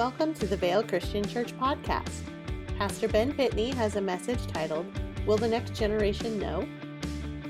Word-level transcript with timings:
Welcome 0.00 0.32
to 0.36 0.46
the 0.46 0.56
Vail 0.56 0.82
Christian 0.82 1.22
Church 1.28 1.54
podcast. 1.58 2.22
Pastor 2.78 3.06
Ben 3.06 3.34
Pitney 3.34 3.74
has 3.74 3.96
a 3.96 4.00
message 4.00 4.46
titled, 4.46 4.86
Will 5.26 5.36
the 5.36 5.46
Next 5.46 5.74
Generation 5.74 6.38
Know? 6.38 6.66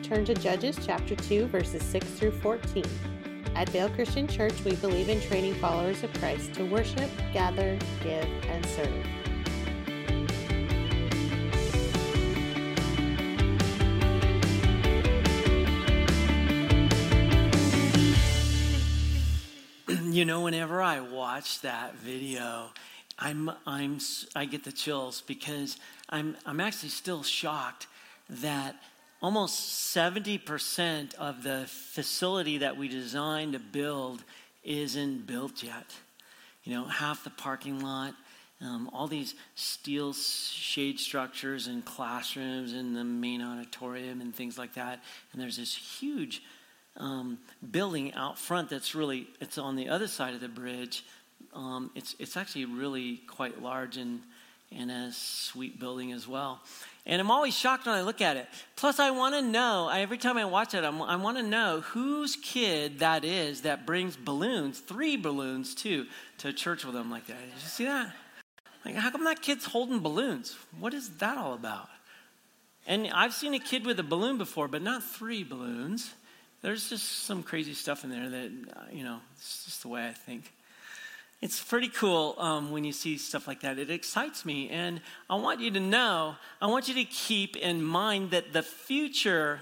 Turn 0.02 0.24
to 0.24 0.34
Judges 0.34 0.76
chapter 0.84 1.14
2, 1.14 1.46
verses 1.46 1.80
6 1.84 2.04
through 2.08 2.32
14. 2.40 2.82
At 3.54 3.68
Vail 3.68 3.88
Christian 3.90 4.26
Church, 4.26 4.64
we 4.64 4.74
believe 4.74 5.08
in 5.08 5.20
training 5.20 5.54
followers 5.60 6.02
of 6.02 6.12
Christ 6.14 6.52
to 6.54 6.64
worship, 6.64 7.08
gather, 7.32 7.78
give, 8.02 8.26
and 8.48 8.66
serve. 8.66 9.06
You 20.20 20.26
know, 20.26 20.42
whenever 20.42 20.82
I 20.82 21.00
watch 21.00 21.62
that 21.62 21.94
video, 21.94 22.66
I'm, 23.18 23.50
I'm, 23.66 24.00
I 24.36 24.44
get 24.44 24.64
the 24.64 24.70
chills 24.70 25.22
because 25.22 25.78
I'm, 26.10 26.36
I'm 26.44 26.60
actually 26.60 26.90
still 26.90 27.22
shocked 27.22 27.86
that 28.28 28.76
almost 29.22 29.96
70% 29.96 31.14
of 31.14 31.42
the 31.42 31.64
facility 31.66 32.58
that 32.58 32.76
we 32.76 32.86
designed 32.86 33.54
to 33.54 33.58
build 33.58 34.22
isn't 34.62 35.26
built 35.26 35.62
yet. 35.62 35.86
You 36.64 36.74
know, 36.74 36.84
half 36.84 37.24
the 37.24 37.30
parking 37.30 37.80
lot, 37.80 38.12
um, 38.60 38.90
all 38.92 39.06
these 39.06 39.34
steel 39.54 40.12
shade 40.12 41.00
structures 41.00 41.66
and 41.66 41.82
classrooms 41.82 42.74
and 42.74 42.94
the 42.94 43.04
main 43.04 43.40
auditorium 43.40 44.20
and 44.20 44.34
things 44.34 44.58
like 44.58 44.74
that. 44.74 45.02
And 45.32 45.40
there's 45.40 45.56
this 45.56 45.74
huge 45.74 46.42
um, 46.96 47.38
building 47.70 48.12
out 48.14 48.38
front 48.38 48.70
that's 48.70 48.94
really 48.94 49.28
it's 49.40 49.58
on 49.58 49.76
the 49.76 49.88
other 49.88 50.08
side 50.08 50.34
of 50.34 50.40
the 50.40 50.48
bridge. 50.48 51.04
Um, 51.54 51.90
it's 51.94 52.14
it's 52.18 52.36
actually 52.36 52.64
really 52.66 53.18
quite 53.26 53.62
large 53.62 53.96
and 53.96 54.20
and 54.72 54.90
a 54.90 55.10
sweet 55.12 55.80
building 55.80 56.12
as 56.12 56.28
well. 56.28 56.60
And 57.06 57.20
I'm 57.20 57.30
always 57.30 57.56
shocked 57.56 57.86
when 57.86 57.94
I 57.94 58.02
look 58.02 58.20
at 58.20 58.36
it. 58.36 58.46
Plus, 58.76 59.00
I 59.00 59.10
want 59.10 59.34
to 59.34 59.42
know 59.42 59.88
every 59.92 60.18
time 60.18 60.36
I 60.36 60.44
watch 60.44 60.74
it. 60.74 60.84
I'm, 60.84 61.02
i 61.02 61.16
want 61.16 61.38
to 61.38 61.42
know 61.42 61.80
whose 61.80 62.36
kid 62.36 63.00
that 63.00 63.24
is 63.24 63.62
that 63.62 63.84
brings 63.84 64.16
balloons, 64.16 64.78
three 64.78 65.16
balloons 65.16 65.74
too, 65.74 66.06
to 66.38 66.52
church 66.52 66.84
with 66.84 66.94
them 66.94 67.10
like 67.10 67.26
that. 67.26 67.38
Did 67.38 67.62
you 67.62 67.68
see 67.68 67.84
that? 67.86 68.12
Like, 68.84 68.94
how 68.94 69.10
come 69.10 69.24
that 69.24 69.42
kid's 69.42 69.66
holding 69.66 70.00
balloons? 70.00 70.56
What 70.78 70.94
is 70.94 71.08
that 71.16 71.36
all 71.36 71.54
about? 71.54 71.88
And 72.86 73.08
I've 73.12 73.34
seen 73.34 73.54
a 73.54 73.58
kid 73.58 73.84
with 73.84 73.98
a 73.98 74.04
balloon 74.04 74.38
before, 74.38 74.68
but 74.68 74.82
not 74.82 75.02
three 75.02 75.42
balloons 75.42 76.14
there's 76.62 76.90
just 76.90 77.24
some 77.24 77.42
crazy 77.42 77.74
stuff 77.74 78.04
in 78.04 78.10
there 78.10 78.28
that, 78.28 78.50
uh, 78.76 78.80
you 78.92 79.02
know, 79.02 79.20
it's 79.36 79.64
just 79.64 79.82
the 79.82 79.88
way 79.88 80.06
I 80.06 80.12
think. 80.12 80.52
It's 81.40 81.62
pretty 81.62 81.88
cool 81.88 82.34
um, 82.38 82.70
when 82.70 82.84
you 82.84 82.92
see 82.92 83.16
stuff 83.16 83.48
like 83.48 83.60
that. 83.60 83.78
It 83.78 83.90
excites 83.90 84.44
me. 84.44 84.68
And 84.68 85.00
I 85.30 85.36
want 85.36 85.60
you 85.60 85.70
to 85.70 85.80
know, 85.80 86.36
I 86.60 86.66
want 86.66 86.86
you 86.86 86.94
to 86.94 87.04
keep 87.04 87.56
in 87.56 87.82
mind 87.82 88.32
that 88.32 88.52
the 88.52 88.62
future, 88.62 89.60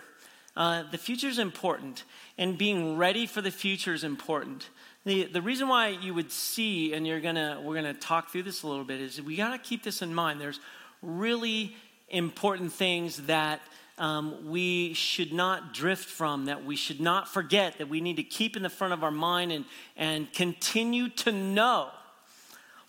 uh, 0.57 0.83
the 0.91 0.99
future 0.99 1.29
is 1.29 1.39
important. 1.39 2.03
And 2.37 2.59
being 2.59 2.97
ready 2.97 3.27
for 3.27 3.41
the 3.41 3.53
future 3.53 3.95
is 3.95 4.03
important. 4.03 4.69
The, 5.05 5.25
the 5.25 5.41
reason 5.41 5.69
why 5.69 5.89
you 5.89 6.15
would 6.15 6.33
see, 6.33 6.95
and 6.95 7.07
you're 7.07 7.21
gonna, 7.21 7.61
we're 7.63 7.81
going 7.81 7.95
to 7.95 8.01
talk 8.01 8.31
through 8.31 8.43
this 8.43 8.65
a 8.65 8.67
little 8.67 8.85
bit, 8.85 9.01
is 9.01 9.23
we 9.23 9.37
got 9.37 9.53
to 9.53 9.59
keep 9.59 9.85
this 9.85 10.03
in 10.03 10.13
mind. 10.13 10.41
There's 10.41 10.59
really 11.01 11.77
important 12.09 12.73
things 12.73 13.19
that 13.27 13.61
um, 13.99 14.49
we 14.49 14.95
should 14.95 15.33
not 15.33 15.75
drift 15.75 16.09
from, 16.09 16.47
that 16.47 16.65
we 16.65 16.77
should 16.77 17.01
not 17.01 17.29
forget, 17.29 17.79
that 17.79 17.89
we 17.89 18.01
need 18.01 18.17
to 18.17 18.23
keep 18.23 18.57
in 18.57 18.63
the 18.63 18.71
front 18.71 18.93
of 18.93 19.03
our 19.03 19.11
mind 19.11 19.53
and, 19.53 19.65
and 19.97 20.33
continue 20.33 21.09
to 21.11 21.33
know. 21.33 21.89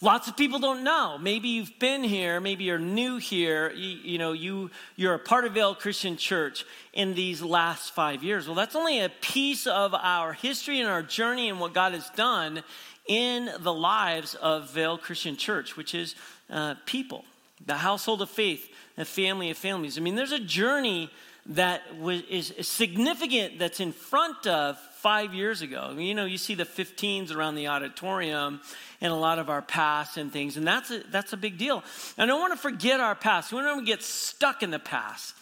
Lots 0.02 0.30
of 0.30 0.38
people 0.38 0.60
don't 0.60 0.86
know. 0.86 1.17
Maybe 1.17 1.50
you've 1.50 1.78
been 1.78 2.06
here, 2.06 2.39
maybe 2.39 2.64
you're 2.64 2.80
new 2.80 3.17
here, 3.17 3.70
you, 3.72 3.98
you, 3.98 4.17
know, 4.17 4.32
you, 4.32 4.72
you're 4.95 5.16
a 5.16 5.20
part 5.20 5.44
of 5.44 5.54
Vail 5.54 5.76
Christian 5.76 6.16
Church 6.16 6.64
in 6.94 7.16
these 7.16 7.42
last 7.42 7.94
five 7.94 8.23
years. 8.23 8.48
Well, 8.48 8.56
that's 8.56 8.78
only 8.78 9.02
a 9.02 9.10
piece 9.10 9.67
of 9.67 9.94
our 9.94 10.32
history 10.32 10.80
and 10.80 10.89
our 10.89 11.04
journey 11.04 11.50
and 11.50 11.60
what 11.60 11.73
God 11.73 11.92
has 11.94 12.10
done 12.12 12.64
in 13.08 13.50
the 13.60 13.73
lives 13.73 14.36
of 14.36 14.70
Vail 14.70 14.98
Christian 14.98 15.36
Church, 15.36 15.76
which 15.76 15.94
is 15.94 16.16
uh, 16.50 16.76
people, 16.86 17.26
the 17.65 17.75
household 17.75 18.21
of 18.21 18.30
faith 18.30 18.70
a 18.99 19.05
family 19.05 19.49
of 19.49 19.58
families. 19.58 19.97
I 19.97 20.02
mean, 20.02 20.15
there's 20.15 20.33
a 20.33 20.39
journey 20.39 21.09
that 21.47 21.81
is 22.30 22.53
significant 22.61 23.58
that's 23.58 23.80
in 23.80 23.93
front 23.93 24.45
of 24.45 24.77
five 24.97 25.33
years 25.33 25.61
ago. 25.61 25.95
You 25.97 26.14
know, 26.14 26.25
you 26.25 26.37
see 26.37 26.53
the 26.53 26.65
15s 26.65 27.33
around 27.33 27.55
the 27.55 27.67
auditorium 27.67 28.59
and 28.99 29.11
a 29.11 29.15
lot 29.15 29.39
of 29.39 29.49
our 29.49 29.61
past 29.61 30.17
and 30.17 30.31
things, 30.31 30.58
and 30.58 30.67
that's 30.67 30.92
a, 30.92 31.02
that's 31.09 31.31
a 31.31 31.37
big 31.37 31.58
deal. 31.58 31.81
And 32.17 32.23
I 32.23 32.25
don't 32.27 32.42
want 32.42 32.53
to 32.53 32.59
forget 32.59 32.99
our 32.99 33.15
past. 33.15 33.53
We 33.53 33.59
don't 33.59 33.77
want 33.77 33.87
to 33.87 33.91
get 33.91 34.03
stuck 34.03 34.61
in 34.61 34.70
the 34.70 34.80
past. 34.80 35.33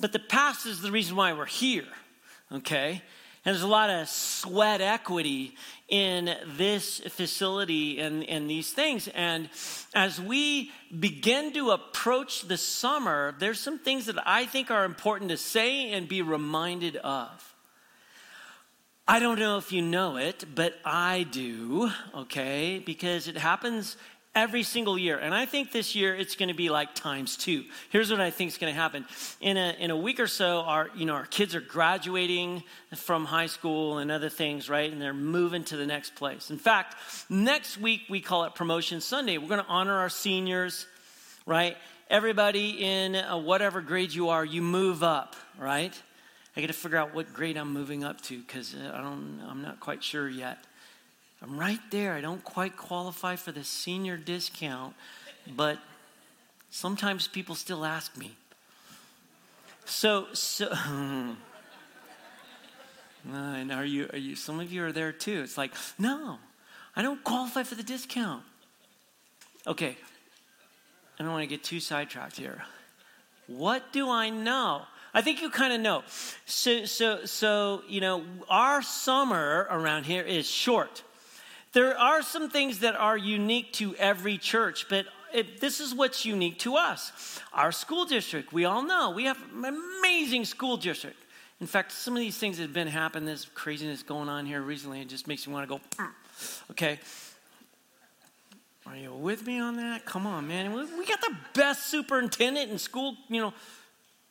But 0.00 0.12
the 0.12 0.20
past 0.20 0.64
is 0.64 0.80
the 0.80 0.92
reason 0.92 1.16
why 1.16 1.32
we're 1.32 1.44
here, 1.44 1.88
okay? 2.52 3.02
And 3.44 3.54
there's 3.54 3.62
a 3.62 3.68
lot 3.68 3.90
of 3.90 4.08
sweat 4.08 4.80
equity 4.80 5.56
in 5.88 6.36
this 6.56 7.00
facility 7.00 7.98
and, 7.98 8.24
and 8.28 8.48
these 8.48 8.72
things. 8.72 9.08
And 9.08 9.48
as 9.94 10.20
we 10.20 10.70
begin 10.98 11.52
to 11.54 11.70
approach 11.70 12.42
the 12.42 12.56
summer, 12.56 13.34
there's 13.40 13.58
some 13.58 13.78
things 13.78 14.06
that 14.06 14.16
I 14.24 14.46
think 14.46 14.70
are 14.70 14.84
important 14.84 15.30
to 15.30 15.36
say 15.36 15.90
and 15.90 16.08
be 16.08 16.22
reminded 16.22 16.96
of. 16.96 17.52
I 19.08 19.18
don't 19.18 19.40
know 19.40 19.58
if 19.58 19.72
you 19.72 19.82
know 19.82 20.16
it, 20.16 20.44
but 20.54 20.78
I 20.84 21.26
do, 21.28 21.90
okay? 22.14 22.78
Because 22.78 23.26
it 23.26 23.36
happens 23.36 23.96
every 24.34 24.62
single 24.62 24.98
year. 24.98 25.18
And 25.18 25.34
I 25.34 25.44
think 25.44 25.72
this 25.72 25.94
year 25.94 26.14
it's 26.14 26.36
going 26.36 26.48
to 26.48 26.54
be 26.54 26.70
like 26.70 26.94
times 26.94 27.36
two. 27.36 27.64
Here's 27.90 28.10
what 28.10 28.20
I 28.20 28.30
think 28.30 28.48
is 28.48 28.58
going 28.58 28.72
to 28.72 28.80
happen. 28.80 29.04
In 29.40 29.56
a, 29.56 29.76
in 29.78 29.90
a 29.90 29.96
week 29.96 30.20
or 30.20 30.26
so, 30.26 30.60
our, 30.60 30.88
you 30.96 31.04
know, 31.04 31.14
our 31.14 31.26
kids 31.26 31.54
are 31.54 31.60
graduating 31.60 32.62
from 32.94 33.26
high 33.26 33.46
school 33.46 33.98
and 33.98 34.10
other 34.10 34.30
things, 34.30 34.70
right? 34.70 34.90
And 34.90 35.00
they're 35.00 35.12
moving 35.12 35.64
to 35.64 35.76
the 35.76 35.86
next 35.86 36.14
place. 36.14 36.50
In 36.50 36.58
fact, 36.58 36.96
next 37.28 37.78
week 37.78 38.02
we 38.08 38.20
call 38.20 38.44
it 38.44 38.54
Promotion 38.54 39.00
Sunday. 39.00 39.36
We're 39.36 39.48
going 39.48 39.64
to 39.64 39.70
honor 39.70 39.98
our 39.98 40.08
seniors, 40.08 40.86
right? 41.44 41.76
Everybody 42.08 42.82
in 42.82 43.14
whatever 43.44 43.80
grade 43.80 44.12
you 44.12 44.30
are, 44.30 44.44
you 44.44 44.62
move 44.62 45.02
up, 45.02 45.36
right? 45.58 45.94
I 46.56 46.60
got 46.60 46.66
to 46.66 46.72
figure 46.74 46.98
out 46.98 47.14
what 47.14 47.32
grade 47.32 47.56
I'm 47.56 47.72
moving 47.72 48.04
up 48.04 48.20
to 48.22 48.38
because 48.38 48.74
uh, 48.74 48.92
I 48.94 49.00
don't, 49.00 49.40
I'm 49.48 49.62
not 49.62 49.80
quite 49.80 50.02
sure 50.02 50.28
yet. 50.28 50.58
I'm 51.42 51.58
right 51.58 51.80
there. 51.90 52.14
I 52.14 52.20
don't 52.20 52.44
quite 52.44 52.76
qualify 52.76 53.34
for 53.36 53.50
the 53.50 53.64
senior 53.64 54.16
discount, 54.16 54.94
but 55.56 55.78
sometimes 56.70 57.26
people 57.26 57.56
still 57.56 57.84
ask 57.84 58.16
me. 58.16 58.36
So, 59.84 60.26
so, 60.32 60.72
and 63.32 63.72
are 63.72 63.84
you, 63.84 64.08
are 64.12 64.18
you, 64.18 64.36
some 64.36 64.60
of 64.60 64.72
you 64.72 64.84
are 64.84 64.92
there 64.92 65.10
too. 65.10 65.42
It's 65.42 65.58
like, 65.58 65.72
no, 65.98 66.38
I 66.94 67.02
don't 67.02 67.24
qualify 67.24 67.64
for 67.64 67.74
the 67.74 67.82
discount. 67.82 68.44
Okay, 69.66 69.96
I 71.18 71.22
don't 71.22 71.32
want 71.32 71.42
to 71.42 71.48
get 71.48 71.64
too 71.64 71.80
sidetracked 71.80 72.36
here. 72.36 72.62
What 73.48 73.92
do 73.92 74.08
I 74.08 74.30
know? 74.30 74.82
I 75.12 75.22
think 75.22 75.42
you 75.42 75.50
kind 75.50 75.72
of 75.72 75.80
know. 75.80 76.04
So, 76.46 76.84
so, 76.84 77.24
so, 77.24 77.82
you 77.88 78.00
know, 78.00 78.22
our 78.48 78.80
summer 78.80 79.66
around 79.68 80.04
here 80.04 80.22
is 80.22 80.48
short. 80.48 81.02
There 81.72 81.96
are 81.98 82.22
some 82.22 82.50
things 82.50 82.80
that 82.80 82.94
are 82.94 83.16
unique 83.16 83.72
to 83.74 83.94
every 83.96 84.36
church, 84.36 84.86
but 84.88 85.06
it, 85.32 85.60
this 85.60 85.80
is 85.80 85.94
what's 85.94 86.24
unique 86.24 86.58
to 86.60 86.76
us. 86.76 87.40
Our 87.52 87.72
school 87.72 88.04
district, 88.04 88.52
we 88.52 88.64
all 88.64 88.82
know, 88.82 89.10
we 89.10 89.24
have 89.24 89.38
an 89.54 89.64
amazing 89.64 90.44
school 90.44 90.76
district. 90.76 91.16
In 91.60 91.66
fact, 91.66 91.92
some 91.92 92.14
of 92.14 92.20
these 92.20 92.36
things 92.36 92.56
that 92.58 92.64
have 92.64 92.72
been 92.72 92.88
happening, 92.88 93.26
this 93.26 93.46
craziness 93.54 94.02
going 94.02 94.28
on 94.28 94.44
here 94.44 94.60
recently, 94.60 95.00
it 95.00 95.08
just 95.08 95.26
makes 95.26 95.46
me 95.46 95.54
want 95.54 95.68
to 95.68 95.76
go, 95.76 95.80
mm. 95.96 96.10
okay. 96.72 96.98
Are 98.84 98.96
you 98.96 99.14
with 99.14 99.46
me 99.46 99.60
on 99.60 99.76
that? 99.76 100.04
Come 100.04 100.26
on, 100.26 100.48
man. 100.48 100.74
We 100.74 101.06
got 101.06 101.20
the 101.20 101.36
best 101.54 101.86
superintendent 101.86 102.70
in 102.70 102.78
school, 102.78 103.16
you 103.28 103.40
know. 103.40 103.54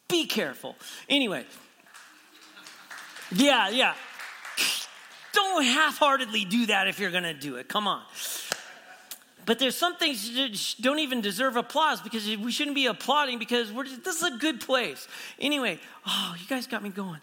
Be 0.10 0.26
careful. 0.26 0.76
Anyway. 1.08 1.46
Yeah, 3.32 3.70
yeah. 3.70 3.94
Don't 5.34 5.64
half 5.64 5.98
heartedly 5.98 6.46
do 6.46 6.68
that 6.68 6.88
if 6.88 7.00
you're 7.00 7.12
going 7.12 7.24
to 7.24 7.34
do 7.34 7.56
it. 7.56 7.68
Come 7.68 7.88
on. 7.88 8.02
But 9.46 9.60
there's 9.60 9.76
some 9.76 9.96
things 9.96 10.34
that 10.36 10.76
don't 10.82 11.00
even 11.00 11.22
deserve 11.22 11.56
applause 11.56 12.00
because 12.02 12.26
we 12.38 12.52
shouldn't 12.52 12.76
be 12.76 12.86
applauding 12.86 13.40
because 13.40 13.72
just, 13.72 14.04
this 14.04 14.18
is 14.18 14.24
a 14.24 14.38
good 14.38 14.62
place. 14.62 15.08
Anyway, 15.40 15.80
oh, 16.06 16.36
you 16.40 16.48
guys 16.48 16.68
got 16.68 16.84
me 16.84 16.90
going. 16.90 17.20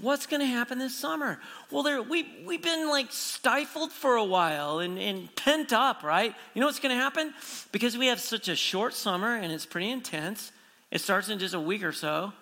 What's 0.00 0.26
going 0.26 0.40
to 0.40 0.46
happen 0.46 0.78
this 0.78 0.96
summer? 0.96 1.38
Well, 1.70 1.82
there, 1.82 2.02
we, 2.02 2.26
we've 2.46 2.62
been 2.62 2.88
like 2.88 3.12
stifled 3.12 3.92
for 3.92 4.16
a 4.16 4.24
while 4.24 4.78
and, 4.78 4.98
and 4.98 5.34
pent 5.36 5.72
up, 5.72 6.02
right? 6.02 6.34
You 6.54 6.60
know 6.60 6.66
what's 6.66 6.80
going 6.80 6.96
to 6.96 7.00
happen? 7.00 7.34
Because 7.70 7.98
we 7.98 8.06
have 8.06 8.18
such 8.18 8.48
a 8.48 8.56
short 8.56 8.94
summer 8.94 9.36
and 9.36 9.52
it's 9.52 9.66
pretty 9.66 9.90
intense, 9.90 10.52
it 10.90 11.00
starts 11.00 11.28
in 11.28 11.38
just 11.38 11.54
a 11.54 11.60
week 11.60 11.84
or 11.84 11.92
so. 11.92 12.32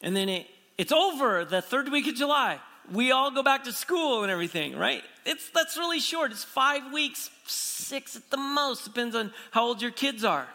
And 0.00 0.16
then 0.16 0.28
it, 0.28 0.46
it's 0.78 0.92
over 0.92 1.44
the 1.44 1.60
third 1.60 1.90
week 1.90 2.06
of 2.06 2.14
July. 2.14 2.60
We 2.92 3.12
all 3.12 3.30
go 3.30 3.42
back 3.42 3.64
to 3.64 3.72
school 3.72 4.22
and 4.22 4.30
everything, 4.30 4.76
right? 4.76 5.02
It's 5.24 5.50
that's 5.50 5.76
really 5.76 6.00
short. 6.00 6.32
It's 6.32 6.44
five 6.44 6.92
weeks, 6.92 7.30
six 7.46 8.16
at 8.16 8.30
the 8.30 8.36
most, 8.36 8.84
depends 8.84 9.14
on 9.14 9.32
how 9.50 9.64
old 9.66 9.82
your 9.82 9.90
kids 9.90 10.24
are. 10.24 10.48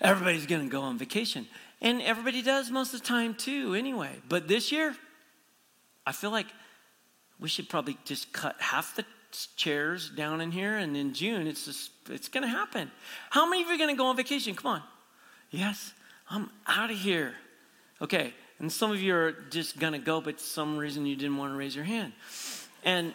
Everybody's 0.00 0.46
gonna 0.46 0.68
go 0.68 0.82
on 0.82 0.98
vacation. 0.98 1.46
And 1.82 2.02
everybody 2.02 2.42
does 2.42 2.70
most 2.70 2.92
of 2.94 3.00
the 3.00 3.06
time 3.06 3.34
too, 3.34 3.74
anyway. 3.74 4.20
But 4.28 4.48
this 4.48 4.70
year, 4.70 4.94
I 6.06 6.12
feel 6.12 6.30
like 6.30 6.46
we 7.38 7.48
should 7.48 7.68
probably 7.68 7.96
just 8.04 8.32
cut 8.32 8.56
half 8.58 8.96
the 8.96 9.04
chairs 9.56 10.10
down 10.10 10.40
in 10.40 10.50
here, 10.50 10.76
and 10.76 10.96
in 10.96 11.14
June, 11.14 11.46
it's 11.46 11.64
just 11.64 11.92
it's 12.08 12.28
gonna 12.28 12.48
happen. 12.48 12.90
How 13.30 13.48
many 13.48 13.62
of 13.62 13.68
you 13.68 13.74
are 13.74 13.78
gonna 13.78 13.96
go 13.96 14.06
on 14.06 14.16
vacation? 14.16 14.54
Come 14.54 14.72
on. 14.72 14.82
Yes, 15.50 15.94
I'm 16.28 16.50
out 16.66 16.90
of 16.90 16.98
here. 16.98 17.34
Okay, 18.02 18.34
and 18.60 18.70
some 18.70 18.90
of 18.90 19.00
you 19.00 19.14
are 19.14 19.32
just 19.50 19.78
gonna 19.78 19.98
go, 19.98 20.20
but 20.20 20.40
some 20.40 20.76
reason 20.76 21.06
you 21.06 21.16
didn't 21.16 21.36
want 21.38 21.52
to 21.52 21.56
raise 21.56 21.74
your 21.74 21.84
hand. 21.84 22.12
And 22.84 23.14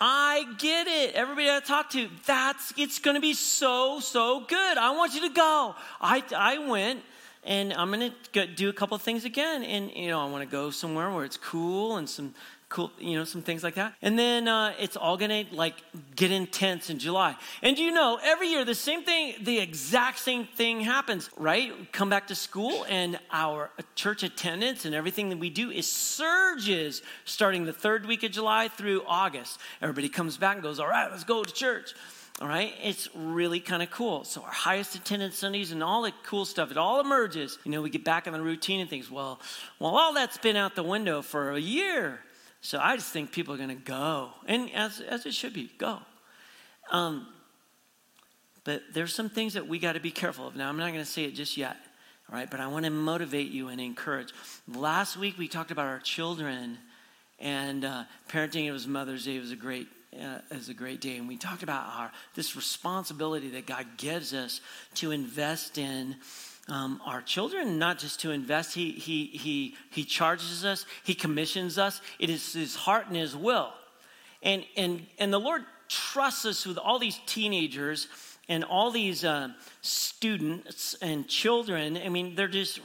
I 0.00 0.44
get 0.58 0.86
it. 0.86 1.14
Everybody 1.14 1.48
I 1.50 1.60
talk 1.60 1.90
to, 1.90 2.08
that's 2.26 2.74
it's 2.76 2.98
gonna 2.98 3.20
be 3.20 3.34
so, 3.34 4.00
so 4.00 4.40
good. 4.40 4.78
I 4.78 4.90
want 4.90 5.14
you 5.14 5.22
to 5.22 5.34
go. 5.34 5.74
I 6.00 6.22
I 6.36 6.58
went 6.58 7.02
and 7.44 7.72
I'm 7.72 7.90
gonna 7.90 8.12
do 8.54 8.68
a 8.68 8.72
couple 8.72 8.94
of 8.94 9.02
things 9.02 9.24
again. 9.24 9.62
And 9.62 9.90
you 9.90 10.08
know, 10.08 10.20
I 10.20 10.30
want 10.30 10.42
to 10.42 10.50
go 10.50 10.70
somewhere 10.70 11.10
where 11.10 11.24
it's 11.24 11.36
cool 11.36 11.96
and 11.96 12.08
some 12.08 12.34
cool, 12.72 12.90
you 12.98 13.16
know, 13.16 13.24
some 13.24 13.42
things 13.42 13.62
like 13.62 13.74
that. 13.74 13.94
And 14.00 14.18
then 14.18 14.48
uh, 14.48 14.72
it's 14.80 14.96
all 14.96 15.16
gonna 15.16 15.44
like 15.52 15.74
get 16.16 16.30
intense 16.30 16.90
in 16.90 16.98
July. 16.98 17.36
And 17.62 17.78
you 17.78 17.92
know, 17.92 18.18
every 18.22 18.48
year 18.48 18.64
the 18.64 18.74
same 18.74 19.04
thing, 19.04 19.34
the 19.42 19.58
exact 19.58 20.18
same 20.18 20.46
thing 20.46 20.80
happens, 20.80 21.28
right? 21.36 21.70
Come 21.92 22.08
back 22.08 22.28
to 22.28 22.34
school 22.34 22.84
and 22.88 23.20
our 23.30 23.70
church 23.94 24.22
attendance 24.22 24.84
and 24.84 24.94
everything 24.94 25.28
that 25.28 25.38
we 25.38 25.50
do 25.50 25.70
is 25.70 25.90
surges 25.90 27.02
starting 27.24 27.64
the 27.64 27.72
third 27.72 28.06
week 28.06 28.22
of 28.22 28.32
July 28.32 28.68
through 28.68 29.02
August. 29.06 29.60
Everybody 29.82 30.08
comes 30.08 30.38
back 30.38 30.56
and 30.56 30.62
goes, 30.62 30.80
all 30.80 30.88
right, 30.88 31.10
let's 31.10 31.24
go 31.24 31.44
to 31.44 31.52
church. 31.52 31.94
All 32.40 32.48
right, 32.48 32.72
it's 32.82 33.08
really 33.14 33.60
kind 33.60 33.82
of 33.82 33.90
cool. 33.90 34.24
So 34.24 34.42
our 34.42 34.50
highest 34.50 34.94
attendance 34.94 35.36
Sundays 35.36 35.70
and 35.70 35.82
all 35.82 36.02
the 36.02 36.12
cool 36.24 36.44
stuff, 36.44 36.70
it 36.70 36.76
all 36.78 36.98
emerges. 36.98 37.58
You 37.62 37.70
know, 37.70 37.82
we 37.82 37.90
get 37.90 38.04
back 38.04 38.26
in 38.26 38.32
the 38.32 38.40
routine 38.40 38.80
and 38.80 38.88
things. 38.88 39.10
Well, 39.10 39.38
well, 39.78 39.94
all 39.94 40.14
that's 40.14 40.38
been 40.38 40.56
out 40.56 40.74
the 40.74 40.82
window 40.82 41.20
for 41.22 41.52
a 41.52 41.60
year. 41.60 42.20
So 42.62 42.78
I 42.80 42.94
just 42.96 43.12
think 43.12 43.32
people 43.32 43.52
are 43.52 43.56
going 43.56 43.68
to 43.70 43.74
go, 43.74 44.30
and 44.46 44.70
as, 44.72 45.00
as 45.00 45.26
it 45.26 45.34
should 45.34 45.52
be, 45.52 45.70
go. 45.78 45.98
Um, 46.92 47.26
but 48.62 48.82
there's 48.94 49.12
some 49.12 49.28
things 49.28 49.54
that 49.54 49.66
we 49.66 49.80
got 49.80 49.94
to 49.94 50.00
be 50.00 50.12
careful 50.12 50.46
of. 50.46 50.54
Now, 50.54 50.68
I'm 50.68 50.76
not 50.76 50.92
going 50.92 51.04
to 51.04 51.10
say 51.10 51.24
it 51.24 51.34
just 51.34 51.56
yet, 51.56 51.76
all 52.30 52.36
right? 52.36 52.48
But 52.48 52.60
I 52.60 52.68
want 52.68 52.84
to 52.84 52.90
motivate 52.90 53.50
you 53.50 53.66
and 53.66 53.80
encourage. 53.80 54.32
Last 54.68 55.16
week 55.16 55.36
we 55.38 55.48
talked 55.48 55.72
about 55.72 55.86
our 55.86 55.98
children 55.98 56.78
and 57.40 57.84
uh, 57.84 58.04
parenting. 58.28 58.66
It 58.66 58.72
was 58.72 58.86
Mother's 58.86 59.24
Day. 59.24 59.36
It 59.36 59.40
was 59.40 59.50
a 59.50 59.56
great, 59.56 59.88
uh, 60.16 60.38
a 60.52 60.74
great 60.74 61.00
day, 61.00 61.16
and 61.16 61.26
we 61.26 61.36
talked 61.36 61.64
about 61.64 61.84
our 61.96 62.12
this 62.36 62.54
responsibility 62.54 63.48
that 63.50 63.66
God 63.66 63.86
gives 63.96 64.32
us 64.32 64.60
to 64.94 65.10
invest 65.10 65.78
in 65.78 66.14
um, 66.72 67.02
our 67.04 67.20
children, 67.20 67.78
not 67.78 67.98
just 67.98 68.20
to 68.20 68.30
invest. 68.30 68.74
He, 68.74 68.92
he, 68.92 69.26
he, 69.26 69.74
he 69.90 70.04
charges 70.04 70.64
us, 70.64 70.86
He 71.04 71.14
commissions 71.14 71.76
us. 71.76 72.00
It 72.18 72.30
is 72.30 72.54
His 72.54 72.74
heart 72.74 73.08
and 73.08 73.16
His 73.16 73.36
will. 73.36 73.74
And, 74.42 74.64
and, 74.74 75.06
and 75.18 75.30
the 75.30 75.38
Lord 75.38 75.64
trusts 75.88 76.46
us 76.46 76.64
with 76.64 76.78
all 76.78 76.98
these 76.98 77.20
teenagers 77.26 78.08
and 78.48 78.64
all 78.64 78.90
these 78.90 79.22
uh, 79.22 79.50
students 79.82 80.96
and 81.02 81.28
children. 81.28 81.98
I 81.98 82.08
mean, 82.08 82.34
they're 82.34 82.48
just 82.48 82.80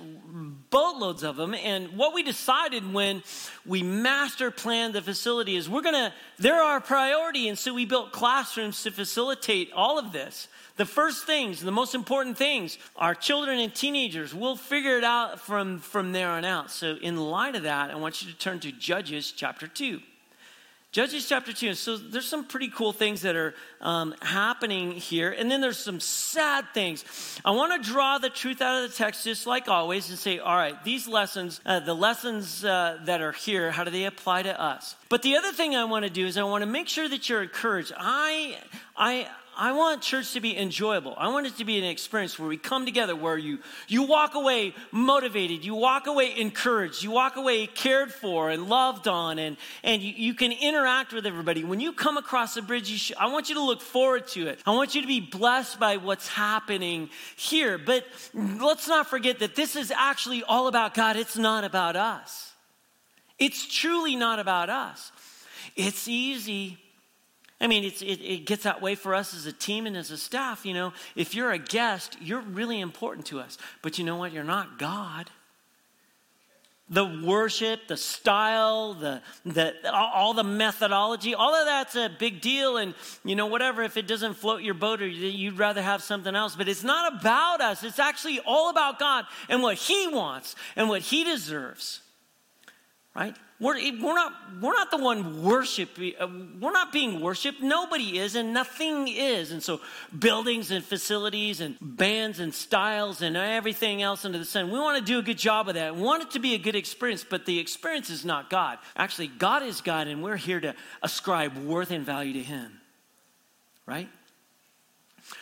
boatloads 0.70 1.24
of 1.24 1.38
them. 1.38 1.54
And 1.54 1.98
what 1.98 2.14
we 2.14 2.24
decided 2.24 2.94
when 2.94 3.24
we 3.66 3.84
master 3.84 4.52
planned 4.52 4.96
the 4.96 5.02
facility 5.02 5.56
is 5.56 5.70
we're 5.70 5.82
gonna, 5.82 6.14
they're 6.38 6.62
our 6.62 6.82
priority. 6.82 7.48
And 7.48 7.58
so 7.58 7.74
we 7.74 7.86
built 7.86 8.12
classrooms 8.12 8.84
to 8.84 8.92
facilitate 8.92 9.72
all 9.74 9.98
of 9.98 10.12
this. 10.12 10.50
The 10.78 10.86
first 10.86 11.26
things, 11.26 11.60
the 11.60 11.72
most 11.72 11.96
important 11.96 12.38
things, 12.38 12.78
our 12.96 13.16
children 13.16 13.60
and 13.60 13.74
teenagers, 13.74 14.34
we'll 14.34 14.56
figure 14.56 14.98
it 14.98 15.04
out 15.04 15.40
from, 15.40 15.80
from 15.80 16.12
there 16.12 16.30
on 16.30 16.46
out. 16.46 16.70
So, 16.72 16.98
in 17.02 17.18
light 17.18 17.56
of 17.56 17.64
that, 17.64 17.90
I 17.90 17.96
want 17.96 18.22
you 18.22 18.32
to 18.32 18.38
turn 18.38 18.60
to 18.60 18.72
Judges 18.72 19.32
chapter 19.32 19.68
2. 19.68 20.00
Judges 20.94 21.28
chapter 21.28 21.52
2. 21.52 21.74
So 21.74 21.98
there's 21.98 22.26
some 22.26 22.46
pretty 22.46 22.70
cool 22.70 22.94
things 22.94 23.22
that 23.22 23.36
are 23.36 23.54
um, 23.82 24.16
happening 24.22 24.94
here. 24.94 25.32
And 25.32 25.52
then 25.52 25.62
there's 25.62 25.78
some 25.78 26.00
sad 26.00 26.66
things. 26.74 27.40
I 27.44 27.52
want 27.52 27.84
to 27.84 27.90
draw 27.92 28.18
the 28.18 28.30
truth 28.30 28.62
out 28.62 28.84
of 28.84 28.90
the 28.90 28.96
text, 28.96 29.26
just 29.26 29.46
like 29.46 29.68
always, 29.68 30.10
and 30.10 30.18
say, 30.18 30.40
all 30.40 30.56
right, 30.56 30.82
these 30.86 31.08
lessons, 31.08 31.60
uh, 31.66 31.82
the 31.82 31.94
lessons 31.94 32.64
uh, 32.64 33.00
that 33.04 33.22
are 33.22 33.34
here, 33.34 33.70
how 33.70 33.84
do 33.84 33.92
they 33.92 34.06
apply 34.06 34.44
to 34.44 34.60
us? 34.60 34.96
But 35.10 35.22
the 35.24 35.36
other 35.36 35.52
thing 35.52 35.76
I 35.76 35.84
want 35.84 36.06
to 36.06 36.10
do 36.10 36.26
is 36.26 36.38
I 36.38 36.44
want 36.44 36.62
to 36.62 36.66
make 36.68 36.88
sure 36.88 37.08
that 37.08 37.30
you're 37.30 37.44
encouraged. 37.44 37.92
I, 37.96 38.58
I, 38.96 39.28
I 39.58 39.72
want 39.72 40.04
church 40.04 40.34
to 40.34 40.40
be 40.40 40.56
enjoyable. 40.56 41.16
I 41.18 41.30
want 41.30 41.48
it 41.48 41.58
to 41.58 41.66
be 41.66 41.80
an 41.80 41.84
experience 41.84 42.38
where 42.38 42.48
we 42.48 42.58
come 42.58 42.86
together, 42.86 43.16
where 43.16 43.40
you, 43.40 43.58
you 43.88 44.04
walk 44.04 44.36
away 44.36 44.76
motivated, 44.92 45.66
you 45.66 45.74
walk 45.74 46.06
away 46.06 46.40
encouraged, 46.40 47.02
you 47.02 47.10
walk 47.10 47.38
away 47.38 47.66
cared 47.66 48.14
for 48.14 48.52
and 48.52 48.70
loved 48.70 49.08
on, 49.08 49.40
and, 49.40 49.58
and 49.84 50.04
you, 50.04 50.14
you 50.16 50.34
can 50.36 50.52
interact 50.52 51.12
with 51.12 51.26
everybody. 51.26 51.64
When 51.64 51.80
you 51.80 51.92
come 51.92 52.18
across 52.18 52.54
the 52.54 52.62
bridge, 52.62 53.12
I 53.20 53.30
want 53.30 53.50
you 53.50 53.56
to 53.56 53.64
look 53.64 53.82
forward 53.82 54.28
to 54.30 54.46
it. 54.46 54.60
I 54.64 54.72
want 54.72 54.94
you 54.94 55.02
to 55.02 55.08
be 55.08 55.22
blessed 55.22 55.80
by 55.80 55.98
what's 55.98 56.28
happening 56.28 57.10
here. 57.36 57.80
But 57.80 58.06
let's 58.36 58.88
not 58.88 59.08
forget 59.08 59.40
that 59.40 59.56
this 59.56 59.76
is 59.76 59.90
actually 59.90 60.44
all 60.44 60.68
about 60.68 60.94
God, 60.94 61.16
it's 61.16 61.38
not 61.38 61.64
about 61.64 61.96
us. 61.96 62.54
It's 63.40 63.68
truly 63.68 64.16
not 64.16 64.38
about 64.38 64.70
us. 64.70 65.12
It's 65.76 66.08
easy 66.08 66.78
I 67.60 67.66
mean, 67.66 67.84
it, 67.84 68.02
it 68.02 68.46
gets 68.46 68.64
that 68.64 68.82
way 68.82 68.94
for 68.94 69.16
us 69.16 69.34
as 69.34 69.48
a 69.48 69.52
team 69.52 69.88
and 69.88 69.98
as 69.98 70.12
a 70.12 70.18
staff. 70.18 70.66
You 70.66 70.76
know, 70.76 70.94
if 71.16 71.34
you're 71.34 71.52
a 71.52 71.58
guest, 71.58 72.18
you're 72.22 72.42
really 72.42 72.80
important 72.80 73.26
to 73.28 73.40
us. 73.40 73.58
But 73.82 73.98
you 73.98 74.06
know 74.06 74.16
what? 74.16 74.32
You're 74.32 74.44
not 74.44 74.78
God. 74.78 75.32
The 76.90 77.22
worship, 77.26 77.88
the 77.88 77.98
style, 77.98 78.94
the, 78.94 79.22
the, 79.44 79.74
all 79.92 80.34
the 80.34 80.44
methodology, 80.44 81.36
all 81.36 81.54
of 81.54 81.66
that's 81.66 81.96
a 81.96 82.10
big 82.18 82.42
deal. 82.42 82.78
And, 82.78 82.94
you 83.26 83.36
know, 83.36 83.48
whatever, 83.48 83.82
if 83.82 83.98
it 83.98 84.08
doesn't 84.08 84.36
float 84.36 84.62
your 84.62 84.76
boat 84.76 85.02
or 85.02 85.08
you'd 85.08 85.58
rather 85.58 85.82
have 85.82 86.04
something 86.04 86.34
else. 86.34 86.56
But 86.56 86.70
it's 86.70 86.84
not 86.84 87.20
about 87.20 87.60
us. 87.60 87.84
It's 87.84 88.00
actually 88.00 88.40
all 88.46 88.70
about 88.70 89.00
God 89.00 89.26
and 89.50 89.64
what 89.64 89.78
He 89.78 90.08
wants 90.08 90.56
and 90.76 90.88
what 90.88 91.02
He 91.02 91.24
deserves. 91.24 92.02
Right? 93.16 93.36
We're, 93.60 93.74
we're, 94.00 94.14
not, 94.14 94.34
we're 94.62 94.74
not 94.74 94.92
the 94.92 94.98
one 94.98 95.42
worshiping, 95.42 96.14
uh, 96.20 96.28
we're 96.60 96.72
not 96.72 96.94
being 96.94 97.20
worshiped. 97.22 97.60
Nobody 97.60 98.20
is, 98.20 98.36
and 98.36 98.54
nothing 98.54 99.08
is. 99.08 99.52
And 99.52 99.64
so, 99.64 99.82
buildings 100.18 100.70
and 100.70 100.86
facilities 100.86 101.60
and 101.60 101.76
bands 101.82 102.40
and 102.40 102.54
styles 102.54 103.24
and 103.24 103.36
everything 103.36 104.04
else 104.04 104.26
under 104.26 104.38
the 104.38 104.46
sun, 104.46 104.70
we 104.70 104.78
want 104.78 105.00
to 105.00 105.04
do 105.04 105.18
a 105.18 105.24
good 105.24 105.40
job 105.40 105.70
of 105.70 105.74
that. 105.74 105.96
We 105.96 106.04
want 106.04 106.22
it 106.22 106.32
to 106.32 106.40
be 106.40 106.54
a 106.54 106.60
good 106.60 106.76
experience, 106.76 107.26
but 107.28 107.48
the 107.48 107.58
experience 107.58 108.12
is 108.12 108.24
not 108.24 108.52
God. 108.52 108.78
Actually, 108.96 109.30
God 109.30 109.64
is 109.64 109.82
God, 109.82 110.08
and 110.08 110.22
we're 110.22 110.38
here 110.38 110.60
to 110.60 110.76
ascribe 111.02 111.58
worth 111.58 111.90
and 111.90 112.06
value 112.06 112.34
to 112.34 112.44
Him. 112.44 112.80
Right? 113.88 114.10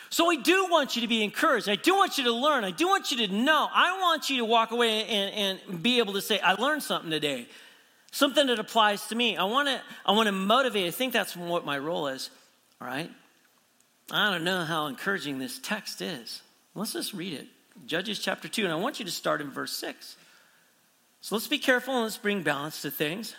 So 0.08 0.30
I 0.30 0.36
do 0.36 0.68
want 0.70 0.96
you 0.96 1.02
to 1.02 1.08
be 1.08 1.22
encouraged. 1.22 1.68
I 1.68 1.76
do 1.76 1.94
want 1.94 2.16
you 2.16 2.24
to 2.24 2.32
learn. 2.32 2.64
I 2.64 2.70
do 2.70 2.88
want 2.88 3.10
you 3.10 3.26
to 3.26 3.32
know. 3.34 3.68
I 3.70 4.00
want 4.00 4.30
you 4.30 4.38
to 4.38 4.46
walk 4.46 4.70
away 4.70 5.04
and, 5.04 5.60
and 5.68 5.82
be 5.82 5.98
able 5.98 6.14
to 6.14 6.22
say, 6.22 6.40
I 6.40 6.54
learned 6.54 6.82
something 6.82 7.10
today 7.10 7.46
something 8.16 8.46
that 8.46 8.58
applies 8.58 9.06
to 9.08 9.14
me. 9.14 9.36
I 9.36 9.44
want 9.44 9.68
to 9.68 9.80
I 10.04 10.12
want 10.12 10.26
to 10.26 10.32
motivate. 10.32 10.86
I 10.86 10.90
think 10.90 11.12
that's 11.12 11.36
what 11.36 11.64
my 11.64 11.78
role 11.78 12.08
is. 12.08 12.30
All 12.80 12.88
right. 12.88 13.10
I 14.10 14.30
don't 14.32 14.44
know 14.44 14.64
how 14.64 14.86
encouraging 14.86 15.38
this 15.38 15.58
text 15.58 16.00
is. 16.00 16.42
Let's 16.74 16.92
just 16.92 17.12
read 17.12 17.34
it. 17.34 17.46
Judges 17.86 18.18
chapter 18.18 18.48
2 18.48 18.64
and 18.64 18.72
I 18.72 18.76
want 18.76 18.98
you 18.98 19.04
to 19.04 19.10
start 19.10 19.40
in 19.40 19.50
verse 19.50 19.72
6. 19.76 20.16
So 21.20 21.34
let's 21.34 21.48
be 21.48 21.58
careful 21.58 21.94
and 21.94 22.04
let's 22.04 22.16
bring 22.16 22.42
balance 22.42 22.82
to 22.82 22.90
things. 22.90 23.34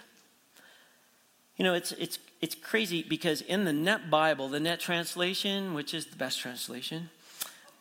You 1.55 1.63
know, 1.63 1.74
it's 1.74 1.91
it's 1.93 2.19
it's 2.39 2.53
crazy 2.53 3.01
because 3.01 3.41
in 3.41 3.65
the 3.65 3.74
NET 3.74 4.12
Bible, 4.12 4.48
the 4.48 4.60
NET 4.60 4.79
translation, 4.79 5.74
which 5.74 5.93
is 5.93 6.05
the 6.05 6.15
best 6.15 6.39
translation, 6.39 7.10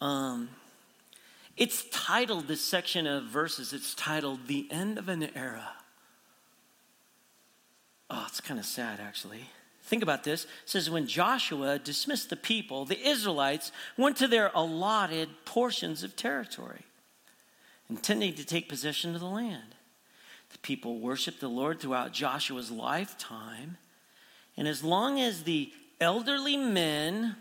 um, 0.00 0.48
it's 1.58 1.84
titled 1.90 2.48
this 2.48 2.62
section 2.62 3.06
of 3.06 3.24
verses. 3.24 3.74
It's 3.74 3.94
titled 3.94 4.46
"The 4.46 4.66
End 4.70 4.96
of 4.96 5.10
an 5.10 5.28
Era." 5.34 5.72
Oh, 8.08 8.24
it's 8.28 8.40
kind 8.40 8.60
of 8.60 8.66
sad, 8.66 9.00
actually. 9.00 9.50
Think 9.82 10.02
about 10.02 10.24
this. 10.24 10.44
It 10.44 10.50
says, 10.64 10.90
when 10.90 11.06
Joshua 11.06 11.78
dismissed 11.78 12.30
the 12.30 12.36
people, 12.36 12.84
the 12.84 13.00
Israelites 13.06 13.70
went 13.96 14.16
to 14.16 14.28
their 14.28 14.50
allotted 14.54 15.28
portions 15.44 16.02
of 16.02 16.16
territory, 16.16 16.82
intending 17.88 18.34
to 18.34 18.44
take 18.44 18.68
possession 18.68 19.14
of 19.14 19.20
the 19.20 19.26
land. 19.26 19.76
The 20.52 20.58
people 20.58 20.98
worshiped 20.98 21.40
the 21.40 21.48
Lord 21.48 21.80
throughout 21.80 22.12
Joshua's 22.12 22.70
lifetime, 22.70 23.76
and 24.56 24.66
as 24.66 24.82
long 24.82 25.20
as 25.20 25.42
the 25.42 25.72
elderly 26.00 26.56
men 26.56 27.36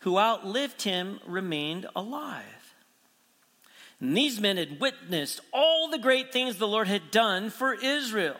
who 0.00 0.18
outlived 0.18 0.82
him 0.82 1.20
remained 1.26 1.86
alive. 1.94 2.74
And 4.00 4.16
these 4.16 4.40
men 4.40 4.56
had 4.56 4.80
witnessed 4.80 5.40
all 5.52 5.88
the 5.88 5.98
great 5.98 6.32
things 6.32 6.56
the 6.56 6.66
Lord 6.66 6.88
had 6.88 7.10
done 7.10 7.50
for 7.50 7.74
Israel. 7.74 8.36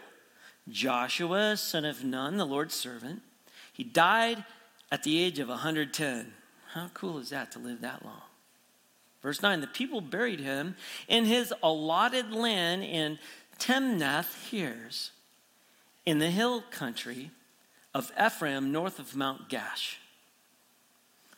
Joshua, 0.68 1.56
son 1.56 1.84
of 1.84 2.04
Nun, 2.04 2.36
the 2.36 2.44
Lord's 2.44 2.74
servant. 2.74 3.22
He 3.72 3.84
died 3.84 4.44
at 4.90 5.02
the 5.02 5.22
age 5.22 5.38
of 5.38 5.48
110. 5.48 6.32
How 6.74 6.90
cool 6.94 7.18
is 7.18 7.30
that 7.30 7.50
to 7.52 7.58
live 7.58 7.80
that 7.80 8.04
long? 8.04 8.22
Verse 9.22 9.42
9 9.42 9.60
The 9.60 9.66
people 9.66 10.00
buried 10.00 10.40
him 10.40 10.76
in 11.08 11.24
his 11.24 11.52
allotted 11.62 12.32
land 12.32 12.84
in 12.84 13.18
Timnath 13.58 14.50
Heres, 14.50 15.10
in 16.04 16.18
the 16.18 16.30
hill 16.30 16.62
country 16.70 17.30
of 17.94 18.10
Ephraim, 18.20 18.72
north 18.72 18.98
of 18.98 19.14
Mount 19.14 19.48
Gaash. 19.48 19.96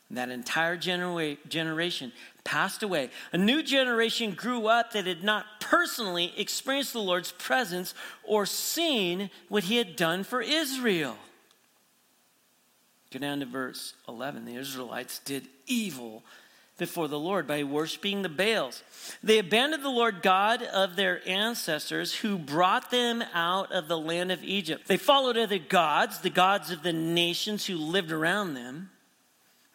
That 0.09 0.29
entire 0.29 0.77
genera- 0.77 1.37
generation 1.47 2.11
passed 2.45 2.83
away. 2.83 3.09
A 3.33 3.37
new 3.37 3.61
generation 3.61 4.31
grew 4.31 4.67
up 4.67 4.93
that 4.93 5.05
had 5.05 5.23
not 5.23 5.45
personally 5.59 6.33
experienced 6.37 6.93
the 6.93 6.99
Lord's 6.99 7.33
presence 7.33 7.93
or 8.23 8.45
seen 8.45 9.29
what 9.49 9.65
he 9.65 9.75
had 9.75 9.97
done 9.97 10.23
for 10.23 10.41
Israel. 10.41 11.17
Go 13.11 13.19
down 13.19 13.41
to 13.41 13.45
verse 13.45 13.93
11. 14.07 14.45
The 14.45 14.55
Israelites 14.55 15.19
did 15.19 15.47
evil 15.67 16.23
before 16.77 17.07
the 17.07 17.19
Lord 17.19 17.47
by 17.47 17.63
worshiping 17.63 18.21
the 18.21 18.29
Baals. 18.29 18.83
They 19.23 19.39
abandoned 19.39 19.83
the 19.83 19.89
Lord 19.89 20.21
God 20.21 20.61
of 20.61 20.95
their 20.95 21.27
ancestors 21.27 22.13
who 22.15 22.37
brought 22.37 22.91
them 22.91 23.23
out 23.33 23.71
of 23.71 23.87
the 23.87 23.97
land 23.97 24.31
of 24.31 24.43
Egypt. 24.43 24.87
They 24.87 24.97
followed 24.97 25.37
other 25.37 25.57
gods, 25.57 26.19
the 26.19 26.29
gods 26.29 26.71
of 26.71 26.83
the 26.83 26.93
nations 26.93 27.65
who 27.65 27.77
lived 27.77 28.11
around 28.11 28.53
them. 28.53 28.89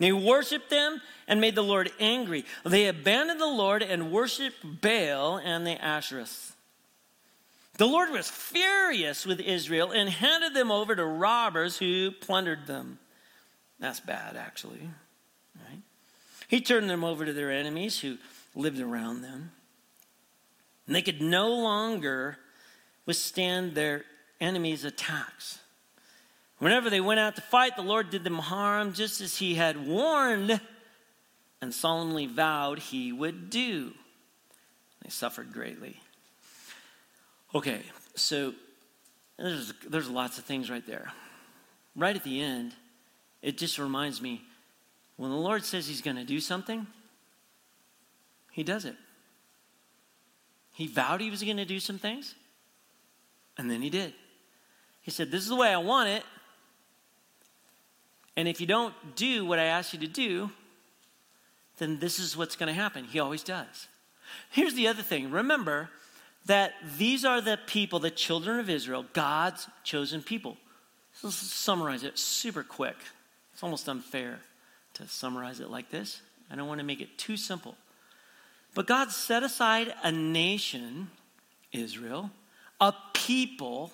They 0.00 0.12
worshiped 0.12 0.70
them 0.70 1.00
and 1.28 1.40
made 1.40 1.54
the 1.54 1.62
Lord 1.62 1.92
angry. 2.00 2.46
They 2.64 2.88
abandoned 2.88 3.38
the 3.38 3.46
Lord 3.46 3.82
and 3.82 4.10
worshiped 4.10 4.80
Baal 4.80 5.36
and 5.36 5.66
the 5.66 5.80
Ashtoreth. 5.80 6.56
The 7.76 7.86
Lord 7.86 8.10
was 8.10 8.28
furious 8.28 9.26
with 9.26 9.40
Israel 9.40 9.92
and 9.92 10.08
handed 10.08 10.54
them 10.54 10.72
over 10.72 10.96
to 10.96 11.04
robbers 11.04 11.78
who 11.78 12.10
plundered 12.12 12.66
them. 12.66 12.98
That's 13.78 14.00
bad, 14.00 14.36
actually. 14.36 14.90
Right? 15.54 15.80
He 16.48 16.62
turned 16.62 16.88
them 16.88 17.04
over 17.04 17.26
to 17.26 17.32
their 17.34 17.50
enemies 17.50 18.00
who 18.00 18.16
lived 18.54 18.80
around 18.80 19.20
them. 19.20 19.52
And 20.86 20.96
they 20.96 21.02
could 21.02 21.20
no 21.20 21.48
longer 21.48 22.38
withstand 23.04 23.74
their 23.74 24.04
enemies' 24.40 24.84
attacks. 24.84 25.58
Whenever 26.60 26.90
they 26.90 27.00
went 27.00 27.18
out 27.18 27.36
to 27.36 27.42
fight, 27.42 27.74
the 27.74 27.82
Lord 27.82 28.10
did 28.10 28.22
them 28.22 28.38
harm 28.38 28.92
just 28.92 29.20
as 29.22 29.38
he 29.38 29.54
had 29.54 29.86
warned 29.86 30.60
and 31.62 31.74
solemnly 31.74 32.26
vowed 32.26 32.78
he 32.78 33.12
would 33.12 33.50
do. 33.50 33.92
They 35.02 35.08
suffered 35.08 35.52
greatly. 35.52 36.00
Okay, 37.54 37.80
so 38.14 38.52
there's, 39.38 39.72
there's 39.88 40.08
lots 40.08 40.38
of 40.38 40.44
things 40.44 40.70
right 40.70 40.86
there. 40.86 41.10
Right 41.96 42.14
at 42.14 42.24
the 42.24 42.42
end, 42.42 42.74
it 43.40 43.56
just 43.56 43.78
reminds 43.78 44.20
me 44.20 44.42
when 45.16 45.30
the 45.30 45.36
Lord 45.36 45.64
says 45.64 45.88
He's 45.88 46.02
going 46.02 46.16
to 46.16 46.24
do 46.24 46.40
something, 46.40 46.86
He 48.52 48.62
does 48.62 48.84
it. 48.84 48.96
He 50.74 50.86
vowed 50.86 51.22
He 51.22 51.30
was 51.30 51.42
going 51.42 51.56
to 51.56 51.64
do 51.64 51.80
some 51.80 51.98
things, 51.98 52.34
and 53.56 53.70
then 53.70 53.80
He 53.80 53.88
did. 53.88 54.12
He 55.00 55.10
said, 55.10 55.30
This 55.30 55.42
is 55.42 55.48
the 55.48 55.56
way 55.56 55.72
I 55.72 55.78
want 55.78 56.10
it. 56.10 56.22
And 58.40 58.48
if 58.48 58.58
you 58.58 58.66
don't 58.66 58.94
do 59.16 59.44
what 59.44 59.58
I 59.58 59.64
ask 59.64 59.92
you 59.92 59.98
to 59.98 60.06
do, 60.06 60.50
then 61.76 61.98
this 61.98 62.18
is 62.18 62.38
what's 62.38 62.56
going 62.56 62.68
to 62.68 62.72
happen. 62.72 63.04
He 63.04 63.20
always 63.20 63.42
does. 63.42 63.86
Here's 64.48 64.72
the 64.72 64.88
other 64.88 65.02
thing 65.02 65.30
remember 65.30 65.90
that 66.46 66.72
these 66.96 67.26
are 67.26 67.42
the 67.42 67.58
people, 67.66 67.98
the 67.98 68.10
children 68.10 68.58
of 68.58 68.70
Israel, 68.70 69.04
God's 69.12 69.68
chosen 69.84 70.22
people. 70.22 70.56
So 71.12 71.26
let's 71.26 71.36
summarize 71.36 72.02
it 72.02 72.18
super 72.18 72.62
quick. 72.62 72.96
It's 73.52 73.62
almost 73.62 73.86
unfair 73.90 74.40
to 74.94 75.06
summarize 75.06 75.60
it 75.60 75.68
like 75.68 75.90
this. 75.90 76.22
I 76.50 76.56
don't 76.56 76.66
want 76.66 76.80
to 76.80 76.86
make 76.86 77.02
it 77.02 77.18
too 77.18 77.36
simple. 77.36 77.74
But 78.72 78.86
God 78.86 79.10
set 79.10 79.42
aside 79.42 79.92
a 80.02 80.10
nation, 80.10 81.10
Israel, 81.72 82.30
a 82.80 82.94
people. 83.12 83.92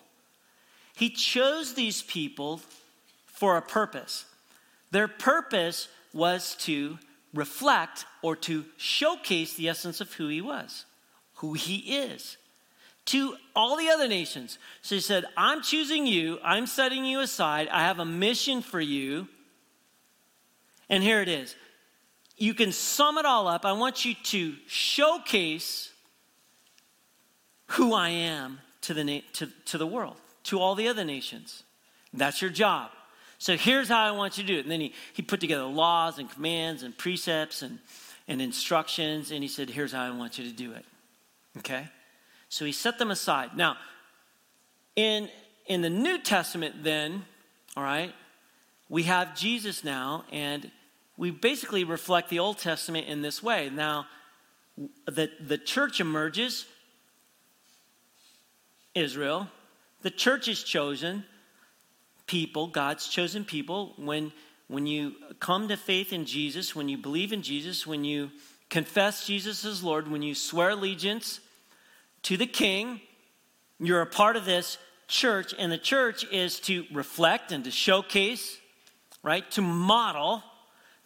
He 0.95 1.11
chose 1.11 1.75
these 1.75 2.01
people 2.03 2.61
for 3.27 3.57
a 3.57 3.63
purpose. 3.63 4.25
Their 4.97 5.09
purpose 5.09 5.89
was 6.15 6.57
to 6.61 6.99
reflect 7.35 8.07
or 8.23 8.35
to 8.37 8.65
showcase 8.79 9.53
the 9.53 9.69
essence 9.69 10.01
of 10.01 10.11
who 10.15 10.29
he 10.29 10.41
was, 10.41 10.87
who 11.35 11.53
he 11.53 11.99
is, 11.99 12.39
to 13.05 13.37
all 13.55 13.77
the 13.77 13.91
other 13.91 14.09
nations. 14.09 14.59
So 14.81 14.95
he 14.95 15.03
said, 15.03 15.27
I'm 15.37 15.61
choosing 15.61 16.07
you, 16.07 16.39
I'm 16.43 16.67
setting 16.67 17.05
you 17.05 17.21
aside, 17.21 17.69
I 17.69 17.83
have 17.83 17.99
a 17.99 18.07
mission 18.07 18.63
for 18.63 18.81
you. 18.81 19.29
And 20.89 21.03
here 21.03 21.21
it 21.21 21.29
is. 21.29 21.55
You 22.39 22.55
can 22.55 22.73
sum 22.73 23.19
it 23.19 23.27
all 23.27 23.49
up. 23.49 23.67
I 23.67 23.73
want 23.73 24.07
you 24.07 24.15
to 24.15 24.55
showcase 24.67 25.91
who 27.67 27.93
I 27.93 28.09
am 28.09 28.61
to 28.81 28.95
the, 28.95 29.05
na- 29.05 29.21
to, 29.35 29.51
to 29.67 29.77
the 29.77 29.87
world, 29.87 30.17
to 30.45 30.59
all 30.59 30.75
the 30.75 30.89
other 30.89 31.05
nations. 31.05 31.65
That's 32.15 32.41
your 32.41 32.51
job. 32.51 32.93
So 33.39 33.57
here's 33.57 33.89
how 33.89 34.03
I 34.03 34.13
want 34.13 34.39
you 34.39 34.45
to 34.45 34.49
do 34.49 34.59
it. 34.59 34.63
And 34.63 34.71
then 34.71 34.81
he, 34.81 34.95
he 35.13 35.23
put 35.23 35.41
together 35.41 35.65
laws 35.65 36.19
and 36.19 36.31
commands 36.31 36.83
and 36.83 36.97
precepts 36.97 37.63
and, 37.63 37.79
and 38.29 38.41
instructions, 38.41 39.31
and 39.31 39.43
he 39.43 39.49
said, 39.49 39.71
Here's 39.71 39.93
how 39.93 40.03
I 40.03 40.11
want 40.11 40.39
you 40.39 40.45
to 40.45 40.53
do 40.53 40.73
it. 40.73 40.85
Okay? 41.59 41.89
So 42.49 42.65
he 42.65 42.73
set 42.73 42.99
them 42.99 43.11
aside. 43.11 43.57
Now, 43.57 43.77
in, 44.95 45.29
in 45.67 45.83
the 45.83 45.91
New 45.91 46.19
Testament, 46.19 46.83
then, 46.83 47.25
all 47.77 47.83
right, 47.83 48.13
we 48.89 49.03
have 49.05 49.37
Jesus 49.37 49.85
now, 49.85 50.25
and 50.33 50.71
we 51.17 51.31
basically 51.31 51.85
reflect 51.85 52.31
the 52.31 52.39
Old 52.39 52.59
Testament 52.59 53.07
in 53.09 53.23
this 53.23 53.43
way. 53.43 53.69
Now, 53.71 54.07
the, 55.07 55.31
the 55.41 55.59
church 55.59 56.01
emerges, 56.01 56.67
Israel. 58.95 59.49
The 60.03 60.11
church 60.11 60.49
is 60.49 60.63
chosen, 60.63 61.25
people, 62.27 62.67
God's 62.67 63.09
chosen 63.09 63.45
people. 63.45 63.95
When, 63.97 64.33
when 64.69 64.87
you 64.87 65.15
come 65.41 65.69
to 65.69 65.77
faith 65.77 66.13
in 66.13 66.25
Jesus, 66.25 66.75
when 66.75 66.89
you 66.89 66.99
believe 66.99 67.33
in 67.33 67.43
Jesus, 67.43 67.87
when 67.87 68.05
you 68.05 68.31
confess 68.69 69.27
Jesus 69.27 69.65
as 69.65 69.83
Lord, 69.83 70.09
when 70.09 70.23
you 70.23 70.35
swear 70.35 70.71
allegiance 70.71 71.41
to 72.23 72.37
the 72.37 72.47
King, 72.47 73.01
you're 73.79 74.03
a 74.03 74.07
part 74.07 74.37
of 74.37 74.45
this 74.45 74.79
church, 75.09 75.55
and 75.57 75.71
the 75.71 75.79
church 75.79 76.25
is 76.33 76.59
to 76.61 76.85
reflect 76.93 77.53
and 77.53 77.65
to 77.65 77.71
showcase, 77.71 78.59
right, 79.23 79.49
to 79.53 79.63
model 79.63 80.43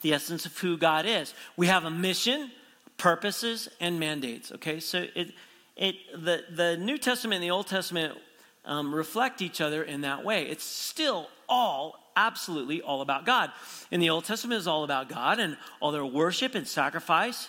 the 0.01 0.15
essence 0.15 0.47
of 0.47 0.57
who 0.59 0.79
God 0.79 1.05
is. 1.05 1.35
We 1.57 1.67
have 1.67 1.85
a 1.85 1.91
mission, 1.91 2.51
purposes, 2.97 3.69
and 3.81 4.01
mandates. 4.01 4.53
Okay, 4.53 4.81
so 4.81 5.07
it, 5.15 5.33
it 5.77 5.97
the 6.17 6.45
the 6.51 6.77
New 6.79 6.97
Testament 6.97 7.37
and 7.37 7.45
the 7.45 7.51
Old 7.51 7.67
Testament 7.67 8.17
um, 8.65 8.95
reflect 8.95 9.43
each 9.43 9.61
other 9.61 9.83
in 9.83 10.03
that 10.03 10.25
way. 10.25 10.47
It's 10.47 10.65
still 10.65 11.29
all 11.49 12.13
absolutely 12.17 12.83
all 12.83 13.01
about 13.01 13.25
God. 13.25 13.51
In 13.91 14.01
the 14.01 14.11
Old 14.11 14.25
Testament 14.25 14.59
is 14.59 14.67
all 14.67 14.85
about 14.85 15.09
God 15.09 15.41
and 15.41 15.57
all 15.81 15.93
their 15.93 16.05
worship 16.05 16.55
and 16.55 16.67
sacrifice. 16.67 17.49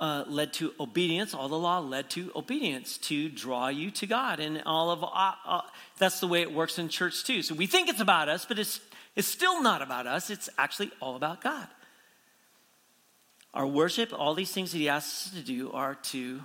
Uh, 0.00 0.22
led 0.28 0.52
to 0.52 0.72
obedience. 0.78 1.34
All 1.34 1.48
the 1.48 1.58
law 1.58 1.80
led 1.80 2.08
to 2.10 2.30
obedience 2.36 2.98
to 2.98 3.28
draw 3.28 3.66
you 3.66 3.90
to 3.90 4.06
God, 4.06 4.38
and 4.38 4.62
all 4.64 4.92
of 4.92 5.02
uh, 5.02 5.32
uh, 5.44 5.62
that's 5.98 6.20
the 6.20 6.28
way 6.28 6.40
it 6.42 6.52
works 6.52 6.78
in 6.78 6.88
church 6.88 7.24
too. 7.24 7.42
So 7.42 7.56
we 7.56 7.66
think 7.66 7.88
it's 7.88 8.00
about 8.00 8.28
us, 8.28 8.44
but 8.44 8.60
it's 8.60 8.78
it's 9.16 9.26
still 9.26 9.60
not 9.60 9.82
about 9.82 10.06
us, 10.06 10.30
it's 10.30 10.48
actually 10.56 10.92
all 11.00 11.16
about 11.16 11.40
God. 11.40 11.66
Our 13.52 13.66
worship, 13.66 14.12
all 14.16 14.34
these 14.34 14.52
things 14.52 14.70
that 14.70 14.78
He 14.78 14.88
asks 14.88 15.26
us 15.26 15.34
to 15.34 15.40
do, 15.40 15.72
are 15.72 15.96
to 15.96 16.42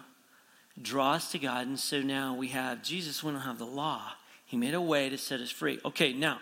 draw 0.81 1.13
us 1.13 1.31
to 1.31 1.39
God. 1.39 1.67
And 1.67 1.79
so 1.79 2.01
now 2.01 2.33
we 2.33 2.49
have 2.49 2.83
Jesus, 2.83 3.23
we 3.23 3.31
don't 3.31 3.41
have 3.41 3.59
the 3.59 3.65
law. 3.65 4.13
He 4.45 4.57
made 4.57 4.73
a 4.73 4.81
way 4.81 5.09
to 5.09 5.17
set 5.17 5.39
us 5.39 5.49
free. 5.49 5.79
Okay, 5.85 6.13
now, 6.13 6.39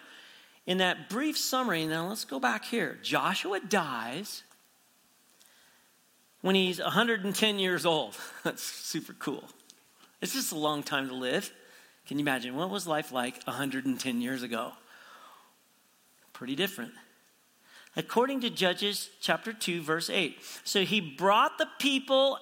in 0.65 0.77
that 0.79 1.09
brief 1.09 1.38
summary, 1.38 1.85
now 1.85 2.07
let's 2.07 2.25
go 2.25 2.39
back 2.39 2.65
here. 2.65 2.97
Joshua 3.01 3.59
dies 3.59 4.43
when 6.41 6.55
he's 6.55 6.79
110 6.79 7.59
years 7.59 7.85
old. 7.85 8.17
That's 8.43 8.63
super 8.63 9.13
cool. 9.13 9.43
It's 10.21 10.33
just 10.33 10.51
a 10.51 10.57
long 10.57 10.83
time 10.83 11.07
to 11.07 11.15
live. 11.15 11.51
Can 12.07 12.19
you 12.19 12.23
imagine? 12.23 12.55
What 12.55 12.69
was 12.69 12.85
life 12.85 13.11
like 13.11 13.41
110 13.45 14.21
years 14.21 14.43
ago? 14.43 14.73
pretty 16.41 16.55
different. 16.55 16.91
According 17.95 18.41
to 18.41 18.50
Judges 18.50 19.11
chapter 19.21 19.53
2, 19.53 19.83
verse 19.83 20.09
8. 20.09 20.39
So 20.63 20.83
he 20.83 21.00
brought 21.00 21.59
the 21.59 21.67
people 21.77 22.39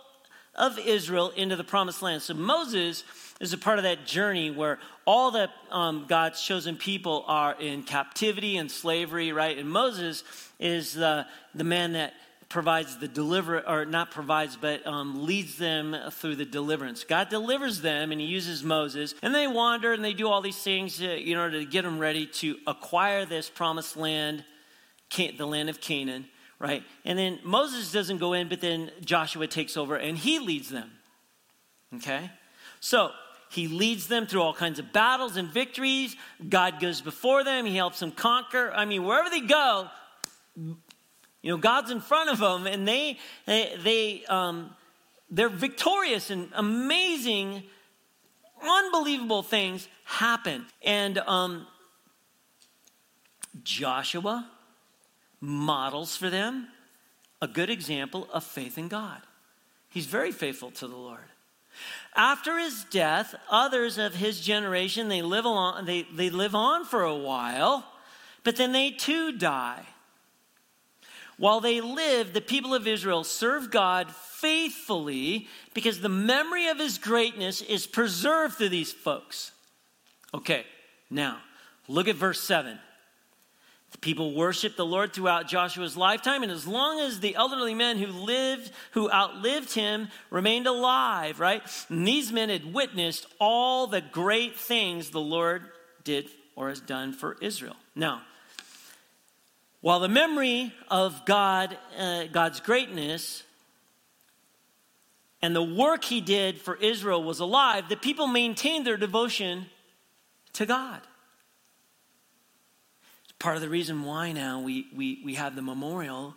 of 0.59 0.77
Israel 0.77 1.31
into 1.35 1.55
the 1.55 1.63
promised 1.63 2.01
land. 2.01 2.21
So 2.21 2.33
Moses 2.33 3.05
is 3.39 3.53
a 3.53 3.57
part 3.57 3.79
of 3.79 3.83
that 3.83 4.05
journey 4.05 4.51
where 4.51 4.77
all 5.05 5.31
the 5.31 5.49
um, 5.71 6.05
God's 6.07 6.41
chosen 6.41 6.75
people 6.75 7.23
are 7.27 7.55
in 7.59 7.83
captivity 7.83 8.57
and 8.57 8.69
slavery, 8.69 9.31
right? 9.31 9.57
And 9.57 9.69
Moses 9.69 10.23
is 10.59 10.93
the, 10.93 11.25
the 11.55 11.63
man 11.63 11.93
that 11.93 12.13
provides 12.49 12.97
the 12.97 13.07
deliver 13.07 13.65
or 13.67 13.85
not 13.85 14.11
provides 14.11 14.57
but 14.57 14.85
um, 14.85 15.25
leads 15.25 15.57
them 15.57 15.95
through 16.09 16.35
the 16.35 16.45
deliverance 16.45 17.03
god 17.03 17.29
delivers 17.29 17.81
them 17.81 18.11
and 18.11 18.19
he 18.19 18.25
uses 18.25 18.63
moses 18.63 19.13
and 19.21 19.35
they 19.35 19.45
wander 19.45 19.93
and 19.93 20.03
they 20.03 20.13
do 20.15 20.27
all 20.27 20.41
these 20.41 20.57
things 20.57 20.99
uh, 20.99 21.05
in 21.05 21.37
order 21.37 21.59
to 21.59 21.65
get 21.65 21.83
them 21.83 21.99
ready 21.99 22.25
to 22.25 22.57
acquire 22.65 23.23
this 23.23 23.51
promised 23.51 23.95
land 23.95 24.43
the 25.15 25.45
land 25.45 25.69
of 25.69 25.79
canaan 25.79 26.25
right 26.59 26.83
and 27.05 27.17
then 27.17 27.39
moses 27.43 27.91
doesn't 27.91 28.17
go 28.17 28.33
in 28.33 28.47
but 28.49 28.61
then 28.61 28.91
joshua 29.01 29.47
takes 29.47 29.77
over 29.77 29.95
and 29.95 30.17
he 30.17 30.39
leads 30.39 30.69
them 30.69 30.91
okay 31.95 32.29
so 32.79 33.11
he 33.49 33.67
leads 33.67 34.07
them 34.07 34.27
through 34.27 34.43
all 34.43 34.53
kinds 34.53 34.77
of 34.77 34.93
battles 34.93 35.35
and 35.35 35.49
victories. 35.49 36.15
God 36.47 36.79
goes 36.79 37.01
before 37.01 37.43
them. 37.43 37.65
He 37.65 37.75
helps 37.75 37.99
them 37.99 38.11
conquer. 38.11 38.71
I 38.71 38.85
mean, 38.85 39.03
wherever 39.03 39.29
they 39.29 39.41
go, 39.41 39.87
you 40.55 40.77
know, 41.43 41.57
God's 41.57 41.89
in 41.89 41.99
front 41.99 42.29
of 42.29 42.37
them, 42.37 42.67
and 42.67 42.87
they 42.87 43.17
they, 43.45 43.75
they 43.83 44.25
um, 44.25 44.75
they're 45.31 45.49
victorious 45.49 46.29
and 46.29 46.49
amazing, 46.53 47.63
unbelievable 48.61 49.41
things 49.41 49.87
happen. 50.05 50.65
And 50.83 51.17
um, 51.17 51.65
Joshua 53.63 54.47
models 55.41 56.15
for 56.15 56.29
them 56.29 56.67
a 57.41 57.47
good 57.47 57.69
example 57.69 58.27
of 58.33 58.43
faith 58.43 58.77
in 58.77 58.87
God. 58.87 59.21
He's 59.89 60.05
very 60.05 60.31
faithful 60.31 60.71
to 60.71 60.87
the 60.87 60.95
Lord. 60.95 61.19
After 62.15 62.59
his 62.59 62.83
death, 62.85 63.35
others 63.49 63.97
of 63.97 64.15
his 64.15 64.41
generation 64.41 65.07
they 65.07 65.21
live 65.21 65.45
on 65.45 65.85
they, 65.85 66.03
they 66.13 66.29
live 66.29 66.55
on 66.55 66.83
for 66.83 67.03
a 67.03 67.15
while, 67.15 67.85
but 68.43 68.55
then 68.55 68.71
they 68.71 68.91
too 68.91 69.37
die. 69.37 69.85
While 71.37 71.61
they 71.61 71.79
live, 71.79 72.33
the 72.33 72.41
people 72.41 72.75
of 72.75 72.85
Israel 72.85 73.23
serve 73.23 73.71
God 73.71 74.11
faithfully 74.11 75.47
because 75.73 76.01
the 76.01 76.09
memory 76.09 76.67
of 76.67 76.79
his 76.79 76.97
greatness 76.97 77.61
is 77.61 77.87
preserved 77.87 78.55
through 78.55 78.69
these 78.69 78.91
folks. 78.91 79.53
Okay, 80.33 80.65
now 81.09 81.37
look 81.87 82.09
at 82.09 82.15
verse 82.15 82.41
7. 82.41 82.77
The 83.91 83.97
people 83.97 84.35
worshiped 84.35 84.77
the 84.77 84.85
Lord 84.85 85.13
throughout 85.13 85.47
Joshua's 85.47 85.97
lifetime, 85.97 86.43
and 86.43 86.51
as 86.51 86.67
long 86.67 86.99
as 86.99 87.19
the 87.19 87.35
elderly 87.35 87.73
men 87.73 87.97
who 87.97 88.07
lived, 88.07 88.71
who 88.91 89.09
outlived 89.09 89.73
him, 89.73 90.09
remained 90.29 90.67
alive, 90.67 91.39
right? 91.39 91.63
And 91.89 92.07
these 92.07 92.31
men 92.31 92.49
had 92.49 92.73
witnessed 92.73 93.25
all 93.39 93.87
the 93.87 94.01
great 94.01 94.55
things 94.55 95.09
the 95.09 95.19
Lord 95.19 95.63
did 96.03 96.29
or 96.55 96.69
has 96.69 96.79
done 96.79 97.13
for 97.13 97.37
Israel. 97.41 97.75
Now, 97.95 98.21
while 99.81 99.99
the 99.99 100.09
memory 100.09 100.73
of 100.89 101.25
God, 101.25 101.77
uh, 101.97 102.25
God's 102.25 102.59
greatness 102.59 103.43
and 105.41 105.55
the 105.55 105.63
work 105.63 106.03
he 106.03 106.19
did 106.19 106.59
for 106.59 106.75
Israel 106.75 107.23
was 107.23 107.39
alive, 107.39 107.87
the 107.87 107.95
people 107.95 108.27
maintained 108.27 108.85
their 108.85 108.97
devotion 108.97 109.67
to 110.53 110.65
God. 110.65 111.01
Part 113.39 113.55
of 113.55 113.61
the 113.61 113.69
reason 113.69 114.03
why 114.03 114.31
now 114.31 114.59
we, 114.59 114.87
we, 114.95 115.21
we 115.23 115.35
have 115.35 115.55
the 115.55 115.61
memorial 115.61 116.35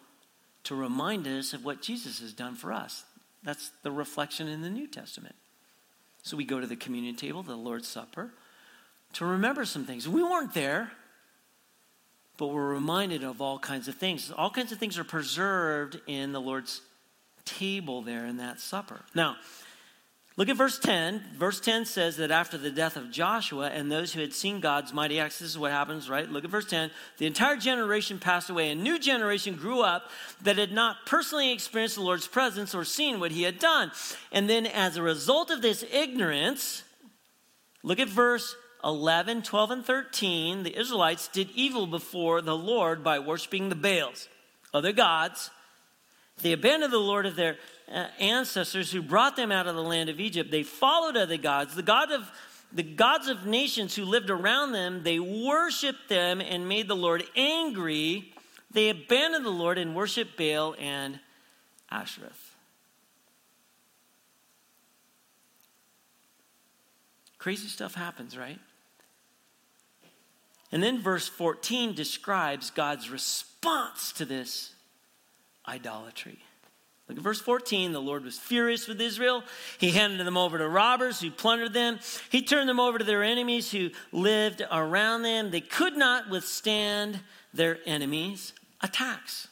to 0.64 0.74
remind 0.74 1.26
us 1.26 1.52
of 1.52 1.64
what 1.64 1.82
Jesus 1.82 2.20
has 2.20 2.32
done 2.32 2.54
for 2.54 2.72
us. 2.72 3.04
That's 3.42 3.72
the 3.82 3.90
reflection 3.90 4.46
in 4.46 4.62
the 4.62 4.70
New 4.70 4.86
Testament. 4.86 5.34
So 6.22 6.36
we 6.36 6.44
go 6.44 6.60
to 6.60 6.66
the 6.66 6.76
communion 6.76 7.16
table, 7.16 7.42
the 7.42 7.56
Lord's 7.56 7.88
Supper, 7.88 8.32
to 9.14 9.24
remember 9.24 9.64
some 9.64 9.84
things. 9.84 10.08
We 10.08 10.22
weren't 10.22 10.54
there 10.54 10.92
but 12.42 12.48
we're 12.48 12.74
reminded 12.74 13.22
of 13.22 13.40
all 13.40 13.58
kinds 13.58 13.88
of 13.88 13.94
things. 13.94 14.32
All 14.36 14.50
kinds 14.50 14.72
of 14.72 14.78
things 14.78 14.98
are 14.98 15.04
preserved 15.04 16.00
in 16.08 16.32
the 16.32 16.40
Lord's 16.40 16.80
table 17.44 18.02
there 18.02 18.26
in 18.26 18.38
that 18.38 18.58
supper. 18.58 19.00
Now, 19.14 19.36
look 20.36 20.48
at 20.48 20.56
verse 20.56 20.78
10. 20.78 21.22
Verse 21.36 21.60
10 21.60 21.84
says 21.84 22.16
that 22.16 22.30
after 22.30 22.58
the 22.58 22.70
death 22.70 22.96
of 22.96 23.10
Joshua 23.10 23.68
and 23.70 23.90
those 23.90 24.12
who 24.12 24.20
had 24.20 24.32
seen 24.32 24.60
God's 24.60 24.92
mighty 24.92 25.20
acts, 25.20 25.38
this 25.38 25.50
is 25.50 25.58
what 25.58 25.72
happens, 25.72 26.08
right? 26.08 26.28
Look 26.28 26.44
at 26.44 26.50
verse 26.50 26.66
10. 26.66 26.90
The 27.18 27.26
entire 27.26 27.56
generation 27.56 28.18
passed 28.18 28.50
away. 28.50 28.70
A 28.70 28.74
new 28.74 28.98
generation 28.98 29.54
grew 29.54 29.82
up 29.82 30.10
that 30.42 30.58
had 30.58 30.72
not 30.72 31.06
personally 31.06 31.52
experienced 31.52 31.96
the 31.96 32.02
Lord's 32.02 32.28
presence 32.28 32.74
or 32.74 32.84
seen 32.84 33.20
what 33.20 33.32
he 33.32 33.42
had 33.42 33.58
done. 33.58 33.90
And 34.30 34.48
then, 34.48 34.66
as 34.66 34.96
a 34.96 35.02
result 35.02 35.50
of 35.50 35.62
this 35.62 35.84
ignorance, 35.92 36.82
look 37.82 38.00
at 38.00 38.08
verse 38.08 38.54
11, 38.84 39.42
12, 39.42 39.70
and 39.70 39.84
13, 39.84 40.62
the 40.64 40.78
Israelites 40.78 41.28
did 41.28 41.50
evil 41.54 41.86
before 41.86 42.40
the 42.42 42.56
Lord 42.56 43.04
by 43.04 43.18
worshiping 43.18 43.68
the 43.68 43.76
Baals, 43.76 44.28
other 44.74 44.92
gods. 44.92 45.50
They 46.42 46.52
abandoned 46.52 46.92
the 46.92 46.98
Lord 46.98 47.26
of 47.26 47.36
their 47.36 47.56
uh, 47.90 48.06
ancestors 48.18 48.90
who 48.90 49.02
brought 49.02 49.36
them 49.36 49.52
out 49.52 49.66
of 49.66 49.74
the 49.74 49.82
land 49.82 50.08
of 50.08 50.20
Egypt. 50.20 50.50
They 50.50 50.62
followed 50.62 51.16
other 51.16 51.36
gods, 51.36 51.74
the 51.74 51.82
god 51.82 52.10
of 52.10 52.30
the 52.74 52.82
gods 52.82 53.28
of 53.28 53.44
nations 53.44 53.94
who 53.94 54.04
lived 54.04 54.30
around 54.30 54.72
them. 54.72 55.02
They 55.02 55.20
worshiped 55.20 56.08
them 56.08 56.40
and 56.40 56.68
made 56.68 56.88
the 56.88 56.96
Lord 56.96 57.22
angry. 57.36 58.32
They 58.70 58.88
abandoned 58.88 59.44
the 59.44 59.50
Lord 59.50 59.78
and 59.78 59.94
worshiped 59.94 60.36
Baal 60.36 60.74
and 60.78 61.20
Ashtoreth. 61.90 62.56
Crazy 67.38 67.68
stuff 67.68 67.94
happens, 67.94 68.38
right? 68.38 68.58
And 70.70 70.82
then 70.82 71.02
verse 71.02 71.28
14 71.28 71.92
describes 71.92 72.70
God's 72.70 73.10
response 73.10 74.12
to 74.12 74.24
this 74.24 74.71
idolatry. 75.66 76.38
Look 77.08 77.18
at 77.18 77.24
verse 77.24 77.40
14. 77.40 77.92
The 77.92 78.00
Lord 78.00 78.24
was 78.24 78.38
furious 78.38 78.88
with 78.88 79.00
Israel. 79.00 79.42
He 79.78 79.90
handed 79.90 80.24
them 80.26 80.36
over 80.36 80.58
to 80.58 80.68
robbers 80.68 81.20
who 81.20 81.30
plundered 81.30 81.74
them. 81.74 81.98
He 82.30 82.42
turned 82.42 82.68
them 82.68 82.80
over 82.80 82.98
to 82.98 83.04
their 83.04 83.22
enemies 83.22 83.70
who 83.70 83.90
lived 84.12 84.62
around 84.70 85.22
them. 85.22 85.50
They 85.50 85.60
could 85.60 85.96
not 85.96 86.30
withstand 86.30 87.20
their 87.52 87.78
enemies' 87.84 88.52
attacks. 88.80 89.48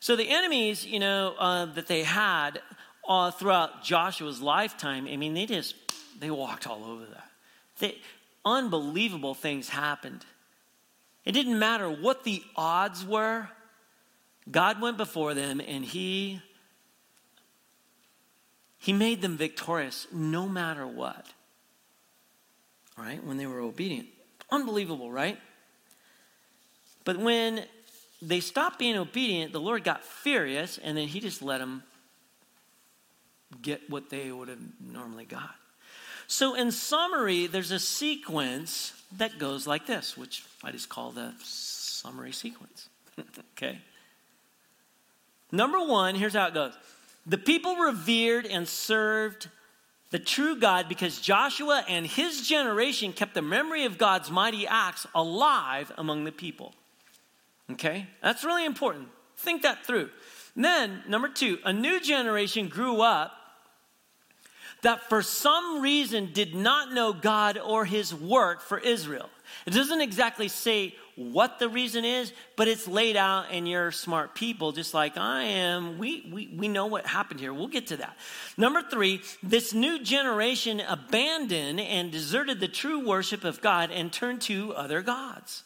So 0.00 0.16
the 0.16 0.28
enemies, 0.28 0.84
you 0.84 0.98
know, 0.98 1.34
uh, 1.38 1.66
that 1.66 1.86
they 1.86 2.02
had 2.02 2.60
uh, 3.08 3.30
throughout 3.30 3.84
Joshua's 3.84 4.42
lifetime, 4.42 5.06
I 5.08 5.16
mean, 5.16 5.34
they 5.34 5.46
just, 5.46 5.76
they 6.18 6.30
walked 6.30 6.66
all 6.66 6.84
over 6.84 7.04
that. 7.04 7.30
They, 7.78 7.98
unbelievable 8.44 9.34
things 9.34 9.68
happened. 9.68 10.24
It 11.24 11.32
didn't 11.32 11.58
matter 11.58 11.88
what 11.88 12.24
the 12.24 12.42
odds 12.56 13.04
were, 13.04 13.48
God 14.50 14.80
went 14.80 14.96
before 14.96 15.34
them 15.34 15.60
and 15.60 15.84
He 15.84 16.40
He 18.78 18.92
made 18.92 19.22
them 19.22 19.36
victorious 19.36 20.06
no 20.12 20.48
matter 20.48 20.86
what. 20.86 21.26
Right, 22.96 23.24
when 23.24 23.38
they 23.38 23.46
were 23.46 23.60
obedient. 23.60 24.08
Unbelievable, 24.50 25.10
right? 25.10 25.38
But 27.04 27.16
when 27.16 27.64
they 28.20 28.40
stopped 28.40 28.78
being 28.78 28.96
obedient, 28.96 29.52
the 29.52 29.60
Lord 29.60 29.82
got 29.82 30.04
furious 30.04 30.78
and 30.78 30.96
then 30.96 31.08
He 31.08 31.20
just 31.20 31.42
let 31.42 31.58
them 31.58 31.82
get 33.60 33.88
what 33.90 34.10
they 34.10 34.30
would 34.30 34.48
have 34.48 34.60
normally 34.80 35.24
got. 35.24 35.54
So, 36.26 36.54
in 36.54 36.70
summary, 36.70 37.46
there's 37.46 37.72
a 37.72 37.78
sequence 37.78 38.94
that 39.18 39.38
goes 39.38 39.66
like 39.66 39.86
this, 39.86 40.16
which 40.16 40.44
I 40.64 40.70
just 40.70 40.88
call 40.88 41.10
the 41.10 41.34
summary 41.42 42.32
sequence. 42.32 42.88
okay? 43.56 43.80
Number 45.52 45.84
one, 45.84 46.14
here's 46.14 46.32
how 46.32 46.46
it 46.46 46.54
goes 46.54 46.72
the 47.26 47.38
people 47.38 47.76
revered 47.76 48.46
and 48.46 48.66
served 48.66 49.48
the 50.10 50.18
true 50.18 50.56
God 50.56 50.88
because 50.88 51.20
Joshua 51.20 51.84
and 51.88 52.06
his 52.06 52.46
generation 52.46 53.12
kept 53.12 53.34
the 53.34 53.42
memory 53.42 53.84
of 53.84 53.96
God's 53.96 54.30
mighty 54.30 54.66
acts 54.66 55.06
alive 55.14 55.92
among 55.96 56.24
the 56.24 56.32
people. 56.32 56.74
Okay? 57.70 58.06
That's 58.22 58.44
really 58.44 58.64
important. 58.64 59.08
Think 59.36 59.62
that 59.62 59.86
through. 59.86 60.10
And 60.54 60.64
then, 60.64 61.02
number 61.08 61.28
two, 61.28 61.58
a 61.64 61.72
new 61.72 62.00
generation 62.00 62.68
grew 62.68 63.00
up 63.00 63.32
that 64.82 65.08
for 65.08 65.22
some 65.22 65.80
reason 65.80 66.30
did 66.32 66.54
not 66.54 66.92
know 66.92 67.12
God 67.12 67.56
or 67.56 67.84
his 67.84 68.14
work 68.14 68.60
for 68.60 68.78
Israel. 68.78 69.30
It 69.66 69.72
doesn't 69.72 70.00
exactly 70.00 70.48
say 70.48 70.94
what 71.16 71.58
the 71.58 71.68
reason 71.68 72.04
is, 72.04 72.32
but 72.56 72.68
it's 72.68 72.88
laid 72.88 73.16
out 73.16 73.46
and 73.50 73.68
you're 73.68 73.92
smart 73.92 74.34
people, 74.34 74.72
just 74.72 74.94
like 74.94 75.16
I 75.16 75.42
am. 75.44 75.98
We, 75.98 76.28
we, 76.32 76.54
we 76.56 76.68
know 76.68 76.86
what 76.86 77.06
happened 77.06 77.40
here. 77.40 77.52
We'll 77.52 77.68
get 77.68 77.88
to 77.88 77.98
that. 77.98 78.16
Number 78.56 78.82
three, 78.82 79.20
this 79.42 79.74
new 79.74 80.02
generation 80.02 80.80
abandoned 80.80 81.80
and 81.80 82.10
deserted 82.10 82.60
the 82.60 82.68
true 82.68 83.06
worship 83.06 83.44
of 83.44 83.60
God 83.60 83.90
and 83.90 84.12
turned 84.12 84.40
to 84.42 84.72
other 84.74 85.02
gods. 85.02 85.64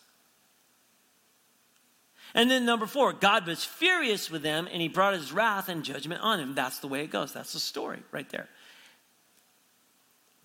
And 2.34 2.50
then 2.50 2.66
number 2.66 2.86
four, 2.86 3.14
God 3.14 3.46
was 3.46 3.64
furious 3.64 4.30
with 4.30 4.42
them 4.42 4.68
and 4.70 4.82
he 4.82 4.88
brought 4.88 5.14
his 5.14 5.32
wrath 5.32 5.70
and 5.70 5.82
judgment 5.82 6.20
on 6.22 6.38
them. 6.38 6.54
That's 6.54 6.80
the 6.80 6.88
way 6.88 7.02
it 7.02 7.10
goes. 7.10 7.32
That's 7.32 7.54
the 7.54 7.60
story 7.60 8.02
right 8.12 8.28
there. 8.28 8.48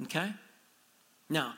Okay? 0.03 0.31
Now, 1.29 1.55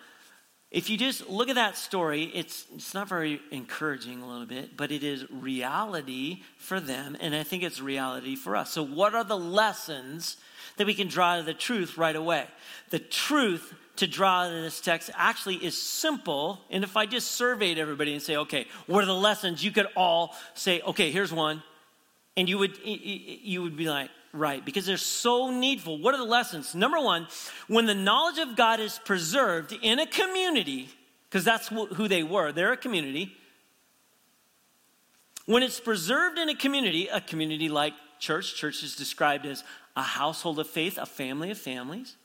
if 0.74 0.90
you 0.90 0.98
just 0.98 1.30
look 1.30 1.50
at 1.50 1.56
that 1.56 1.78
story, 1.78 2.32
it's, 2.34 2.66
it's 2.74 2.96
not 2.96 3.08
very 3.08 3.40
encouraging 3.52 4.24
a 4.24 4.28
little 4.28 4.48
bit, 4.48 4.76
but 4.76 4.92
it 4.92 5.04
is 5.04 5.24
reality 5.32 6.42
for 6.58 6.80
them, 6.80 7.16
and 7.20 7.36
I 7.36 7.44
think 7.44 7.62
it's 7.62 7.80
reality 7.80 8.36
for 8.36 8.56
us. 8.56 8.72
So, 8.72 8.84
what 8.84 9.14
are 9.14 9.24
the 9.24 9.38
lessons 9.38 10.38
that 10.78 10.88
we 10.88 10.96
can 10.96 11.08
draw 11.08 11.38
to 11.38 11.44
the 11.44 11.54
truth 11.54 11.96
right 11.96 12.16
away? 12.16 12.48
The 12.90 12.98
truth 12.98 13.72
to 13.98 14.08
draw 14.08 14.48
of 14.48 14.52
this 14.52 14.82
text 14.82 15.12
actually 15.16 15.58
is 15.58 15.80
simple. 15.80 16.60
And 16.72 16.84
if 16.84 16.98
I 16.98 17.06
just 17.06 17.32
surveyed 17.32 17.78
everybody 17.78 18.14
and 18.14 18.22
say, 18.22 18.38
okay, 18.38 18.66
what 18.88 19.04
are 19.04 19.08
the 19.08 19.14
lessons? 19.14 19.64
You 19.64 19.72
could 19.72 19.88
all 19.96 20.36
say, 20.56 20.82
okay, 20.82 21.12
here's 21.12 21.32
one. 21.32 21.62
And 22.36 22.50
you 22.50 22.58
would, 22.58 22.80
you 22.84 23.62
would 23.62 23.78
be 23.78 23.88
like, 23.88 24.10
right, 24.34 24.65
because 24.65 24.86
they're 24.86 24.98
so 24.98 25.52
needful. 25.52 26.00
What 26.00 26.13
are 26.13 26.17
the 26.17 26.24
lessons? 26.24 26.74
Number 26.74 27.00
one, 27.00 27.28
when 27.67 27.86
the 27.86 27.96
knowledge 27.96 28.39
of 28.39 28.56
God 28.56 28.80
is 28.80 29.00
preserved 29.06 29.78
in 29.82 30.00
a 30.00 30.08
community, 30.08 30.89
because 31.30 31.46
that's 31.46 31.67
who 31.67 32.08
they 32.08 32.24
were, 32.24 32.52
they're 32.52 32.74
a 32.74 32.78
community. 32.78 33.36
When 35.46 35.62
it's 35.62 35.80
preserved 35.80 36.39
in 36.39 36.50
a 36.50 36.56
community, 36.56 37.08
a 37.08 37.22
community 37.22 37.69
like 37.69 37.93
church, 38.19 38.56
church 38.56 38.84
is 38.84 38.96
described 38.96 39.46
as 39.46 39.63
a 39.96 40.02
household 40.02 40.58
of 40.60 40.67
faith, 40.67 40.98
a 40.98 41.06
family 41.06 41.52
of 41.52 41.58
families. 41.58 42.15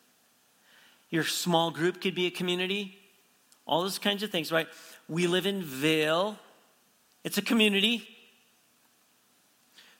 Your 1.10 1.24
small 1.24 1.70
group 1.70 2.00
could 2.00 2.14
be 2.14 2.26
a 2.26 2.30
community, 2.30 2.96
all 3.66 3.82
those 3.82 3.98
kinds 3.98 4.22
of 4.22 4.30
things, 4.30 4.50
right? 4.50 4.68
We 5.08 5.26
live 5.26 5.46
in 5.46 5.62
Vail, 5.62 6.38
it's 7.24 7.36
a 7.38 7.42
community. 7.42 8.08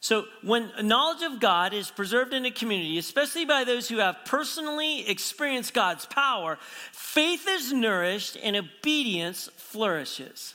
So, 0.00 0.26
when 0.42 0.70
knowledge 0.80 1.22
of 1.22 1.40
God 1.40 1.74
is 1.74 1.90
preserved 1.90 2.32
in 2.32 2.46
a 2.46 2.52
community, 2.52 2.98
especially 2.98 3.44
by 3.44 3.64
those 3.64 3.88
who 3.88 3.98
have 3.98 4.24
personally 4.24 5.08
experienced 5.08 5.74
God's 5.74 6.06
power, 6.06 6.56
faith 6.92 7.46
is 7.48 7.72
nourished 7.72 8.36
and 8.40 8.56
obedience 8.56 9.48
flourishes. 9.56 10.54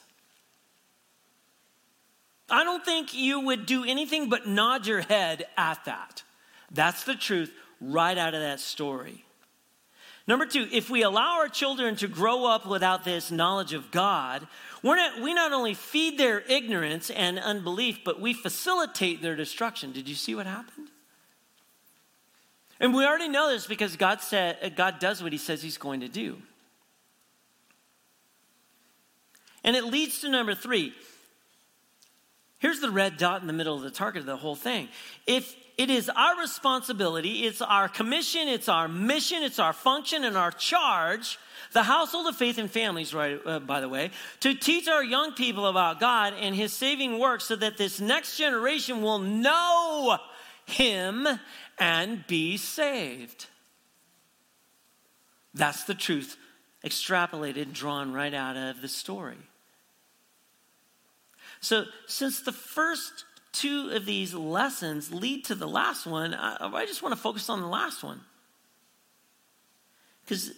I 2.49 2.63
don't 2.63 2.85
think 2.85 3.13
you 3.13 3.41
would 3.41 3.65
do 3.65 3.83
anything 3.83 4.29
but 4.29 4.47
nod 4.47 4.87
your 4.87 5.01
head 5.01 5.45
at 5.57 5.83
that. 5.85 6.23
That's 6.71 7.03
the 7.03 7.15
truth 7.15 7.51
right 7.81 8.17
out 8.17 8.33
of 8.33 8.41
that 8.41 8.59
story. 8.59 9.25
Number 10.25 10.45
two, 10.45 10.67
if 10.71 10.89
we 10.89 11.03
allow 11.03 11.39
our 11.39 11.49
children 11.49 11.97
to 11.97 12.07
grow 12.07 12.45
up 12.45 12.65
without 12.65 13.03
this 13.03 13.29
knowledge 13.29 13.73
of 13.73 13.91
God, 13.91 14.47
we're 14.83 14.97
not, 14.97 15.21
we 15.21 15.33
not 15.33 15.53
only 15.53 15.73
feed 15.73 16.19
their 16.19 16.41
ignorance 16.41 17.09
and 17.09 17.39
unbelief, 17.39 17.99
but 18.03 18.19
we 18.19 18.33
facilitate 18.33 19.21
their 19.21 19.35
destruction. 19.35 19.93
Did 19.93 20.09
you 20.09 20.15
see 20.15 20.35
what 20.35 20.45
happened? 20.45 20.89
And 22.81 22.93
we 22.93 23.05
already 23.05 23.29
know 23.29 23.49
this 23.49 23.65
because 23.65 23.95
God 23.95 24.19
said 24.19 24.75
God 24.75 24.99
does 24.99 25.23
what 25.23 25.31
he 25.31 25.37
says 25.37 25.63
he's 25.63 25.77
going 25.77 26.01
to 26.01 26.09
do. 26.09 26.37
And 29.63 29.77
it 29.77 29.85
leads 29.85 30.19
to 30.19 30.29
number 30.29 30.53
three. 30.53 30.93
Here's 32.59 32.81
the 32.81 32.91
red 32.91 33.15
dot 33.15 33.39
in 33.39 33.47
the 33.47 33.53
middle 33.53 33.75
of 33.75 33.83
the 33.83 33.91
target 33.91 34.19
of 34.19 34.25
the 34.25 34.35
whole 34.35 34.55
thing. 34.55 34.89
If 35.25 35.55
it 35.77 35.89
is 35.89 36.09
our 36.09 36.39
responsibility, 36.39 37.45
it's 37.45 37.61
our 37.61 37.89
commission, 37.89 38.47
it's 38.47 38.69
our 38.69 38.87
mission, 38.87 39.41
it's 39.41 39.59
our 39.59 39.73
function 39.73 40.23
and 40.23 40.37
our 40.37 40.51
charge, 40.51 41.39
the 41.71 41.83
household 41.83 42.27
of 42.27 42.35
faith 42.35 42.59
and 42.59 42.69
families, 42.69 43.13
right, 43.13 43.39
uh, 43.45 43.59
by 43.59 43.79
the 43.79 43.89
way, 43.89 44.11
to 44.41 44.53
teach 44.53 44.87
our 44.87 45.03
young 45.03 45.33
people 45.33 45.65
about 45.65 45.99
God 45.99 46.33
and 46.39 46.55
his 46.55 46.71
saving 46.73 47.17
work 47.17 47.41
so 47.41 47.55
that 47.55 47.77
this 47.77 47.99
next 47.99 48.37
generation 48.37 49.01
will 49.01 49.19
know 49.19 50.17
him 50.65 51.27
and 51.79 52.25
be 52.27 52.57
saved. 52.57 53.47
That's 55.55 55.83
the 55.83 55.95
truth 55.95 56.37
extrapolated, 56.83 57.73
drawn 57.73 58.13
right 58.13 58.33
out 58.33 58.57
of 58.57 58.81
the 58.81 58.87
story. 58.87 59.37
So, 61.61 61.85
since 62.07 62.41
the 62.41 62.51
first 62.51 63.23
two 63.53 63.91
of 63.93 64.05
these 64.05 64.33
lessons 64.33 65.13
lead 65.13 65.45
to 65.45 65.55
the 65.55 65.67
last 65.67 66.05
one, 66.05 66.33
I, 66.33 66.57
I 66.59 66.85
just 66.85 67.01
want 67.01 67.15
to 67.15 67.21
focus 67.21 67.49
on 67.49 67.61
the 67.61 67.67
last 67.67 68.03
one. 68.03 68.19
Because 70.25 70.51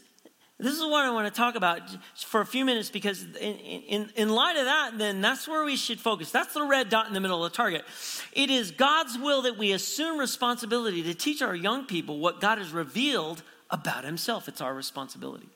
this 0.58 0.73
is 0.73 0.81
what 0.81 1.03
I 1.05 1.12
want 1.12 1.27
to 1.27 1.38
talk 1.38 1.55
about 1.55 1.81
for 2.15 2.39
a 2.39 2.45
few 2.45 2.63
minutes 2.63 2.89
because, 2.89 3.23
in, 3.23 3.55
in, 3.58 4.10
in, 4.15 4.29
light 4.29 4.55
of 4.55 4.65
that, 4.65 4.97
then 4.97 5.19
that's 5.19 5.47
where 5.47 5.65
we 5.65 5.75
should 5.75 5.99
focus. 5.99 6.31
That's 6.31 6.53
the 6.53 6.63
red 6.63 6.89
dot 6.89 7.08
in 7.08 7.13
the 7.13 7.19
middle 7.19 7.43
of 7.43 7.51
the 7.51 7.55
target. 7.55 7.84
It 8.31 8.49
is 8.49 8.71
God's 8.71 9.17
will 9.17 9.41
that 9.41 9.58
we 9.58 9.73
assume 9.73 10.17
responsibility 10.17 11.03
to 11.03 11.13
teach 11.13 11.41
our 11.41 11.55
young 11.55 11.86
people 11.86 12.19
what 12.19 12.39
God 12.39 12.58
has 12.58 12.71
revealed 12.71 13.43
about 13.69 14.05
Himself. 14.05 14.47
It's 14.47 14.62
our 14.62 14.73
responsibility. 14.73 15.49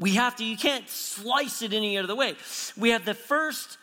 We 0.00 0.14
have 0.14 0.34
to, 0.36 0.44
you 0.44 0.56
can't 0.56 0.88
slice 0.88 1.62
it 1.62 1.72
any 1.72 1.96
other 1.96 2.16
way. 2.16 2.34
We 2.76 2.90
have 2.90 3.04
the 3.04 3.14
first 3.14 3.78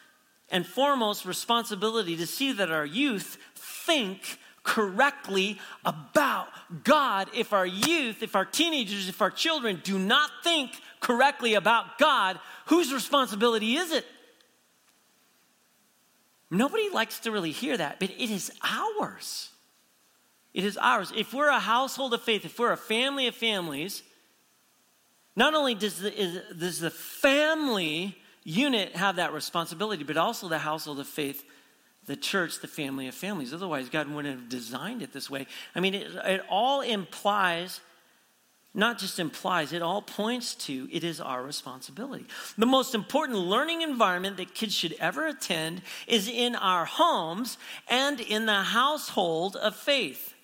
and 0.49 0.65
foremost 0.65 1.25
responsibility 1.25 2.15
to 2.17 2.27
see 2.27 2.53
that 2.53 2.71
our 2.71 2.85
youth 2.85 3.37
think 3.55 4.39
correctly 4.63 5.59
about 5.85 6.47
God. 6.83 7.29
If 7.33 7.53
our 7.53 7.65
youth, 7.65 8.21
if 8.21 8.35
our 8.35 8.45
teenagers, 8.45 9.07
if 9.07 9.21
our 9.21 9.31
children 9.31 9.81
do 9.83 9.97
not 9.97 10.29
think 10.43 10.71
correctly 10.99 11.53
about 11.53 11.97
God, 11.97 12.39
whose 12.65 12.93
responsibility 12.93 13.75
is 13.75 13.91
it? 13.91 14.05
Nobody 16.49 16.89
likes 16.89 17.19
to 17.21 17.31
really 17.31 17.51
hear 17.51 17.77
that, 17.77 17.99
but 17.99 18.09
it 18.09 18.29
is 18.29 18.51
ours. 18.63 19.49
It 20.53 20.63
is 20.63 20.77
ours. 20.77 21.11
If 21.15 21.33
we're 21.33 21.49
a 21.49 21.59
household 21.59 22.13
of 22.13 22.21
faith, 22.21 22.45
if 22.45 22.57
we're 22.57 22.71
a 22.71 22.77
family 22.77 23.27
of 23.27 23.35
families, 23.35 24.01
not 25.35 25.53
only 25.53 25.75
does 25.75 25.99
the, 25.99 26.19
is, 26.19 26.41
does 26.57 26.79
the 26.79 26.89
family 26.89 28.17
unit 28.47 28.95
have 28.95 29.17
that 29.17 29.33
responsibility, 29.33 30.05
but 30.05 30.15
also 30.15 30.47
the 30.47 30.57
household 30.57 30.99
of 30.99 31.07
faith, 31.07 31.43
the 32.05 32.15
church, 32.15 32.61
the 32.61 32.67
family 32.67 33.09
of 33.09 33.13
families. 33.13 33.53
Otherwise, 33.53 33.89
God 33.89 34.09
wouldn't 34.09 34.33
have 34.33 34.47
designed 34.47 35.01
it 35.01 35.11
this 35.11 35.29
way. 35.29 35.45
I 35.75 35.81
mean, 35.81 35.93
it, 35.93 36.07
it 36.25 36.41
all 36.49 36.79
implies, 36.79 37.81
not 38.73 38.99
just 38.99 39.19
implies, 39.19 39.73
it 39.73 39.81
all 39.81 40.01
points 40.01 40.55
to 40.55 40.87
it 40.93 41.03
is 41.03 41.19
our 41.19 41.43
responsibility. 41.43 42.25
The 42.57 42.65
most 42.65 42.95
important 42.95 43.37
learning 43.37 43.81
environment 43.81 44.37
that 44.37 44.53
kids 44.53 44.73
should 44.73 44.95
ever 44.97 45.27
attend 45.27 45.81
is 46.07 46.29
in 46.29 46.55
our 46.55 46.85
homes 46.85 47.57
and 47.89 48.21
in 48.21 48.45
the 48.45 48.53
household 48.53 49.57
of 49.57 49.75
faith. 49.75 50.35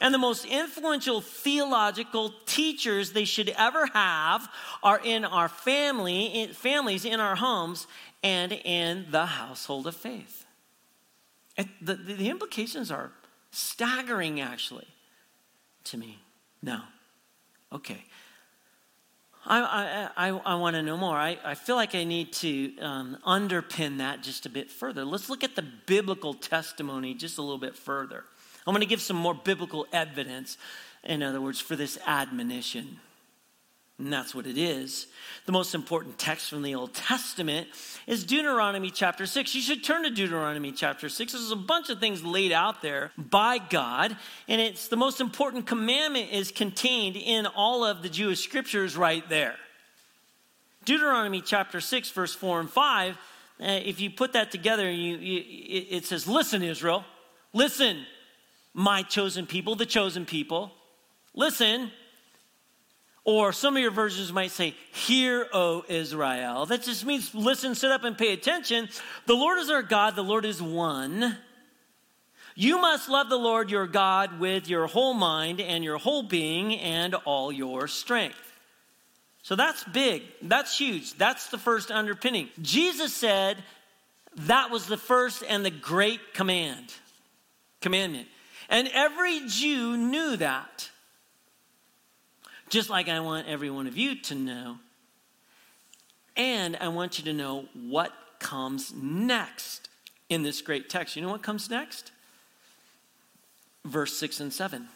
And 0.00 0.14
the 0.14 0.18
most 0.18 0.44
influential 0.44 1.20
theological 1.20 2.32
teachers 2.46 3.12
they 3.12 3.24
should 3.24 3.50
ever 3.50 3.86
have 3.86 4.48
are 4.82 5.00
in 5.02 5.24
our 5.24 5.48
family, 5.48 6.26
in 6.26 6.50
families, 6.50 7.04
in 7.04 7.20
our 7.20 7.36
homes, 7.36 7.86
and 8.22 8.52
in 8.52 9.06
the 9.10 9.26
household 9.26 9.86
of 9.86 9.94
faith. 9.94 10.44
The, 11.80 11.94
the, 11.94 12.30
implications 12.30 12.90
are 12.90 13.12
staggering, 13.52 14.40
actually, 14.40 14.88
to 15.84 15.96
me. 15.96 16.18
Now, 16.62 16.88
okay. 17.72 18.02
I, 19.46 20.10
I, 20.16 20.28
I, 20.28 20.40
I 20.40 20.54
want 20.56 20.74
to 20.74 20.82
know 20.82 20.96
more. 20.96 21.16
I, 21.16 21.38
I 21.44 21.54
feel 21.54 21.76
like 21.76 21.94
I 21.94 22.04
need 22.04 22.32
to 22.34 22.76
um, 22.78 23.18
underpin 23.24 23.98
that 23.98 24.22
just 24.22 24.46
a 24.46 24.50
bit 24.50 24.70
further. 24.70 25.04
Let's 25.04 25.28
look 25.28 25.44
at 25.44 25.54
the 25.54 25.64
biblical 25.86 26.34
testimony 26.34 27.14
just 27.14 27.38
a 27.38 27.42
little 27.42 27.58
bit 27.58 27.76
further. 27.76 28.24
I'm 28.66 28.72
going 28.72 28.80
to 28.80 28.86
give 28.86 29.02
some 29.02 29.16
more 29.16 29.34
biblical 29.34 29.86
evidence, 29.92 30.56
in 31.02 31.22
other 31.22 31.40
words, 31.40 31.60
for 31.60 31.76
this 31.76 31.98
admonition. 32.06 32.98
And 33.98 34.12
that's 34.12 34.34
what 34.34 34.46
it 34.46 34.58
is. 34.58 35.06
The 35.46 35.52
most 35.52 35.74
important 35.74 36.18
text 36.18 36.50
from 36.50 36.62
the 36.62 36.74
Old 36.74 36.94
Testament 36.94 37.68
is 38.08 38.24
Deuteronomy 38.24 38.90
chapter 38.90 39.24
6. 39.24 39.54
You 39.54 39.60
should 39.60 39.84
turn 39.84 40.02
to 40.02 40.10
Deuteronomy 40.10 40.72
chapter 40.72 41.08
6. 41.08 41.32
There's 41.32 41.50
a 41.52 41.56
bunch 41.56 41.90
of 41.90 42.00
things 42.00 42.24
laid 42.24 42.50
out 42.50 42.82
there 42.82 43.12
by 43.16 43.58
God, 43.58 44.16
and 44.48 44.60
it's 44.60 44.88
the 44.88 44.96
most 44.96 45.20
important 45.20 45.66
commandment 45.66 46.32
is 46.32 46.50
contained 46.50 47.16
in 47.16 47.46
all 47.46 47.84
of 47.84 48.02
the 48.02 48.08
Jewish 48.08 48.42
scriptures 48.42 48.96
right 48.96 49.26
there. 49.28 49.54
Deuteronomy 50.84 51.40
chapter 51.40 51.80
6, 51.80 52.10
verse 52.10 52.34
4 52.34 52.60
and 52.60 52.70
5, 52.70 53.14
uh, 53.14 53.16
if 53.60 54.00
you 54.00 54.10
put 54.10 54.32
that 54.32 54.50
together, 54.50 54.90
you, 54.90 55.16
you, 55.18 55.42
it 55.90 56.04
says, 56.04 56.26
Listen, 56.26 56.64
Israel, 56.64 57.04
listen, 57.52 58.04
my 58.74 59.02
chosen 59.02 59.46
people, 59.46 59.76
the 59.76 59.86
chosen 59.86 60.26
people. 60.26 60.72
Listen. 61.32 61.90
Or 63.26 63.54
some 63.54 63.74
of 63.74 63.80
your 63.80 63.90
versions 63.90 64.32
might 64.32 64.50
say, 64.50 64.74
Hear, 64.92 65.46
O 65.54 65.84
Israel. 65.88 66.66
That 66.66 66.82
just 66.82 67.06
means 67.06 67.34
listen, 67.34 67.74
sit 67.74 67.90
up, 67.90 68.04
and 68.04 68.18
pay 68.18 68.34
attention. 68.34 68.88
The 69.26 69.34
Lord 69.34 69.58
is 69.58 69.70
our 69.70 69.82
God, 69.82 70.14
the 70.14 70.22
Lord 70.22 70.44
is 70.44 70.60
one. 70.60 71.38
You 72.54 72.80
must 72.80 73.08
love 73.08 73.30
the 73.30 73.38
Lord 73.38 73.70
your 73.70 73.86
God 73.86 74.38
with 74.38 74.68
your 74.68 74.86
whole 74.86 75.14
mind 75.14 75.60
and 75.60 75.82
your 75.82 75.98
whole 75.98 76.22
being 76.22 76.78
and 76.78 77.14
all 77.24 77.50
your 77.50 77.88
strength. 77.88 78.38
So 79.42 79.56
that's 79.56 79.82
big. 79.84 80.22
That's 80.40 80.78
huge. 80.78 81.14
That's 81.14 81.50
the 81.50 81.58
first 81.58 81.90
underpinning. 81.90 82.48
Jesus 82.62 83.12
said 83.12 83.56
that 84.36 84.70
was 84.70 84.86
the 84.86 84.96
first 84.96 85.42
and 85.48 85.64
the 85.64 85.70
great 85.70 86.32
command. 86.32 86.92
Commandment. 87.80 88.28
And 88.68 88.88
every 88.92 89.46
Jew 89.46 89.96
knew 89.96 90.36
that. 90.36 90.90
Just 92.68 92.90
like 92.90 93.08
I 93.08 93.20
want 93.20 93.46
every 93.46 93.70
one 93.70 93.86
of 93.86 93.96
you 93.96 94.16
to 94.22 94.34
know 94.34 94.78
And 96.36 96.76
I 96.80 96.88
want 96.88 97.18
you 97.18 97.24
to 97.26 97.32
know 97.32 97.66
what 97.74 98.12
comes 98.40 98.92
next 98.92 99.88
in 100.28 100.42
this 100.42 100.62
great 100.62 100.88
text. 100.88 101.14
You 101.14 101.22
know 101.22 101.30
what 101.30 101.42
comes 101.42 101.70
next? 101.70 102.10
Verse 103.84 104.16
6 104.16 104.40
and 104.40 104.52
7. 104.52 104.88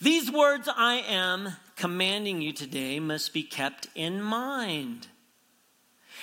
These 0.00 0.30
words 0.30 0.68
I 0.74 0.96
am 1.08 1.56
commanding 1.76 2.42
you 2.42 2.52
today 2.52 3.00
must 3.00 3.32
be 3.32 3.42
kept 3.42 3.88
in 3.94 4.20
mind. 4.20 5.08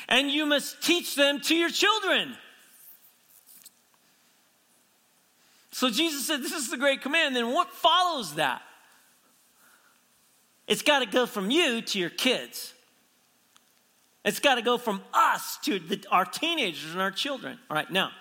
And 0.08 0.30
you 0.30 0.46
must 0.46 0.82
teach 0.82 1.16
them 1.16 1.42
to 1.42 1.56
your 1.56 1.70
children. 1.70 2.38
So 5.72 5.90
Jesus 5.90 6.28
said, 6.28 6.42
This 6.42 6.52
is 6.52 6.70
the 6.70 6.78
great 6.78 7.02
command. 7.02 7.36
Then 7.36 7.54
what 7.54 7.72
follows 7.72 8.36
that? 8.36 8.62
It's 10.68 10.82
got 10.82 11.00
to 11.00 11.06
go 11.06 11.26
from 11.26 11.52
you 11.52 11.82
to 11.82 12.00
your 12.00 12.10
kids. 12.10 12.74
It's 14.24 14.40
got 14.40 14.56
to 14.56 14.62
go 14.62 14.78
from 14.78 15.02
us 15.14 15.58
to 15.64 15.80
the, 15.80 16.04
our 16.12 16.26
teenagers 16.26 16.92
and 16.92 17.02
our 17.02 17.12
children. 17.12 17.58
All 17.70 17.76
right, 17.76 17.90
now, 17.90 18.12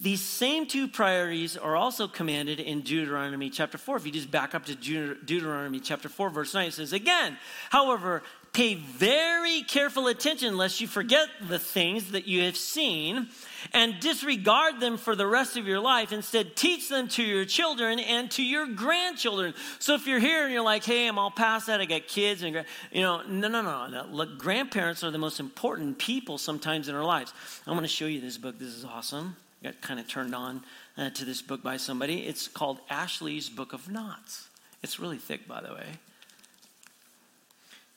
these 0.00 0.22
same 0.22 0.66
two 0.66 0.88
priorities 0.88 1.56
are 1.56 1.76
also 1.76 2.06
commanded 2.06 2.60
in 2.60 2.80
Deuteronomy 2.82 3.50
chapter 3.50 3.76
4. 3.76 3.96
If 3.96 4.06
you 4.06 4.12
just 4.12 4.30
back 4.30 4.54
up 4.54 4.64
to 4.66 4.74
Deuteronomy 4.74 5.80
chapter 5.80 6.08
4, 6.08 6.30
verse 6.30 6.54
9, 6.54 6.68
it 6.68 6.72
says, 6.72 6.92
Again, 6.92 7.36
however, 7.70 8.22
pay 8.52 8.74
very 8.74 9.62
careful 9.62 10.06
attention 10.06 10.56
lest 10.56 10.80
you 10.80 10.86
forget 10.86 11.28
the 11.48 11.58
things 11.58 12.12
that 12.12 12.26
you 12.26 12.44
have 12.44 12.56
seen 12.56 13.28
and 13.72 13.98
disregard 14.00 14.80
them 14.80 14.96
for 14.96 15.16
the 15.16 15.26
rest 15.26 15.56
of 15.56 15.66
your 15.66 15.80
life. 15.80 16.12
Instead, 16.12 16.56
teach 16.56 16.88
them 16.88 17.08
to 17.08 17.22
your 17.22 17.44
children 17.44 17.98
and 17.98 18.30
to 18.32 18.42
your 18.42 18.66
grandchildren. 18.66 19.54
So 19.78 19.94
if 19.94 20.06
you're 20.06 20.20
here 20.20 20.44
and 20.44 20.52
you're 20.52 20.64
like, 20.64 20.84
hey, 20.84 21.06
I'm 21.06 21.18
all 21.18 21.30
past 21.30 21.66
that, 21.66 21.80
I 21.80 21.84
got 21.84 22.06
kids, 22.06 22.42
and 22.42 22.64
you 22.92 23.02
know, 23.02 23.22
no, 23.28 23.48
no, 23.48 23.62
no, 23.62 23.86
no. 23.86 24.06
Look, 24.10 24.38
grandparents 24.38 25.02
are 25.04 25.10
the 25.10 25.18
most 25.18 25.40
important 25.40 25.98
people 25.98 26.38
sometimes 26.38 26.88
in 26.88 26.94
our 26.94 27.04
lives. 27.04 27.32
I'm 27.66 27.74
going 27.74 27.82
to 27.82 27.88
show 27.88 28.06
you 28.06 28.20
this 28.20 28.38
book. 28.38 28.58
This 28.58 28.74
is 28.74 28.84
awesome 28.84 29.36
got 29.62 29.80
kind 29.80 29.98
of 29.98 30.08
turned 30.08 30.34
on 30.34 30.62
uh, 30.96 31.10
to 31.10 31.24
this 31.24 31.42
book 31.42 31.62
by 31.62 31.76
somebody. 31.76 32.26
It's 32.26 32.48
called 32.48 32.78
Ashley's 32.88 33.48
Book 33.48 33.72
of 33.72 33.90
Knots. 33.90 34.48
It's 34.82 35.00
really 35.00 35.18
thick, 35.18 35.48
by 35.48 35.60
the 35.60 35.74
way. 35.74 35.86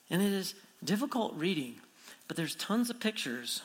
And 0.10 0.22
it 0.22 0.32
is 0.32 0.56
difficult 0.84 1.36
reading, 1.36 1.76
but 2.28 2.36
there's 2.36 2.56
tons 2.56 2.90
of 2.90 3.00
pictures. 3.00 3.62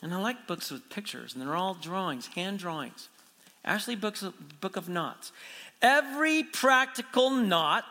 And 0.00 0.14
I 0.14 0.18
like 0.18 0.46
books 0.46 0.70
with 0.70 0.88
pictures, 0.90 1.34
and 1.34 1.42
they're 1.42 1.56
all 1.56 1.74
drawings, 1.74 2.28
hand 2.28 2.58
drawings. 2.58 3.08
Ashley 3.64 3.96
Book's 3.96 4.24
Book 4.60 4.76
of 4.76 4.88
Knots. 4.88 5.32
Every 5.82 6.42
practical 6.42 7.30
knot, 7.30 7.84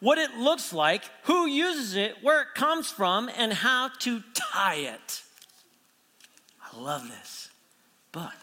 what 0.00 0.18
it 0.18 0.36
looks 0.36 0.72
like, 0.72 1.04
who 1.24 1.46
uses 1.46 1.96
it, 1.96 2.16
where 2.22 2.42
it 2.42 2.48
comes 2.54 2.90
from, 2.90 3.30
and 3.36 3.52
how 3.52 3.88
to 4.00 4.22
tie 4.34 4.76
it. 4.76 5.22
I 6.62 6.78
love 6.78 7.08
this 7.08 7.50
book. 8.12 8.34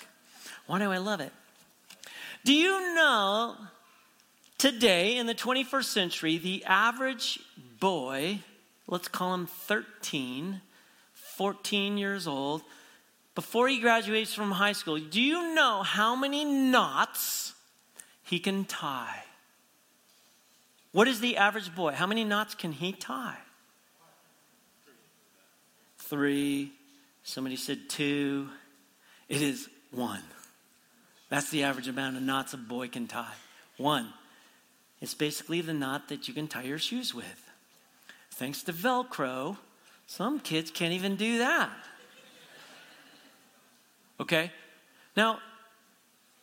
Why 0.66 0.80
do 0.80 0.92
I 0.92 0.98
love 0.98 1.20
it? 1.20 1.32
Do 2.44 2.54
you 2.54 2.96
know 2.96 3.56
today 4.58 5.18
in 5.18 5.28
the 5.28 5.36
21st 5.36 5.84
century, 5.86 6.38
the 6.38 6.64
average 6.66 7.40
boy, 7.80 8.40
let's 8.88 9.08
call 9.08 9.34
him 9.34 9.48
13, 9.48 10.62
14 11.14 11.98
years 11.98 12.28
old, 12.28 12.62
before 13.36 13.68
he 13.68 13.80
graduates 13.80 14.34
from 14.34 14.52
high 14.52 14.74
school, 14.74 15.00
do 15.00 15.22
you 15.22 15.54
know 15.54 15.84
how 15.84 16.16
many 16.16 16.44
knots 16.44 17.54
he 18.24 18.40
can 18.40 18.66
tie? 18.66 19.24
What 20.92 21.08
is 21.08 21.22
the 21.22 21.38
average 21.38 21.74
boy? 21.74 21.92
How 21.94 22.08
many 22.08 22.24
knots 22.24 22.56
can 22.56 22.74
he 22.74 22.92
tie? 22.92 23.38
Three. 25.98 26.72
Somebody 27.24 27.56
said 27.56 27.80
two. 27.88 28.50
It 29.30 29.42
is 29.42 29.70
one. 29.92 30.24
That's 31.30 31.50
the 31.50 31.64
average 31.64 31.88
amount 31.88 32.18
of 32.18 32.24
knots 32.24 32.54
a 32.54 32.58
boy 32.58 32.90
can 32.90 33.08
tie. 33.08 33.34
One. 33.78 34.12
It's 35.00 35.14
basically 35.14 35.62
the 35.62 35.74
knot 35.74 36.10
that 36.10 36.28
you 36.28 36.34
can 36.34 36.48
tie 36.48 36.64
your 36.64 36.78
shoes 36.78 37.16
with. 37.16 37.50
Thanks 38.32 38.64
to 38.64 38.74
Velcro, 38.74 39.58
some 40.08 40.40
kids 40.40 40.72
can't 40.72 40.94
even 40.94 41.16
do 41.16 41.38
that. 41.38 41.72
Okay? 44.22 44.52
Now, 45.18 45.40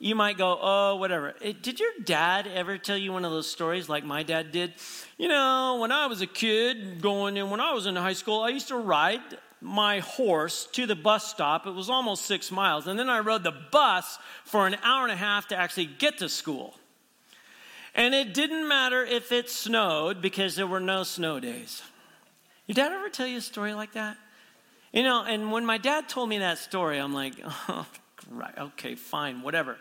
you 0.00 0.14
might 0.14 0.36
go, 0.36 0.58
oh, 0.60 0.96
whatever. 0.96 1.34
Eh, 1.42 1.52
did 1.60 1.80
your 1.80 1.90
dad 2.04 2.46
ever 2.46 2.76
tell 2.76 2.98
you 2.98 3.12
one 3.12 3.24
of 3.24 3.30
those 3.30 3.50
stories 3.50 3.88
like 3.88 4.04
my 4.04 4.22
dad 4.22 4.52
did? 4.52 4.74
You 5.16 5.28
know, 5.28 5.78
when 5.80 5.92
I 5.92 6.06
was 6.06 6.20
a 6.20 6.26
kid 6.26 7.00
going 7.00 7.36
in, 7.36 7.50
when 7.50 7.60
I 7.60 7.72
was 7.72 7.86
in 7.86 7.96
high 7.96 8.12
school, 8.12 8.40
I 8.40 8.50
used 8.50 8.68
to 8.68 8.76
ride 8.76 9.20
my 9.60 10.00
horse 10.00 10.68
to 10.72 10.86
the 10.86 10.94
bus 10.94 11.28
stop. 11.28 11.66
It 11.66 11.72
was 11.72 11.88
almost 11.88 12.26
six 12.26 12.50
miles. 12.50 12.86
And 12.86 12.98
then 12.98 13.08
I 13.08 13.20
rode 13.20 13.44
the 13.44 13.54
bus 13.72 14.18
for 14.44 14.66
an 14.66 14.76
hour 14.82 15.04
and 15.04 15.12
a 15.12 15.16
half 15.16 15.48
to 15.48 15.56
actually 15.56 15.86
get 15.86 16.18
to 16.18 16.28
school. 16.28 16.74
And 17.94 18.14
it 18.14 18.34
didn't 18.34 18.68
matter 18.68 19.04
if 19.04 19.32
it 19.32 19.50
snowed 19.50 20.20
because 20.20 20.54
there 20.54 20.66
were 20.66 20.80
no 20.80 21.02
snow 21.02 21.40
days. 21.40 21.82
Your 22.66 22.74
dad 22.74 22.92
ever 22.92 23.08
tell 23.08 23.26
you 23.26 23.38
a 23.38 23.40
story 23.40 23.72
like 23.72 23.92
that? 23.94 24.16
You 24.92 25.02
know, 25.02 25.24
and 25.24 25.52
when 25.52 25.66
my 25.66 25.78
dad 25.78 26.08
told 26.08 26.28
me 26.28 26.38
that 26.38 26.58
story, 26.58 26.98
I'm 26.98 27.12
like, 27.12 27.34
oh, 27.68 27.86
right, 28.30 28.56
okay, 28.58 28.94
fine, 28.94 29.42
whatever. 29.42 29.76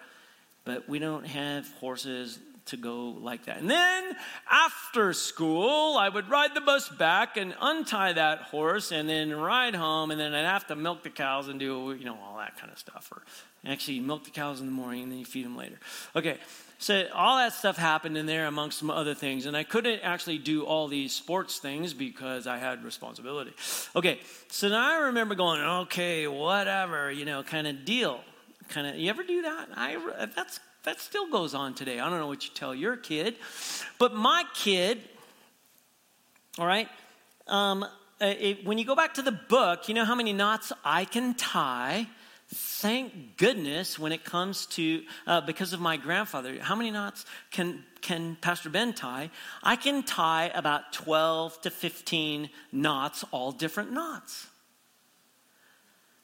But 0.65 0.89
we 0.89 0.99
don't 0.99 1.25
have 1.25 1.71
horses 1.75 2.39
to 2.67 2.77
go 2.77 3.09
like 3.21 3.45
that. 3.45 3.57
And 3.57 3.69
then 3.69 4.15
after 4.49 5.13
school, 5.13 5.97
I 5.97 6.09
would 6.09 6.29
ride 6.29 6.55
the 6.55 6.61
bus 6.61 6.89
back 6.89 7.37
and 7.37 7.55
untie 7.59 8.13
that 8.13 8.43
horse 8.43 8.91
and 8.91 9.07
then 9.09 9.35
ride 9.35 9.75
home. 9.75 10.11
And 10.11 10.19
then 10.19 10.33
I'd 10.33 10.45
have 10.45 10.67
to 10.67 10.75
milk 10.75 11.03
the 11.03 11.09
cows 11.09 11.47
and 11.47 11.59
do, 11.59 11.95
you 11.97 12.05
know, 12.05 12.17
all 12.23 12.37
that 12.37 12.57
kind 12.57 12.71
of 12.71 12.77
stuff. 12.77 13.09
Or 13.11 13.23
actually 13.65 13.99
milk 13.99 14.23
the 14.23 14.31
cows 14.31 14.59
in 14.59 14.65
the 14.65 14.71
morning 14.71 15.03
and 15.03 15.11
then 15.11 15.19
you 15.19 15.25
feed 15.25 15.45
them 15.45 15.57
later. 15.57 15.79
Okay. 16.15 16.37
So 16.79 17.07
all 17.13 17.37
that 17.37 17.53
stuff 17.53 17.75
happened 17.75 18.17
in 18.17 18.27
there 18.27 18.45
amongst 18.45 18.77
some 18.77 18.91
other 18.91 19.15
things. 19.15 19.45
And 19.45 19.57
I 19.57 19.63
couldn't 19.63 20.01
actually 20.01 20.37
do 20.37 20.63
all 20.63 20.87
these 20.87 21.11
sports 21.11 21.57
things 21.57 21.93
because 21.93 22.45
I 22.45 22.57
had 22.57 22.83
responsibility. 22.83 23.53
Okay. 23.95 24.19
So 24.49 24.69
now 24.69 24.95
I 24.95 24.97
remember 25.07 25.35
going, 25.35 25.61
okay, 25.61 26.27
whatever, 26.27 27.11
you 27.11 27.25
know, 27.25 27.43
kind 27.43 27.65
of 27.65 27.83
deal. 27.83 28.21
Kind 28.69 28.85
of, 28.87 28.95
you 28.95 29.09
ever 29.09 29.23
do 29.23 29.41
that? 29.43 29.69
I, 29.75 30.27
that's 30.35 30.59
that 30.87 31.01
still 31.01 31.29
goes 31.29 31.53
on 31.53 31.73
today. 31.73 31.99
I 31.99 32.09
don't 32.09 32.17
know 32.17 32.27
what 32.27 32.45
you 32.45 32.51
tell 32.53 32.73
your 32.73 32.95
kid, 32.95 33.35
but 33.99 34.15
my 34.15 34.45
kid, 34.53 35.01
all 36.57 36.65
right, 36.65 36.87
um, 37.45 37.85
it, 38.21 38.65
when 38.65 38.77
you 38.77 38.85
go 38.85 38.95
back 38.95 39.15
to 39.15 39.21
the 39.21 39.33
book, 39.33 39.89
you 39.89 39.93
know 39.93 40.05
how 40.05 40.15
many 40.15 40.31
knots 40.31 40.71
I 40.85 41.03
can 41.03 41.33
tie. 41.33 42.07
Thank 42.47 43.35
goodness 43.35 43.99
when 43.99 44.13
it 44.13 44.23
comes 44.23 44.65
to, 44.77 45.03
uh, 45.27 45.41
because 45.41 45.73
of 45.73 45.81
my 45.81 45.97
grandfather, 45.97 46.57
how 46.61 46.77
many 46.77 46.89
knots 46.89 47.25
can, 47.51 47.83
can 47.99 48.37
Pastor 48.39 48.69
Ben 48.69 48.93
tie? 48.93 49.29
I 49.61 49.75
can 49.75 50.03
tie 50.03 50.51
about 50.55 50.93
12 50.93 51.63
to 51.63 51.69
15 51.69 52.49
knots, 52.71 53.25
all 53.31 53.51
different 53.51 53.91
knots. 53.91 54.47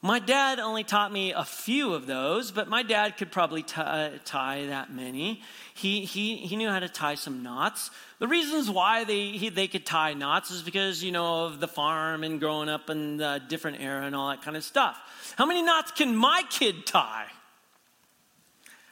My 0.06 0.20
dad 0.20 0.60
only 0.60 0.84
taught 0.84 1.14
me 1.14 1.32
a 1.32 1.46
few 1.46 1.94
of 1.94 2.08
those, 2.08 2.52
but 2.52 2.68
my 2.68 2.84
dad 2.84 3.16
could 3.16 3.32
probably 3.32 3.64
t- 3.64 3.80
uh, 3.80 4.10
tie 4.26 4.66
that 4.66 4.92
many. 4.92 5.42
He, 5.74 6.04
he, 6.04 6.36
he 6.36 6.58
knew 6.58 6.68
how 6.68 6.80
to 6.80 6.90
tie 6.90 7.16
some 7.16 7.42
knots. 7.42 7.90
The 8.20 8.28
reasons 8.28 8.70
why 8.70 9.06
they, 9.06 9.30
he, 9.30 9.48
they 9.48 9.70
could 9.70 9.86
tie 9.86 10.14
knots 10.14 10.52
is 10.52 10.62
because, 10.62 11.02
you 11.02 11.14
know, 11.14 11.46
of 11.46 11.62
the 11.62 11.70
farm 11.70 12.26
and 12.26 12.38
growing 12.42 12.68
up 12.68 12.90
in 12.90 13.22
a 13.22 13.40
different 13.40 13.80
era 13.80 14.06
and 14.06 14.14
all 14.14 14.28
that 14.28 14.42
kind 14.42 14.58
of 14.58 14.66
stuff. 14.66 15.00
How 15.38 15.46
many 15.46 15.62
knots 15.62 15.92
can 15.92 16.14
my 16.14 16.44
kid 16.50 16.86
tie? 16.86 17.28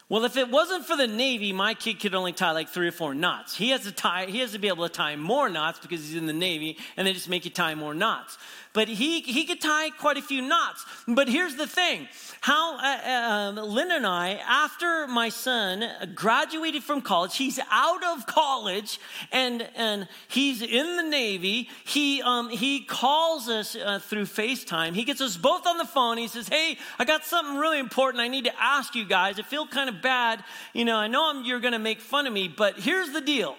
Well, 0.08 0.24
if 0.26 0.36
it 0.36 0.50
wasn't 0.50 0.86
for 0.86 0.98
the 0.98 1.08
Navy, 1.08 1.54
my 1.54 1.74
kid 1.74 2.00
could 2.00 2.16
only 2.16 2.34
tie 2.34 2.52
like 2.52 2.68
three 2.68 2.88
or 2.88 2.92
four 2.92 3.14
knots. 3.14 3.56
He 3.56 3.70
has 3.70 3.84
to 3.84 3.92
tie, 3.92 4.26
he 4.26 4.40
has 4.40 4.52
to 4.52 4.60
be 4.60 4.68
able 4.70 4.88
to 4.88 4.94
tie 4.94 5.16
more 5.18 5.50
knots 5.50 5.80
because 5.80 6.02
he's 6.02 6.16
in 6.16 6.26
the 6.26 6.34
Navy, 6.34 6.78
and 6.96 7.08
they 7.08 7.14
just 7.14 7.30
make 7.30 7.46
you 7.46 7.52
tie 7.52 7.76
more 7.76 7.94
knots 7.94 8.38
but 8.74 8.88
he, 8.88 9.22
he 9.22 9.46
could 9.46 9.60
tie 9.60 9.90
quite 9.90 10.18
a 10.18 10.22
few 10.22 10.42
knots. 10.42 10.86
But 11.08 11.28
here's 11.28 11.56
the 11.56 11.68
thing 11.68 12.08
how 12.42 12.78
uh, 12.78 13.58
uh, 13.58 13.62
Lynn 13.62 13.92
and 13.92 14.06
I, 14.06 14.42
after 14.48 15.08
my 15.08 15.30
son 15.30 15.86
graduated 16.16 16.84
from 16.84 17.02
college, 17.02 17.38
he's 17.38 17.60
out 17.70 18.04
of 18.04 18.26
college 18.26 19.00
and, 19.32 19.68
and 19.76 20.08
he's 20.28 20.64
in 20.64 20.98
the 20.98 21.04
Navy. 21.04 21.70
He, 21.84 22.22
um, 22.24 22.50
he 22.50 22.80
calls 22.80 23.48
us 23.48 23.76
uh, 23.76 24.00
through 24.00 24.26
FaceTime. 24.26 24.96
He 24.96 25.04
gets 25.04 25.22
us 25.22 25.38
both 25.38 25.68
on 25.68 25.78
the 25.78 25.86
phone. 25.86 26.18
He 26.18 26.28
says, 26.28 26.48
Hey, 26.48 26.78
I 26.98 27.06
got 27.06 27.26
something 27.26 27.58
really 27.58 27.80
important 27.80 28.22
I 28.22 28.28
need 28.28 28.46
to 28.46 28.54
ask 28.60 28.96
you 28.96 29.06
guys. 29.06 29.40
I 29.40 29.44
feel 29.44 29.68
kind 29.68 29.90
of 29.90 30.02
bad. 30.02 30.44
You 30.74 30.86
know, 30.86 30.98
I 30.98 31.08
know 31.08 31.30
I'm, 31.30 31.44
you're 31.44 31.60
going 31.60 31.74
to 31.74 31.80
make 31.80 32.00
fun 32.00 32.26
of 32.26 32.34
me, 32.34 32.48
but 32.48 32.80
here's 32.80 33.12
the 33.12 33.22
deal. 33.22 33.56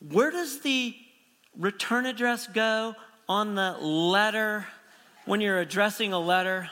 Where 0.00 0.30
does 0.30 0.60
the 0.60 0.94
return 1.56 2.04
address 2.04 2.46
go 2.46 2.96
on 3.28 3.54
the 3.54 3.72
letter 3.72 4.66
when 5.24 5.40
you're 5.40 5.58
addressing 5.58 6.12
a 6.12 6.18
letter? 6.18 6.70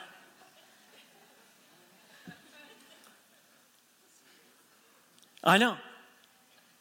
I 5.43 5.57
know. 5.57 5.77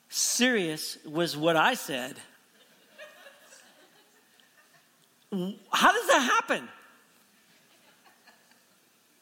Serious 0.08 0.98
was 1.04 1.36
what 1.36 1.56
I 1.56 1.74
said. 1.74 2.16
How 5.32 5.92
does 5.92 6.06
that 6.08 6.20
happen? 6.20 6.68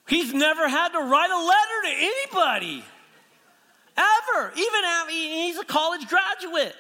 He's 0.09 0.35
never 0.35 0.69
had 0.69 0.89
to 0.89 0.99
write 0.99 1.31
a 1.31 1.39
letter 1.39 1.83
to 1.85 1.93
anybody. 1.93 2.85
Ever. 3.97 4.53
Even 4.57 5.09
he's 5.09 5.59
a 5.59 5.65
college 5.65 6.09
graduate. 6.09 6.75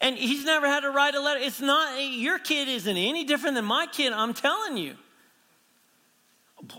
And 0.00 0.16
he's 0.16 0.44
never 0.44 0.66
had 0.66 0.80
to 0.80 0.90
write 0.90 1.14
a 1.14 1.20
letter. 1.20 1.40
It's 1.40 1.60
not, 1.60 2.00
your 2.00 2.38
kid 2.38 2.68
isn't 2.68 2.96
any 2.96 3.24
different 3.24 3.56
than 3.56 3.64
my 3.64 3.86
kid, 3.86 4.12
I'm 4.12 4.32
telling 4.32 4.76
you. 4.76 4.94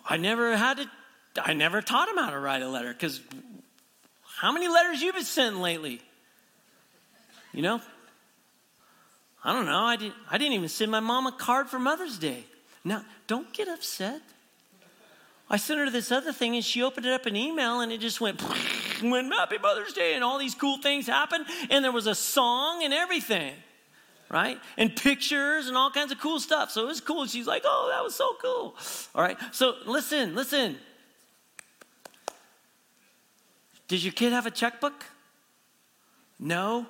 I 0.06 0.18
never 0.18 0.56
had 0.56 0.78
to, 0.78 0.90
I 1.44 1.54
never 1.54 1.82
taught 1.82 2.08
him 2.10 2.18
how 2.18 2.30
to 2.30 2.40
write 2.40 2.62
a 2.62 2.70
letter 2.70 2.94
because 2.94 3.22
how 4.24 4.52
many 4.52 4.68
letters 4.68 5.02
you 5.02 5.12
been 5.12 5.24
sending 5.24 5.62
lately? 5.62 6.02
You 7.54 7.62
know? 7.62 7.82
I 9.44 9.54
don't 9.54 9.66
know. 9.66 9.84
I 9.84 9.96
didn't, 9.96 10.16
I 10.30 10.38
didn't 10.38 10.54
even 10.54 10.70
send 10.70 10.92
my 10.92 11.00
mom 11.00 11.28
a 11.28 11.32
card 11.32 11.70
for 11.70 11.80
Mother's 11.80 12.18
Day. 12.18 12.44
Now, 12.84 13.04
don't 13.28 13.52
get 13.54 13.68
upset. 13.68 14.22
I 15.50 15.58
sent 15.58 15.80
her 15.80 15.90
this 15.90 16.12
other 16.12 16.32
thing 16.32 16.56
and 16.56 16.64
she 16.64 16.84
opened 16.84 17.08
it 17.08 17.14
up 17.14 17.26
an 17.26 17.36
email 17.36 17.82
and 17.82 17.92
it 17.92 18.00
just 18.00 18.22
went, 18.22 18.42
went 19.04 19.34
Happy 19.34 19.58
Mother's 19.58 19.94
Day 19.94 20.14
and 20.14 20.24
all 20.24 20.38
these 20.38 20.54
cool 20.54 20.78
things 20.78 21.08
happened 21.08 21.46
and 21.70 21.84
there 21.84 21.92
was 21.92 22.06
a 22.06 22.14
song 22.14 22.84
and 22.84 22.94
everything, 22.94 23.54
right? 24.30 24.60
And 24.78 24.96
pictures 24.96 25.68
and 25.68 25.76
all 25.76 25.90
kinds 25.90 26.12
of 26.12 26.20
cool 26.20 26.40
stuff. 26.40 26.70
So 26.70 26.84
it 26.84 26.88
was 26.88 27.02
cool. 27.02 27.26
She's 27.26 27.48
like, 27.48 27.64
oh, 27.66 27.90
that 27.92 28.04
was 28.04 28.14
so 28.14 28.36
cool. 28.40 28.76
All 29.16 29.24
right. 29.24 29.38
So 29.52 29.76
listen, 29.86 30.36
listen. 30.36 30.78
Does 33.88 34.06
your 34.06 34.14
kid 34.14 34.34
have 34.34 34.46
a 34.46 34.52
checkbook? 34.52 35.04
No. 36.40 36.86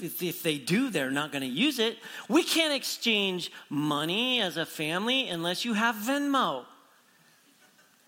If 0.00 0.42
they 0.42 0.58
do, 0.58 0.90
they're 0.90 1.10
not 1.10 1.32
going 1.32 1.42
to 1.42 1.48
use 1.48 1.78
it. 1.78 1.98
We 2.28 2.42
can't 2.42 2.74
exchange 2.74 3.52
money 3.68 4.40
as 4.40 4.56
a 4.56 4.64
family 4.64 5.28
unless 5.28 5.64
you 5.64 5.74
have 5.74 5.96
Venmo. 5.96 6.64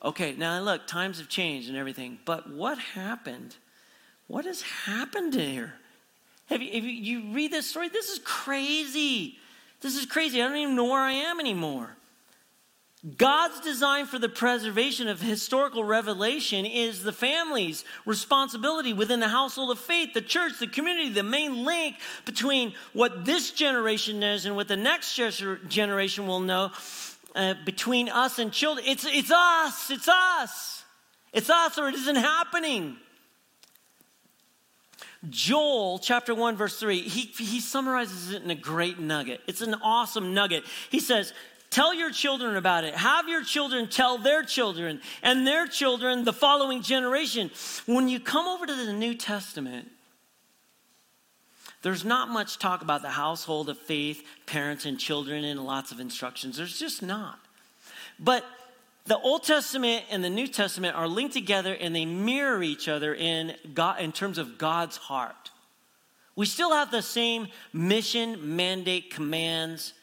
Okay, 0.03 0.35
now 0.37 0.61
look, 0.61 0.87
times 0.87 1.19
have 1.19 1.29
changed 1.29 1.69
and 1.69 1.77
everything, 1.77 2.19
but 2.25 2.51
what 2.51 2.79
happened? 2.79 3.57
What 4.29 4.47
has 4.47 4.63
happened 4.63 5.35
here? 5.35 5.75
Have 6.47 6.63
you, 6.63 6.73
have 6.73 6.85
you, 6.85 6.91
you 6.91 7.33
read 7.35 7.53
this 7.53 7.67
story? 7.69 7.89
This 7.89 8.09
is 8.09 8.19
crazy. 8.25 9.39
This 9.81 9.97
is 9.97 10.07
crazy. 10.07 10.43
I 10.43 10.49
don't 10.49 10.57
even 10.57 10.77
know 10.77 10.85
where 10.85 11.01
I 11.01 11.13
am 11.13 11.39
anymore. 11.39 11.97
God's 13.17 13.61
design 13.61 14.05
for 14.05 14.19
the 14.19 14.29
preservation 14.29 15.09
of 15.09 15.23
historical 15.23 15.85
revelation 15.85 16.67
is 16.67 17.03
the 17.03 17.13
family's 17.13 17.83
responsibility 18.05 18.93
within 18.93 19.21
the 19.21 19.29
household 19.29 19.71
of 19.71 19.79
faith, 19.79 20.13
the 20.13 20.21
church, 20.21 20.59
the 20.61 20.67
community, 20.67 21.09
the 21.09 21.23
main 21.23 21.65
link 21.65 21.97
between 22.27 22.75
what 22.93 23.25
this 23.25 23.53
generation 23.53 24.21
knows 24.21 24.45
and 24.45 24.55
what 24.55 24.69
the 24.69 24.77
next 24.77 25.19
generation 25.69 26.27
will 26.27 26.41
know 26.41 26.73
uh, 27.35 27.55
between 27.65 28.09
us 28.09 28.39
and 28.39 28.53
children. 28.53 28.87
It's, 28.89 29.05
it's 29.05 29.31
us, 29.31 29.91
it's 29.91 30.09
us. 30.09 30.85
It's 31.33 31.51
us, 31.51 31.79
or 31.79 31.89
it 31.89 31.95
isn't 31.95 32.17
happening. 32.17 32.97
Joel 35.29 35.99
chapter 35.99 36.35
1, 36.35 36.57
verse 36.57 36.79
3, 36.81 37.01
he, 37.01 37.21
he 37.43 37.61
summarizes 37.61 38.33
it 38.33 38.43
in 38.43 38.51
a 38.51 38.55
great 38.55 38.99
nugget. 38.99 39.41
It's 39.47 39.61
an 39.61 39.75
awesome 39.75 40.33
nugget. 40.33 40.65
He 40.91 40.99
says, 40.99 41.33
Tell 41.69 41.95
your 41.95 42.11
children 42.11 42.57
about 42.57 42.83
it. 42.83 42.95
Have 42.97 43.29
your 43.29 43.45
children 43.45 43.89
tell 43.89 44.19
their 44.19 44.43
children 44.43 45.01
and 45.23 45.47
their 45.47 45.69
children 45.69 46.25
the 46.25 46.33
following 46.33 46.83
generation. 46.83 47.51
When 47.87 48.09
you 48.09 48.19
come 48.19 48.49
over 48.49 48.67
to 48.67 48.75
the 48.75 48.93
New 48.93 49.15
Testament, 49.15 49.89
there's 51.83 52.05
not 52.05 52.29
much 52.29 52.59
talk 52.59 52.83
about 52.83 53.03
the 53.03 53.11
household 53.11 53.71
of 53.71 53.79
faith, 53.79 54.23
parents 54.47 54.85
and 54.85 54.99
children, 54.99 55.45
and 55.45 55.65
lots 55.65 55.93
of 55.93 56.01
instructions. 56.01 56.57
There's 56.57 56.79
just 56.79 57.03
not. 57.03 57.39
But 58.19 58.45
the 59.07 59.19
Old 59.19 59.45
Testament 59.45 60.05
and 60.11 60.23
the 60.23 60.31
New 60.31 60.47
Testament 60.47 60.95
are 60.95 61.09
linked 61.09 61.33
together 61.33 61.75
and 61.75 61.97
they 61.97 62.05
mirror 62.05 62.63
each 62.63 62.87
other 62.87 63.15
in, 63.15 63.55
God, 63.73 64.01
in 64.01 64.13
terms 64.13 64.37
of 64.37 64.59
God's 64.59 64.99
heart. 64.99 65.51
We 66.37 66.47
still 66.47 66.73
have 66.73 66.91
the 66.91 67.03
same 67.03 67.49
mission, 67.73 68.57
mandate, 68.57 69.11
commands 69.11 69.95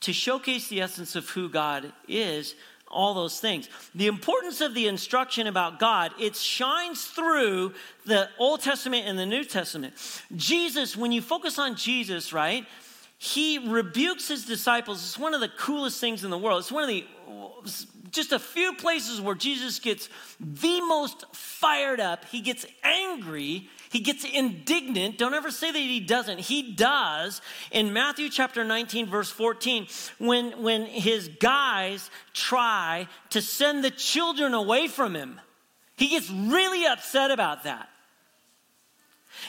to 0.00 0.12
showcase 0.12 0.68
the 0.68 0.80
essence 0.80 1.14
of 1.14 1.28
who 1.28 1.48
God 1.48 1.92
is, 2.08 2.54
all 2.90 3.14
those 3.14 3.38
things. 3.40 3.68
The 3.94 4.06
importance 4.06 4.60
of 4.60 4.74
the 4.74 4.88
instruction 4.88 5.46
about 5.46 5.78
God, 5.78 6.12
it 6.18 6.36
shines 6.36 7.04
through 7.04 7.74
the 8.04 8.28
Old 8.38 8.60
Testament 8.60 9.06
and 9.06 9.18
the 9.18 9.26
New 9.26 9.44
Testament. 9.44 9.94
Jesus, 10.34 10.96
when 10.96 11.12
you 11.12 11.22
focus 11.22 11.58
on 11.58 11.76
Jesus, 11.76 12.32
right, 12.32 12.66
he 13.18 13.58
rebukes 13.58 14.28
his 14.28 14.44
disciples. 14.44 15.04
It's 15.04 15.18
one 15.18 15.34
of 15.34 15.40
the 15.40 15.48
coolest 15.48 16.00
things 16.00 16.24
in 16.24 16.30
the 16.30 16.38
world. 16.38 16.60
It's 16.60 16.72
one 16.72 16.84
of 16.84 16.88
the 16.88 17.06
just 18.10 18.32
a 18.32 18.38
few 18.38 18.74
places 18.74 19.20
where 19.20 19.34
Jesus 19.34 19.78
gets 19.78 20.08
the 20.38 20.80
most 20.80 21.24
fired 21.34 22.00
up. 22.00 22.24
He 22.26 22.40
gets 22.40 22.66
angry 22.82 23.68
he 23.90 23.98
gets 23.98 24.24
indignant. 24.24 25.18
Don't 25.18 25.34
ever 25.34 25.50
say 25.50 25.72
that 25.72 25.78
he 25.78 25.98
doesn't. 25.98 26.38
He 26.38 26.72
does. 26.72 27.42
In 27.72 27.92
Matthew 27.92 28.28
chapter 28.28 28.64
19, 28.64 29.06
verse 29.06 29.30
14, 29.30 29.88
when, 30.18 30.62
when 30.62 30.86
his 30.86 31.28
guys 31.40 32.08
try 32.32 33.08
to 33.30 33.42
send 33.42 33.82
the 33.82 33.90
children 33.90 34.54
away 34.54 34.86
from 34.86 35.16
him, 35.16 35.40
he 35.96 36.10
gets 36.10 36.30
really 36.30 36.86
upset 36.86 37.32
about 37.32 37.64
that. 37.64 37.88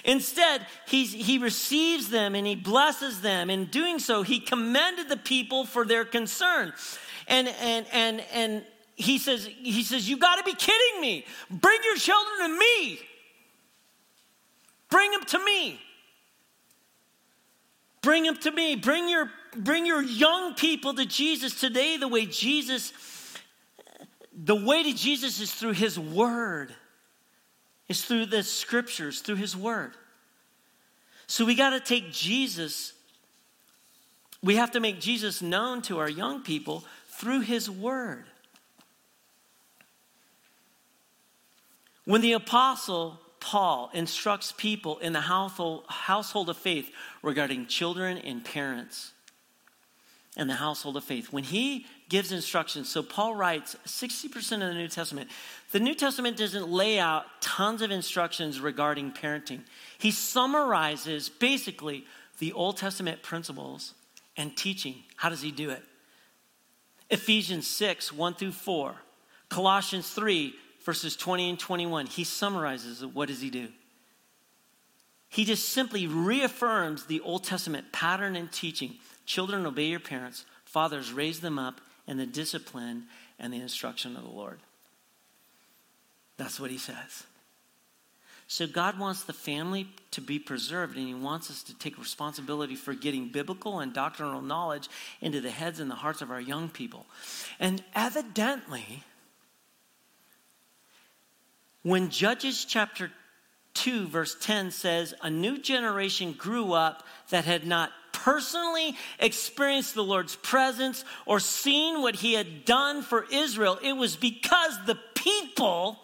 Instead, 0.03 0.65
he 0.87 1.37
receives 1.37 2.09
them 2.09 2.33
and 2.33 2.47
he 2.47 2.55
blesses 2.55 3.21
them. 3.21 3.51
In 3.51 3.65
doing 3.65 3.99
so, 3.99 4.23
he 4.23 4.39
commended 4.39 5.07
the 5.07 5.17
people 5.17 5.65
for 5.65 5.85
their 5.85 6.03
concern. 6.03 6.73
And, 7.31 7.47
and, 7.47 7.85
and, 7.93 8.23
and 8.33 8.65
he 8.95 9.17
says, 9.17 9.45
he 9.45 9.83
says, 9.83 10.07
you 10.07 10.17
got 10.17 10.35
to 10.35 10.43
be 10.43 10.53
kidding 10.53 11.01
me. 11.01 11.25
Bring 11.49 11.79
your 11.83 11.95
children 11.95 12.49
to 12.49 12.59
me. 12.59 12.99
Bring 14.89 15.11
them 15.11 15.23
to 15.23 15.43
me. 15.43 15.79
Bring 18.01 18.23
them 18.23 18.35
to 18.35 18.51
me. 18.51 18.75
Bring 18.75 19.07
your, 19.07 19.31
bring 19.55 19.85
your 19.85 20.03
young 20.03 20.55
people 20.55 20.93
to 20.93 21.05
Jesus 21.05 21.57
today 21.57 21.95
the 21.95 22.09
way 22.09 22.25
Jesus, 22.25 22.91
the 24.35 24.55
way 24.55 24.83
to 24.83 24.93
Jesus 24.93 25.39
is 25.39 25.53
through 25.53 25.71
his 25.71 25.97
word. 25.97 26.75
It's 27.87 28.03
through 28.03 28.25
the 28.25 28.43
scriptures, 28.43 29.21
through 29.21 29.35
his 29.35 29.55
word. 29.55 29.93
So 31.27 31.45
we 31.45 31.55
got 31.55 31.69
to 31.69 31.79
take 31.79 32.11
Jesus, 32.11 32.91
we 34.43 34.57
have 34.57 34.71
to 34.71 34.81
make 34.81 34.99
Jesus 34.99 35.41
known 35.41 35.81
to 35.83 35.99
our 35.99 36.09
young 36.09 36.41
people 36.41 36.83
through 37.21 37.41
his 37.41 37.69
word. 37.69 38.25
When 42.05 42.21
the 42.21 42.33
apostle 42.33 43.19
Paul 43.39 43.91
instructs 43.93 44.51
people 44.51 44.97
in 44.97 45.13
the 45.13 45.21
household, 45.21 46.49
of 46.49 46.57
faith 46.57 46.89
regarding 47.21 47.67
children 47.67 48.17
and 48.17 48.43
parents 48.43 49.11
and 50.35 50.49
the 50.49 50.55
household 50.55 50.97
of 50.97 51.03
faith. 51.03 51.31
When 51.31 51.43
he 51.43 51.85
gives 52.09 52.31
instructions, 52.31 52.89
so 52.89 53.03
Paul 53.03 53.35
writes 53.35 53.75
60% 53.85 54.53
of 54.53 54.59
the 54.59 54.73
New 54.73 54.87
Testament. 54.87 55.29
The 55.71 55.79
New 55.79 55.93
Testament 55.93 56.37
doesn't 56.37 56.69
lay 56.69 56.97
out 56.97 57.25
tons 57.39 57.83
of 57.83 57.91
instructions 57.91 58.59
regarding 58.59 59.11
parenting, 59.11 59.61
he 59.99 60.09
summarizes 60.09 61.29
basically 61.29 62.05
the 62.39 62.53
Old 62.53 62.77
Testament 62.77 63.21
principles 63.21 63.93
and 64.37 64.57
teaching. 64.57 65.03
How 65.17 65.29
does 65.29 65.43
he 65.43 65.51
do 65.51 65.69
it? 65.69 65.83
Ephesians 67.11 67.67
6, 67.67 68.13
1 68.13 68.33
through 68.35 68.53
4. 68.53 68.95
Colossians 69.49 70.09
3, 70.11 70.55
verses 70.83 71.15
20 71.15 71.49
and 71.49 71.59
21, 71.59 72.05
he 72.07 72.23
summarizes 72.23 73.03
it. 73.03 73.13
What 73.13 73.27
does 73.27 73.41
he 73.41 73.49
do? 73.49 73.67
He 75.27 75.45
just 75.45 75.69
simply 75.69 76.07
reaffirms 76.07 77.05
the 77.05 77.21
Old 77.21 77.43
Testament 77.43 77.91
pattern 77.91 78.35
and 78.35 78.51
teaching. 78.51 78.95
Children, 79.25 79.65
obey 79.65 79.85
your 79.85 79.99
parents. 79.99 80.45
Fathers, 80.65 81.13
raise 81.13 81.41
them 81.41 81.59
up 81.59 81.79
in 82.07 82.17
the 82.17 82.25
discipline 82.25 83.03
and 83.39 83.53
the 83.53 83.61
instruction 83.61 84.15
of 84.15 84.23
the 84.23 84.29
Lord. 84.29 84.59
That's 86.37 86.59
what 86.59 86.71
he 86.71 86.77
says. 86.77 87.23
So, 88.51 88.67
God 88.67 88.99
wants 88.99 89.23
the 89.23 89.31
family 89.31 89.87
to 90.11 90.19
be 90.19 90.37
preserved, 90.37 90.97
and 90.97 91.07
He 91.07 91.13
wants 91.13 91.49
us 91.49 91.63
to 91.63 91.73
take 91.73 91.97
responsibility 91.97 92.75
for 92.75 92.93
getting 92.93 93.29
biblical 93.29 93.79
and 93.79 93.93
doctrinal 93.93 94.41
knowledge 94.41 94.89
into 95.21 95.39
the 95.39 95.49
heads 95.49 95.79
and 95.79 95.89
the 95.89 95.95
hearts 95.95 96.21
of 96.21 96.31
our 96.31 96.41
young 96.41 96.67
people. 96.67 97.05
And 97.61 97.81
evidently, 97.95 99.05
when 101.83 102.09
Judges 102.09 102.65
chapter 102.65 103.09
2, 103.75 104.07
verse 104.07 104.35
10 104.41 104.71
says, 104.71 105.13
A 105.21 105.29
new 105.29 105.57
generation 105.57 106.33
grew 106.33 106.73
up 106.73 107.07
that 107.29 107.45
had 107.45 107.65
not 107.65 107.93
personally 108.11 108.97
experienced 109.19 109.95
the 109.95 110.03
Lord's 110.03 110.35
presence 110.35 111.05
or 111.25 111.39
seen 111.39 112.01
what 112.01 112.15
he 112.15 112.33
had 112.33 112.65
done 112.65 113.01
for 113.01 113.25
Israel, 113.31 113.79
it 113.81 113.93
was 113.93 114.17
because 114.17 114.77
the 114.85 114.99
people 115.15 116.01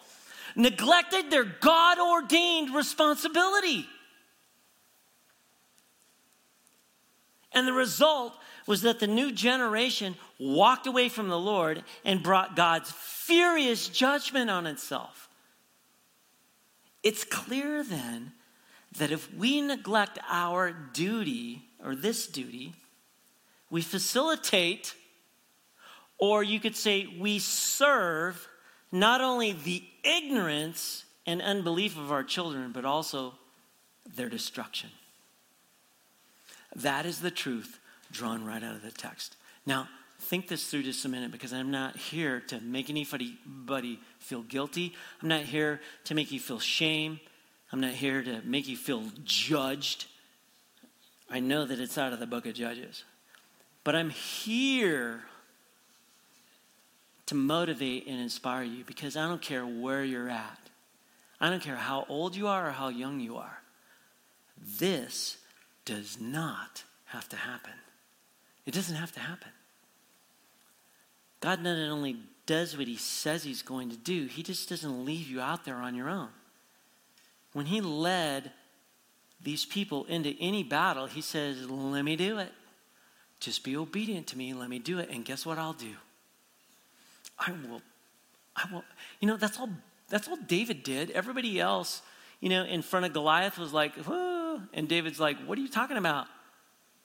neglected 0.58 1.30
their 1.30 1.44
God 1.44 1.98
ordained 1.98 2.74
responsibility. 2.74 3.86
And 7.52 7.66
the 7.66 7.72
result 7.72 8.34
was 8.66 8.82
that 8.82 9.00
the 9.00 9.06
new 9.06 9.32
generation 9.32 10.16
walked 10.38 10.86
away 10.86 11.08
from 11.08 11.28
the 11.28 11.38
Lord 11.38 11.82
and 12.04 12.22
brought 12.22 12.56
God's 12.56 12.90
furious 12.90 13.88
judgment 13.88 14.50
on 14.50 14.66
itself. 14.66 15.28
It's 17.02 17.24
clear 17.24 17.82
then 17.82 18.32
that 18.98 19.12
if 19.12 19.32
we 19.32 19.60
neglect 19.62 20.18
our 20.28 20.72
duty, 20.72 21.62
or 21.82 21.94
this 21.94 22.26
duty, 22.26 22.74
we 23.70 23.80
facilitate, 23.80 24.94
or 26.18 26.42
you 26.42 26.58
could 26.58 26.76
say 26.76 27.06
we 27.18 27.38
serve 27.38 28.48
not 28.90 29.20
only 29.20 29.52
the 29.52 29.82
ignorance 30.08 31.04
and 31.26 31.42
unbelief 31.42 31.98
of 31.98 32.10
our 32.10 32.24
children, 32.24 32.72
but 32.72 32.84
also 32.84 33.34
their 34.16 34.28
destruction. 34.28 34.90
That 36.74 37.06
is 37.06 37.20
the 37.20 37.30
truth 37.30 37.78
drawn 38.10 38.44
right 38.44 38.62
out 38.62 38.74
of 38.74 38.82
the 38.82 38.90
text. 38.90 39.36
Now, 39.66 39.88
think 40.20 40.48
this 40.48 40.68
through 40.68 40.82
just 40.82 41.04
a 41.04 41.08
minute 41.08 41.30
because 41.30 41.52
I'm 41.52 41.70
not 41.70 41.96
here 41.96 42.40
to 42.48 42.60
make 42.60 42.90
anybody 42.90 44.00
feel 44.18 44.42
guilty. 44.42 44.94
I'm 45.22 45.28
not 45.28 45.42
here 45.42 45.80
to 46.04 46.14
make 46.14 46.32
you 46.32 46.40
feel 46.40 46.58
shame. 46.58 47.20
I'm 47.72 47.80
not 47.80 47.92
here 47.92 48.22
to 48.22 48.40
make 48.44 48.66
you 48.66 48.76
feel 48.76 49.04
judged. 49.24 50.06
I 51.30 51.40
know 51.40 51.66
that 51.66 51.78
it's 51.78 51.98
out 51.98 52.12
of 52.12 52.20
the 52.20 52.26
book 52.26 52.46
of 52.46 52.54
Judges. 52.54 53.04
But 53.84 53.94
I'm 53.94 54.10
here 54.10 55.22
to 57.28 57.34
motivate 57.34 58.06
and 58.06 58.18
inspire 58.18 58.62
you 58.62 58.84
because 58.84 59.14
I 59.14 59.28
don't 59.28 59.42
care 59.42 59.64
where 59.64 60.02
you're 60.02 60.30
at. 60.30 60.58
I 61.38 61.50
don't 61.50 61.62
care 61.62 61.76
how 61.76 62.06
old 62.08 62.34
you 62.34 62.48
are 62.48 62.68
or 62.68 62.72
how 62.72 62.88
young 62.88 63.20
you 63.20 63.36
are. 63.36 63.60
This 64.78 65.36
does 65.84 66.18
not 66.18 66.84
have 67.04 67.28
to 67.28 67.36
happen. 67.36 67.74
It 68.64 68.72
doesn't 68.72 68.96
have 68.96 69.12
to 69.12 69.20
happen. 69.20 69.50
God 71.40 71.62
not 71.62 71.76
only 71.76 72.16
does 72.46 72.78
what 72.78 72.88
he 72.88 72.96
says 72.96 73.44
he's 73.44 73.62
going 73.62 73.90
to 73.90 73.96
do, 73.96 74.24
he 74.24 74.42
just 74.42 74.70
doesn't 74.70 75.04
leave 75.04 75.28
you 75.28 75.42
out 75.42 75.66
there 75.66 75.76
on 75.76 75.94
your 75.94 76.08
own. 76.08 76.30
When 77.52 77.66
he 77.66 77.82
led 77.82 78.52
these 79.42 79.66
people 79.66 80.06
into 80.06 80.34
any 80.40 80.62
battle, 80.62 81.06
he 81.06 81.20
says, 81.20 81.68
Let 81.68 82.04
me 82.06 82.16
do 82.16 82.38
it. 82.38 82.52
Just 83.38 83.64
be 83.64 83.76
obedient 83.76 84.28
to 84.28 84.38
me. 84.38 84.54
Let 84.54 84.70
me 84.70 84.78
do 84.78 84.98
it. 84.98 85.10
And 85.10 85.26
guess 85.26 85.44
what 85.44 85.58
I'll 85.58 85.74
do? 85.74 85.94
I 87.38 87.52
will, 87.52 87.82
I 88.56 88.64
will. 88.72 88.84
You 89.20 89.28
know, 89.28 89.36
that's 89.36 89.58
all 89.58 89.70
that's 90.08 90.28
all 90.28 90.36
David 90.36 90.82
did. 90.82 91.10
Everybody 91.10 91.60
else, 91.60 92.02
you 92.40 92.48
know, 92.48 92.64
in 92.64 92.82
front 92.82 93.06
of 93.06 93.12
Goliath 93.12 93.58
was 93.58 93.72
like, 93.72 93.94
Whoa. 93.96 94.60
and 94.72 94.88
David's 94.88 95.20
like, 95.20 95.38
What 95.46 95.58
are 95.58 95.60
you 95.60 95.68
talking 95.68 95.96
about? 95.96 96.26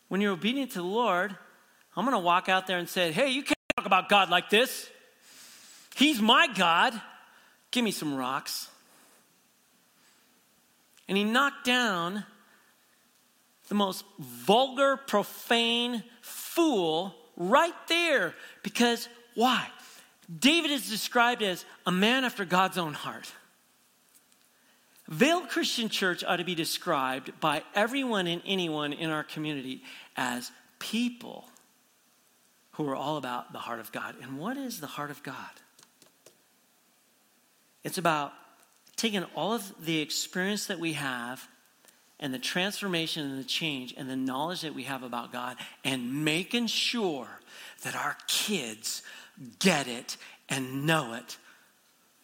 When 0.08 0.22
you're 0.22 0.34
obedient 0.34 0.72
to 0.72 0.80
the 0.80 0.86
Lord, 0.86 1.36
I'm 1.96 2.06
going 2.06 2.16
to 2.16 2.24
walk 2.24 2.50
out 2.50 2.68
there 2.68 2.78
and 2.78 2.88
say, 2.88 3.12
Hey, 3.12 3.30
you 3.30 3.44
can't 3.44 3.58
talk 3.76 3.86
about 3.86 4.10
God 4.10 4.30
like 4.30 4.50
this. 4.50 4.90
He's 5.96 6.22
my 6.22 6.48
God. 6.56 7.00
Give 7.72 7.84
me 7.84 7.92
some 7.92 8.16
rocks. 8.16 8.70
And 11.08 11.18
he 11.18 11.24
knocked 11.24 11.66
down 11.66 12.24
the 13.68 13.76
most 13.76 14.06
vulgar, 14.20 14.98
profane 14.98 16.04
fool 16.22 17.14
right 17.36 17.74
there. 17.88 18.34
Because 18.64 19.10
why? 19.36 19.68
David 20.40 20.72
is 20.72 20.90
described 20.90 21.42
as 21.42 21.66
a 21.86 21.92
man 21.92 22.24
after 22.24 22.46
God's 22.46 22.78
own 22.78 22.94
heart. 22.94 23.32
Vail 25.08 25.42
Christian 25.42 25.90
Church 25.90 26.24
ought 26.24 26.38
to 26.38 26.46
be 26.46 26.56
described 26.56 27.40
by 27.40 27.64
everyone 27.76 28.28
and 28.28 28.42
anyone 28.46 28.94
in 28.94 29.10
our 29.10 29.24
community 29.24 29.84
as 30.16 30.52
people 30.80 31.46
who 32.74 32.88
are 32.90 32.96
all 32.96 33.18
about 33.18 33.52
the 33.52 33.60
heart 33.60 33.80
of 33.80 33.92
God. 33.92 34.16
And 34.22 34.38
what 34.40 34.58
is 34.58 34.80
the 34.80 34.88
heart 34.88 35.12
of 35.12 35.22
God? 35.24 35.36
It's 37.84 37.98
about 37.98 38.32
taking 38.96 39.24
all 39.36 39.54
of 39.54 39.74
the 39.84 40.00
experience 40.00 40.68
that 40.68 40.80
we 40.80 40.94
have 40.94 41.48
and 42.20 42.34
the 42.34 42.40
transformation 42.40 43.30
and 43.30 43.38
the 43.38 43.44
change 43.44 43.94
and 43.98 44.10
the 44.10 44.16
knowledge 44.16 44.62
that 44.62 44.74
we 44.74 44.84
have 44.84 45.04
about 45.04 45.34
God 45.34 45.58
and 45.84 46.24
making 46.24 46.68
sure 46.68 47.28
that 47.84 47.96
our 47.96 48.16
kids 48.28 49.04
get 49.60 49.88
it 49.88 50.18
and 50.50 50.86
know 50.86 51.14
it 51.14 51.38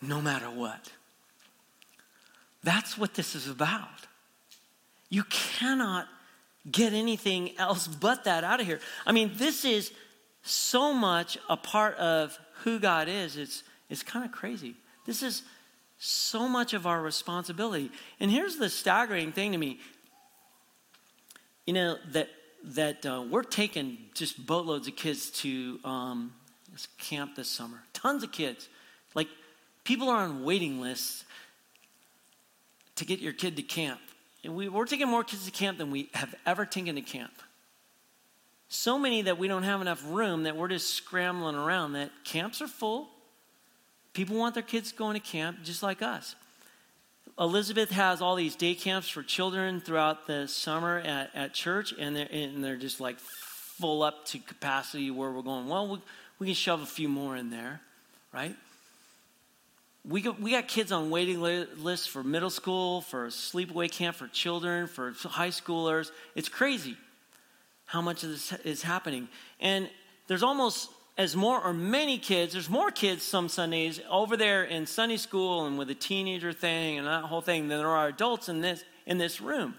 no 0.01 0.21
matter 0.21 0.47
what. 0.47 0.91
That's 2.63 2.97
what 2.97 3.13
this 3.13 3.35
is 3.35 3.47
about. 3.47 3.87
You 5.09 5.23
cannot 5.23 6.07
get 6.69 6.93
anything 6.93 7.57
else 7.57 7.87
but 7.87 8.25
that 8.25 8.43
out 8.43 8.59
of 8.59 8.67
here. 8.67 8.79
I 9.05 9.11
mean, 9.11 9.31
this 9.35 9.65
is 9.65 9.91
so 10.43 10.93
much 10.93 11.37
a 11.49 11.57
part 11.57 11.95
of 11.95 12.37
who 12.63 12.79
God 12.79 13.07
is. 13.07 13.37
It's, 13.37 13.63
it's 13.89 14.03
kind 14.03 14.25
of 14.25 14.31
crazy. 14.31 14.75
This 15.05 15.23
is 15.23 15.43
so 15.97 16.47
much 16.47 16.73
of 16.73 16.85
our 16.85 17.01
responsibility. 17.01 17.91
And 18.19 18.29
here's 18.29 18.57
the 18.57 18.69
staggering 18.69 19.31
thing 19.31 19.53
to 19.53 19.57
me 19.57 19.79
you 21.69 21.73
know, 21.73 21.97
that, 22.13 22.29
that 22.63 23.05
uh, 23.05 23.23
we're 23.29 23.43
taking 23.43 23.95
just 24.15 24.43
boatloads 24.43 24.87
of 24.87 24.95
kids 24.95 25.29
to 25.29 25.79
um, 25.83 26.33
this 26.79 26.87
camp 26.97 27.35
this 27.35 27.49
summer. 27.49 27.81
Tons 27.93 28.23
of 28.23 28.31
kids. 28.31 28.69
Like, 29.15 29.27
people 29.83 30.09
are 30.09 30.23
on 30.23 30.43
waiting 30.43 30.79
lists 30.79 31.25
to 32.95 33.05
get 33.05 33.19
your 33.19 33.33
kid 33.33 33.57
to 33.57 33.61
camp. 33.61 33.99
And 34.43 34.55
we, 34.55 34.69
we're 34.69 34.85
taking 34.85 35.09
more 35.09 35.23
kids 35.23 35.45
to 35.45 35.51
camp 35.51 35.77
than 35.77 35.91
we 35.91 36.09
have 36.13 36.33
ever 36.45 36.65
taken 36.65 36.95
to 36.95 37.01
camp. 37.01 37.33
So 38.69 38.97
many 38.97 39.23
that 39.23 39.37
we 39.37 39.47
don't 39.47 39.63
have 39.63 39.81
enough 39.81 40.03
room 40.07 40.43
that 40.43 40.55
we're 40.55 40.67
just 40.67 40.93
scrambling 40.93 41.55
around, 41.55 41.93
that 41.93 42.11
camps 42.23 42.61
are 42.61 42.67
full. 42.67 43.09
People 44.13 44.37
want 44.37 44.53
their 44.53 44.63
kids 44.63 44.91
going 44.91 45.15
to 45.15 45.19
camp 45.19 45.63
just 45.63 45.83
like 45.83 46.01
us. 46.01 46.35
Elizabeth 47.37 47.89
has 47.91 48.21
all 48.21 48.35
these 48.35 48.55
day 48.55 48.75
camps 48.75 49.09
for 49.09 49.23
children 49.23 49.81
throughout 49.81 50.27
the 50.27 50.47
summer 50.47 50.99
at, 50.99 51.31
at 51.33 51.53
church, 51.53 51.93
and 51.97 52.15
they're, 52.15 52.27
and 52.31 52.63
they're 52.63 52.75
just 52.75 52.99
like 52.99 53.19
full 53.19 54.03
up 54.03 54.25
to 54.25 54.39
capacity 54.39 55.09
where 55.09 55.31
we're 55.31 55.41
going, 55.41 55.67
well, 55.67 55.87
we, 55.87 55.99
we 56.39 56.47
can 56.47 56.55
shove 56.55 56.81
a 56.81 56.85
few 56.85 57.09
more 57.09 57.35
in 57.35 57.49
there, 57.49 57.81
right? 58.33 58.55
We 60.07 60.21
got, 60.21 60.39
we 60.41 60.51
got 60.51 60.67
kids 60.67 60.91
on 60.91 61.09
waiting 61.09 61.41
lists 61.41 62.07
for 62.07 62.23
middle 62.23 62.49
school, 62.49 63.01
for 63.01 63.27
sleepaway 63.27 63.91
camp 63.91 64.15
for 64.15 64.27
children, 64.27 64.87
for 64.87 65.13
high 65.25 65.49
schoolers. 65.49 66.11
It's 66.35 66.49
crazy 66.49 66.95
how 67.85 68.01
much 68.01 68.23
of 68.23 68.29
this 68.29 68.53
is 68.63 68.81
happening. 68.81 69.27
And 69.59 69.89
there's 70.27 70.43
almost 70.43 70.89
as 71.17 71.35
more 71.35 71.61
or 71.61 71.73
many 71.73 72.17
kids, 72.17 72.53
there's 72.53 72.69
more 72.69 72.91
kids 72.91 73.23
some 73.23 73.49
Sundays 73.49 73.99
over 74.09 74.37
there 74.37 74.63
in 74.63 74.85
Sunday 74.85 75.17
school 75.17 75.65
and 75.65 75.77
with 75.77 75.89
the 75.89 75.95
teenager 75.95 76.53
thing 76.53 76.97
and 76.97 77.05
that 77.05 77.25
whole 77.25 77.41
thing 77.41 77.67
than 77.67 77.77
there 77.79 77.89
are 77.89 78.07
adults 78.07 78.47
in 78.47 78.61
this 78.61 78.85
in 79.05 79.17
this 79.17 79.41
room. 79.41 79.75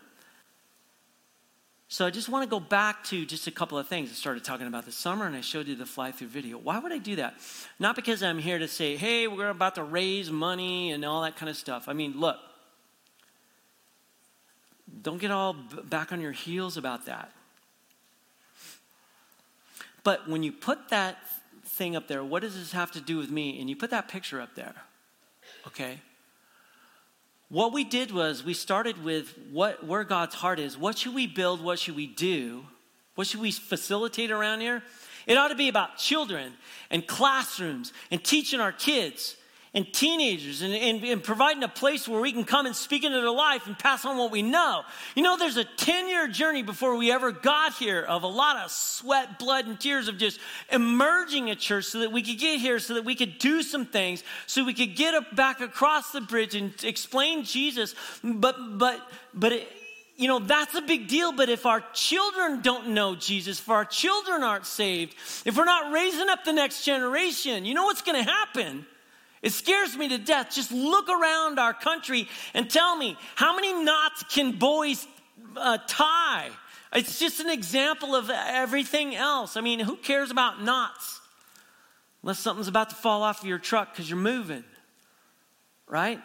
So 1.93 2.07
I 2.07 2.11
just 2.11 2.29
want 2.29 2.45
to 2.45 2.49
go 2.49 2.61
back 2.61 3.03
to 3.07 3.27
just 3.27 3.49
a 3.49 3.51
couple 3.51 3.77
of 3.77 3.89
things. 3.89 4.11
I 4.11 4.13
started 4.13 4.45
talking 4.45 4.69
about 4.69 4.87
this 4.87 4.95
summer 4.95 5.27
and 5.27 5.35
I 5.35 5.41
showed 5.41 5.67
you 5.67 5.75
the 5.75 5.85
fly 5.85 6.13
through 6.13 6.29
video. 6.29 6.57
Why 6.57 6.79
would 6.79 6.93
I 6.93 6.99
do 6.99 7.17
that? 7.17 7.35
Not 7.81 7.97
because 7.97 8.23
I'm 8.23 8.39
here 8.39 8.61
to 8.61 8.69
say, 8.69 8.95
hey, 8.95 9.27
we're 9.27 9.49
about 9.49 9.75
to 9.75 9.83
raise 9.83 10.31
money 10.31 10.93
and 10.93 11.05
all 11.05 11.23
that 11.23 11.35
kind 11.35 11.51
of 11.51 11.57
stuff. 11.57 11.89
I 11.89 11.93
mean, 11.93 12.13
look, 12.17 12.37
don't 15.03 15.19
get 15.19 15.33
all 15.33 15.53
back 15.53 16.13
on 16.13 16.21
your 16.21 16.31
heels 16.31 16.77
about 16.77 17.07
that. 17.07 17.33
But 20.05 20.29
when 20.29 20.45
you 20.45 20.53
put 20.53 20.91
that 20.91 21.19
thing 21.65 21.97
up 21.97 22.07
there, 22.07 22.23
what 22.23 22.43
does 22.43 22.55
this 22.55 22.71
have 22.71 22.93
to 22.93 23.01
do 23.01 23.17
with 23.17 23.33
me? 23.33 23.61
And 23.61 23.69
you 23.69 23.75
put 23.75 23.91
that 23.91 24.07
picture 24.07 24.41
up 24.41 24.55
there, 24.55 24.75
okay? 25.67 25.99
What 27.51 27.73
we 27.73 27.83
did 27.83 28.13
was 28.13 28.45
we 28.45 28.55
started 28.55 29.03
with 29.03 29.35
what 29.51 29.85
where 29.85 30.05
God's 30.05 30.37
heart 30.37 30.61
is. 30.61 30.79
What 30.79 30.97
should 30.97 31.15
we 31.15 31.27
build? 31.27 31.61
What 31.61 31.81
should 31.81 31.97
we 31.97 32.07
do? 32.07 32.65
What 33.17 33.27
should 33.27 33.41
we 33.41 33.51
facilitate 33.51 34.31
around 34.31 34.61
here? 34.61 34.85
It 35.27 35.37
ought 35.37 35.49
to 35.49 35.57
be 35.57 35.69
about 35.69 35.99
children 35.99 36.53
and 36.91 37.05
classrooms 37.07 37.93
and 38.13 38.23
teaching 38.23 38.61
our 38.61 38.71
kids 38.71 39.37
and 39.73 39.93
teenagers 39.93 40.63
and, 40.63 40.75
and, 40.75 41.05
and, 41.05 41.23
providing 41.23 41.63
a 41.63 41.69
place 41.69 42.09
where 42.09 42.21
we 42.21 42.33
can 42.33 42.43
come 42.43 42.67
and 42.67 42.75
speak 42.75 43.05
into 43.05 43.21
their 43.21 43.31
life 43.31 43.69
and 43.69 43.79
pass 43.79 44.05
on 44.05 44.19
what 44.19 44.33
we 44.33 44.43
know. 44.43 44.83
You 45.15 45.23
know, 45.23 45.37
there's 45.37 45.57
a 45.57 45.65
10 45.65 46.09
year 46.09 46.27
journey 46.27 46.65
before 46.65 46.97
we 46.97 47.13
ever 47.13 47.31
got 47.31 47.75
here 47.75 48.03
of 48.03 48.25
a 48.25 48.29
lot 48.29 48.57
of 48.57 48.73
sweat, 48.73 49.39
blood, 49.39 49.67
and 49.67 49.79
tears 49.79 50.09
of 50.09 50.19
just 50.19 50.41
emerging 50.73 51.51
a 51.51 51.55
church 51.55 51.85
so 51.85 52.01
that 52.01 52.11
we 52.11 52.23
could 52.23 52.39
get 52.39 52.59
here, 52.59 52.81
so 52.81 52.95
that 52.95 53.05
we 53.05 53.15
could 53.15 53.39
do 53.39 53.63
some 53.63 53.87
things, 53.87 54.25
so 54.47 54.65
we 54.65 54.75
could 54.75 54.97
get 54.97 55.37
back 55.37 55.61
across 55.61 56.11
the 56.11 56.21
bridge 56.21 56.57
and 56.57 56.73
explain 56.83 57.45
Jesus. 57.45 57.95
But, 58.25 58.57
but, 58.77 59.01
but, 59.33 59.53
it, 59.53 59.69
you 60.17 60.27
know, 60.27 60.41
that's 60.41 60.75
a 60.75 60.83
big 60.83 61.07
deal. 61.07 61.31
But 61.31 61.49
if 61.49 61.65
our 61.65 61.83
children 61.95 62.61
don't 62.61 62.89
know 62.89 63.15
Jesus, 63.15 63.61
if 63.61 63.71
our 63.71 63.85
children 63.85 64.43
aren't 64.43 64.67
saved, 64.67 65.15
if 65.45 65.57
we're 65.57 65.65
not 65.65 65.93
raising 65.93 66.29
up 66.29 66.45
the 66.45 66.53
next 66.53 66.85
generation, 66.85 67.65
you 67.65 67.73
know 67.73 67.85
what's 67.85 68.03
going 68.03 68.23
to 68.23 68.29
happen? 68.29 68.85
It 69.43 69.53
scares 69.53 69.97
me 69.97 70.09
to 70.09 70.19
death. 70.19 70.51
Just 70.53 70.71
look 70.71 71.09
around 71.09 71.59
our 71.59 71.73
country 71.73 72.29
and 72.53 72.71
tell 72.71 72.97
me 72.97 73.17
how 73.35 73.55
many 73.55 73.73
knots 73.85 74.23
can 74.25 74.53
boys 74.53 75.07
uh, 75.57 75.79
tie? 75.87 76.51
It's 76.93 77.19
just 77.19 77.41
an 77.41 77.49
example 77.49 78.15
of 78.15 78.31
everything 78.31 79.15
else. 79.15 79.57
I 79.57 79.61
mean, 79.61 79.81
who 79.81 79.97
cares 79.97 80.31
about 80.31 80.63
knots? 80.63 81.21
Unless 82.23 82.41
something's 82.41 82.69
about 82.69 82.91
to 82.91 82.97
fall 82.97 83.23
off 83.23 83.41
of 83.41 83.49
your 83.49 83.59
truck 83.59 83.93
because 83.93 84.11
you're 84.11 84.19
moving, 84.19 84.65
right? 85.87 86.21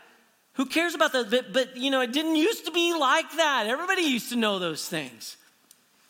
Who 0.53 0.66
cares 0.66 0.93
about 0.93 1.13
that? 1.13 1.30
But, 1.30 1.53
but, 1.53 1.78
you 1.78 1.91
know, 1.91 2.01
it 2.01 2.11
didn't 2.11 2.36
used 2.36 2.66
to 2.66 2.72
be 2.72 2.93
like 2.97 3.32
that. 3.38 3.68
Everybody 3.68 4.01
used 4.01 4.30
to 4.30 4.36
know 4.36 4.59
those 4.59 4.88
things. 4.88 5.38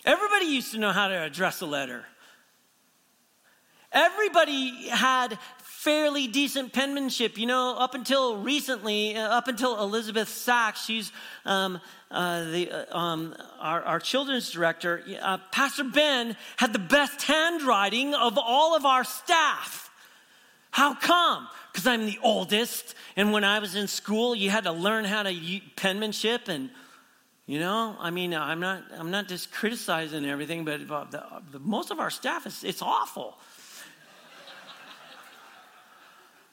Everybody 0.05 0.45
used 0.45 0.71
to 0.71 0.79
know 0.79 0.91
how 0.91 1.07
to 1.07 1.23
address 1.23 1.61
a 1.61 1.65
letter. 1.65 2.05
Everybody 3.91 4.89
had 4.89 5.37
fairly 5.85 6.25
decent 6.25 6.73
penmanship. 6.73 7.37
You 7.37 7.45
know, 7.45 7.77
up 7.77 7.93
until 7.93 8.37
recently, 8.37 9.15
uh, 9.15 9.29
up 9.29 9.47
until 9.47 9.79
Elizabeth 9.83 10.27
Sachs, 10.27 10.83
she's 10.83 11.11
um, 11.45 11.79
uh, 12.09 12.43
the, 12.45 12.71
uh, 12.71 12.97
um, 12.97 13.35
our, 13.59 13.83
our, 13.83 13.99
children's 13.99 14.49
director. 14.49 15.03
Uh, 15.21 15.37
Pastor 15.51 15.83
Ben 15.83 16.35
had 16.57 16.73
the 16.73 16.79
best 16.79 17.21
handwriting 17.21 18.15
of 18.15 18.39
all 18.39 18.75
of 18.75 18.83
our 18.83 19.03
staff. 19.03 19.91
How 20.71 20.95
come? 20.95 21.47
Because 21.71 21.85
I'm 21.85 22.07
the 22.07 22.17
oldest, 22.23 22.95
and 23.15 23.31
when 23.31 23.43
I 23.43 23.59
was 23.59 23.75
in 23.75 23.87
school, 23.87 24.33
you 24.33 24.49
had 24.49 24.63
to 24.63 24.71
learn 24.71 25.05
how 25.05 25.21
to 25.21 25.61
penmanship 25.75 26.47
and 26.47 26.71
you 27.47 27.59
know, 27.59 27.95
I 27.99 28.09
mean, 28.09 28.33
I'm 28.33 28.59
not, 28.59 28.85
I'm 28.97 29.11
not 29.11 29.27
just 29.27 29.51
criticizing 29.51 30.25
everything, 30.25 30.65
but 30.65 30.87
the, 31.11 31.23
the, 31.51 31.59
most 31.59 31.91
of 31.91 31.99
our 31.99 32.09
staff 32.09 32.47
is, 32.47 32.63
it's 32.63 32.81
awful. 32.81 33.37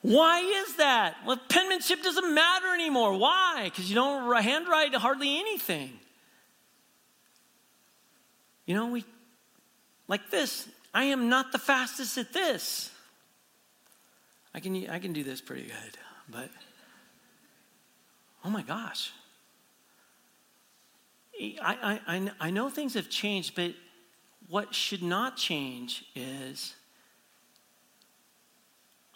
Why 0.02 0.40
is 0.40 0.76
that? 0.76 1.16
Well, 1.24 1.40
penmanship 1.48 2.02
doesn't 2.02 2.34
matter 2.34 2.74
anymore. 2.74 3.16
Why? 3.16 3.62
Because 3.64 3.88
you 3.88 3.94
don't 3.94 4.42
handwrite 4.42 4.94
hardly 4.94 5.38
anything. 5.38 5.92
You 8.66 8.74
know, 8.74 8.88
we, 8.88 9.04
like 10.08 10.30
this, 10.30 10.68
I 10.92 11.04
am 11.04 11.28
not 11.28 11.52
the 11.52 11.58
fastest 11.58 12.18
at 12.18 12.32
this. 12.32 12.90
I 14.54 14.60
can, 14.60 14.88
I 14.90 14.98
can 14.98 15.12
do 15.12 15.24
this 15.24 15.40
pretty 15.40 15.62
good, 15.62 15.98
but 16.28 16.50
oh 18.44 18.50
my 18.50 18.62
gosh. 18.62 19.12
I, 21.40 22.00
I, 22.06 22.30
I 22.40 22.50
know 22.50 22.68
things 22.68 22.94
have 22.94 23.08
changed, 23.08 23.54
but 23.54 23.72
what 24.48 24.74
should 24.74 25.02
not 25.02 25.36
change 25.36 26.04
is 26.14 26.74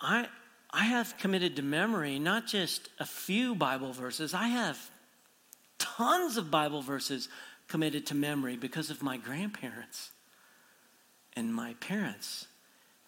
I, 0.00 0.28
I 0.70 0.84
have 0.84 1.16
committed 1.18 1.56
to 1.56 1.62
memory 1.62 2.18
not 2.18 2.46
just 2.46 2.88
a 2.98 3.06
few 3.06 3.54
Bible 3.54 3.92
verses, 3.92 4.34
I 4.34 4.48
have 4.48 4.78
tons 5.78 6.36
of 6.36 6.50
Bible 6.50 6.82
verses 6.82 7.28
committed 7.68 8.06
to 8.06 8.14
memory 8.14 8.56
because 8.56 8.90
of 8.90 9.02
my 9.02 9.16
grandparents 9.16 10.10
and 11.34 11.54
my 11.54 11.74
parents. 11.74 12.46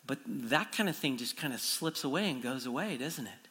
But 0.06 0.18
that 0.26 0.72
kind 0.72 0.88
of 0.88 0.96
thing 0.96 1.16
just 1.16 1.36
kind 1.36 1.52
of 1.52 1.60
slips 1.60 2.04
away 2.04 2.30
and 2.30 2.42
goes 2.42 2.66
away, 2.66 2.96
doesn't 2.96 3.26
it? 3.26 3.48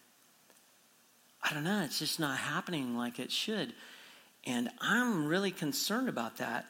I 1.41 1.53
don't 1.53 1.63
know, 1.63 1.83
it's 1.83 1.99
just 1.99 2.19
not 2.19 2.37
happening 2.37 2.97
like 2.97 3.19
it 3.19 3.31
should. 3.31 3.73
And 4.45 4.69
I'm 4.81 5.27
really 5.27 5.51
concerned 5.51 6.09
about 6.09 6.37
that. 6.37 6.65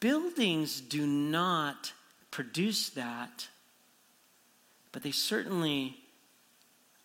Buildings 0.00 0.80
do 0.80 1.06
not 1.06 1.92
produce 2.30 2.90
that 2.90 3.48
but 4.92 5.02
they 5.02 5.10
certainly 5.10 5.96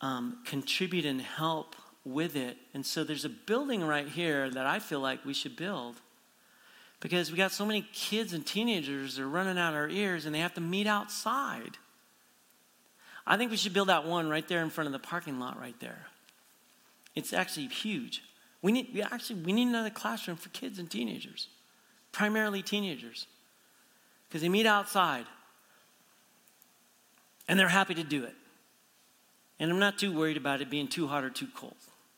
um, 0.01 0.39
contribute 0.45 1.05
and 1.05 1.21
help 1.21 1.75
with 2.05 2.35
it. 2.35 2.57
And 2.73 2.85
so 2.85 3.03
there's 3.03 3.25
a 3.25 3.29
building 3.29 3.83
right 3.83 4.07
here 4.07 4.49
that 4.49 4.65
I 4.65 4.79
feel 4.79 4.99
like 4.99 5.25
we 5.25 5.33
should 5.33 5.55
build 5.55 6.01
because 6.99 7.31
we 7.31 7.37
got 7.37 7.51
so 7.51 7.65
many 7.65 7.85
kids 7.93 8.33
and 8.33 8.45
teenagers 8.45 9.15
that 9.15 9.23
are 9.23 9.29
running 9.29 9.57
out 9.57 9.73
our 9.73 9.89
ears 9.89 10.25
and 10.25 10.33
they 10.33 10.39
have 10.39 10.53
to 10.53 10.61
meet 10.61 10.87
outside. 10.87 11.77
I 13.25 13.37
think 13.37 13.51
we 13.51 13.57
should 13.57 13.73
build 13.73 13.89
that 13.89 14.05
one 14.05 14.29
right 14.29 14.47
there 14.47 14.61
in 14.61 14.69
front 14.69 14.87
of 14.87 14.93
the 14.93 14.99
parking 14.99 15.39
lot 15.39 15.59
right 15.59 15.79
there. 15.79 16.07
It's 17.15 17.31
actually 17.33 17.67
huge. 17.67 18.23
We 18.61 18.71
need 18.71 18.89
we 18.93 19.01
actually 19.01 19.41
we 19.41 19.53
need 19.53 19.67
another 19.67 19.89
classroom 19.89 20.37
for 20.37 20.49
kids 20.49 20.79
and 20.79 20.89
teenagers, 20.89 21.49
primarily 22.11 22.61
teenagers, 22.61 23.27
because 24.27 24.41
they 24.41 24.49
meet 24.49 24.65
outside. 24.65 25.25
And 27.47 27.59
they're 27.59 27.67
happy 27.67 27.93
to 27.95 28.03
do 28.03 28.23
it. 28.23 28.35
And 29.59 29.71
I'm 29.71 29.79
not 29.79 29.97
too 29.97 30.17
worried 30.17 30.37
about 30.37 30.61
it 30.61 30.69
being 30.69 30.87
too 30.87 31.07
hot 31.07 31.23
or 31.23 31.29
too 31.29 31.47
cold. 31.55 31.75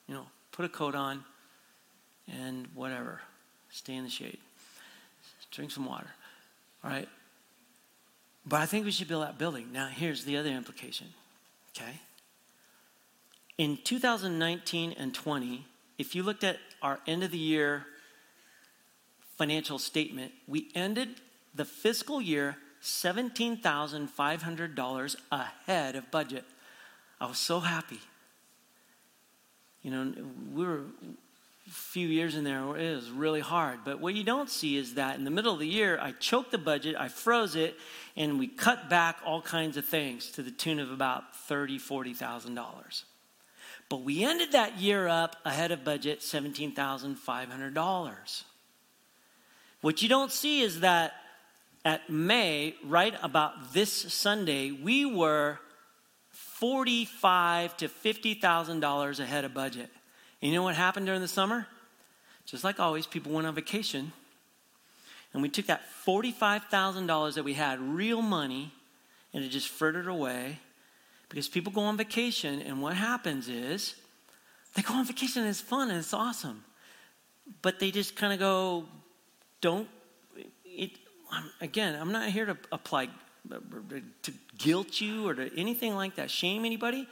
You 0.07 0.15
know, 0.15 0.25
put 0.51 0.65
a 0.65 0.69
coat 0.69 0.95
on 0.95 1.23
and 2.31 2.67
whatever. 2.73 3.21
Stay 3.69 3.95
in 3.95 4.03
the 4.03 4.09
shade. 4.09 4.37
Drink 5.51 5.71
some 5.71 5.85
water. 5.85 6.09
All 6.83 6.89
right? 6.89 7.07
But 8.45 8.61
I 8.61 8.65
think 8.65 8.85
we 8.85 8.91
should 8.91 9.07
build 9.07 9.23
that 9.23 9.37
building. 9.37 9.71
Now, 9.71 9.87
here's 9.87 10.25
the 10.25 10.37
other 10.37 10.49
implication. 10.49 11.07
Okay? 11.75 11.99
In 13.57 13.77
2019 13.83 14.95
and 14.97 15.13
20, 15.13 15.65
if 15.97 16.13
you 16.13 16.23
looked 16.23 16.43
at 16.43 16.57
our 16.81 16.99
end 17.07 17.23
of 17.23 17.31
the 17.31 17.37
year 17.37 17.85
financial 19.37 19.79
statement, 19.79 20.33
we 20.47 20.69
ended 20.75 21.09
the 21.53 21.65
fiscal 21.65 22.21
year 22.21 22.57
$17,500 22.85 25.15
ahead 25.31 25.95
of 25.95 26.11
budget. 26.11 26.43
I 27.19 27.25
was 27.25 27.39
so 27.39 27.59
happy. 27.59 27.99
You 29.81 29.89
know, 29.91 30.13
we 30.53 30.65
were 30.65 30.83
a 31.67 31.71
few 31.71 32.07
years 32.07 32.35
in 32.35 32.43
there, 32.43 32.77
it 32.77 32.95
was 32.95 33.09
really 33.09 33.39
hard. 33.39 33.79
But 33.83 33.99
what 33.99 34.13
you 34.13 34.23
don't 34.23 34.51
see 34.51 34.77
is 34.77 34.93
that 34.95 35.17
in 35.17 35.23
the 35.23 35.31
middle 35.31 35.51
of 35.51 35.57
the 35.59 35.67
year, 35.67 35.97
I 35.99 36.11
choked 36.11 36.51
the 36.51 36.59
budget, 36.59 36.95
I 36.97 37.07
froze 37.07 37.55
it, 37.55 37.75
and 38.15 38.37
we 38.37 38.45
cut 38.47 38.87
back 38.87 39.17
all 39.25 39.41
kinds 39.41 39.77
of 39.77 39.85
things 39.85 40.29
to 40.31 40.43
the 40.43 40.51
tune 40.51 40.79
of 40.79 40.91
about 40.91 41.33
$30,000, 41.49 42.17
$40,000. 42.17 43.03
But 43.89 44.03
we 44.03 44.23
ended 44.23 44.51
that 44.51 44.77
year 44.77 45.07
up 45.07 45.37
ahead 45.43 45.71
of 45.71 45.83
budget, 45.83 46.19
$17,500. 46.19 48.43
What 49.81 50.03
you 50.03 50.09
don't 50.09 50.31
see 50.31 50.61
is 50.61 50.81
that 50.81 51.13
at 51.85 52.09
May, 52.09 52.75
right 52.83 53.13
about 53.21 53.73
this 53.73 53.91
Sunday, 53.91 54.71
we 54.71 55.05
were 55.05 55.59
forty-five 56.31 57.77
to 57.77 57.87
fifty 57.87 58.33
thousand 58.33 58.79
dollars 58.79 59.19
ahead 59.19 59.45
of 59.45 59.53
budget. 59.53 59.89
And 60.41 60.51
you 60.51 60.57
know 60.57 60.63
what 60.63 60.75
happened 60.75 61.05
during 61.05 61.21
the 61.21 61.27
summer? 61.27 61.67
Just 62.45 62.63
like 62.63 62.79
always, 62.79 63.05
people 63.05 63.31
went 63.31 63.47
on 63.47 63.53
vacation, 63.55 64.11
and 65.31 65.43
we 65.43 65.49
took 65.49 65.67
that 65.67 65.87
forty-five 65.89 66.65
thousand 66.65 67.05
dollars 67.05 67.35
that 67.35 67.43
we 67.43 67.53
had, 67.53 67.79
real 67.79 68.21
money, 68.21 68.73
and 69.31 69.43
it 69.43 69.49
just 69.49 69.69
frittered 69.69 70.07
away 70.07 70.59
because 71.29 71.47
people 71.47 71.71
go 71.71 71.81
on 71.81 71.97
vacation, 71.97 72.61
and 72.61 72.81
what 72.81 72.95
happens 72.95 73.47
is 73.47 73.95
they 74.73 74.81
go 74.81 74.95
on 74.95 75.05
vacation 75.05 75.43
and 75.43 75.49
it's 75.49 75.61
fun 75.61 75.89
and 75.89 75.99
it's 75.99 76.13
awesome, 76.13 76.63
but 77.61 77.79
they 77.79 77.91
just 77.91 78.15
kind 78.15 78.33
of 78.33 78.39
go, 78.39 78.85
don't. 79.61 79.87
It, 80.65 80.91
I'm, 81.35 81.51
again, 81.61 81.99
I'm 81.99 82.11
not 82.11 82.29
here 82.29 82.45
to 82.45 82.57
apply 82.71 83.09
to 83.49 84.33
guilt 84.57 85.01
you 85.01 85.27
or 85.27 85.35
to 85.35 85.59
anything 85.59 85.95
like 85.95 86.15
that, 86.15 86.31
shame 86.31 86.65
anybody. 86.65 87.07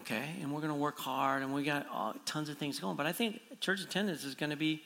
Okay? 0.00 0.36
And 0.40 0.52
we're 0.52 0.60
going 0.60 0.72
to 0.72 0.78
work 0.78 0.98
hard 0.98 1.42
and 1.42 1.54
we 1.54 1.64
got 1.64 1.86
all, 1.90 2.14
tons 2.26 2.48
of 2.48 2.58
things 2.58 2.78
going. 2.78 2.96
But 2.96 3.06
I 3.06 3.12
think 3.12 3.40
church 3.60 3.80
attendance 3.80 4.24
is 4.24 4.34
going 4.34 4.50
to 4.50 4.56
be 4.56 4.82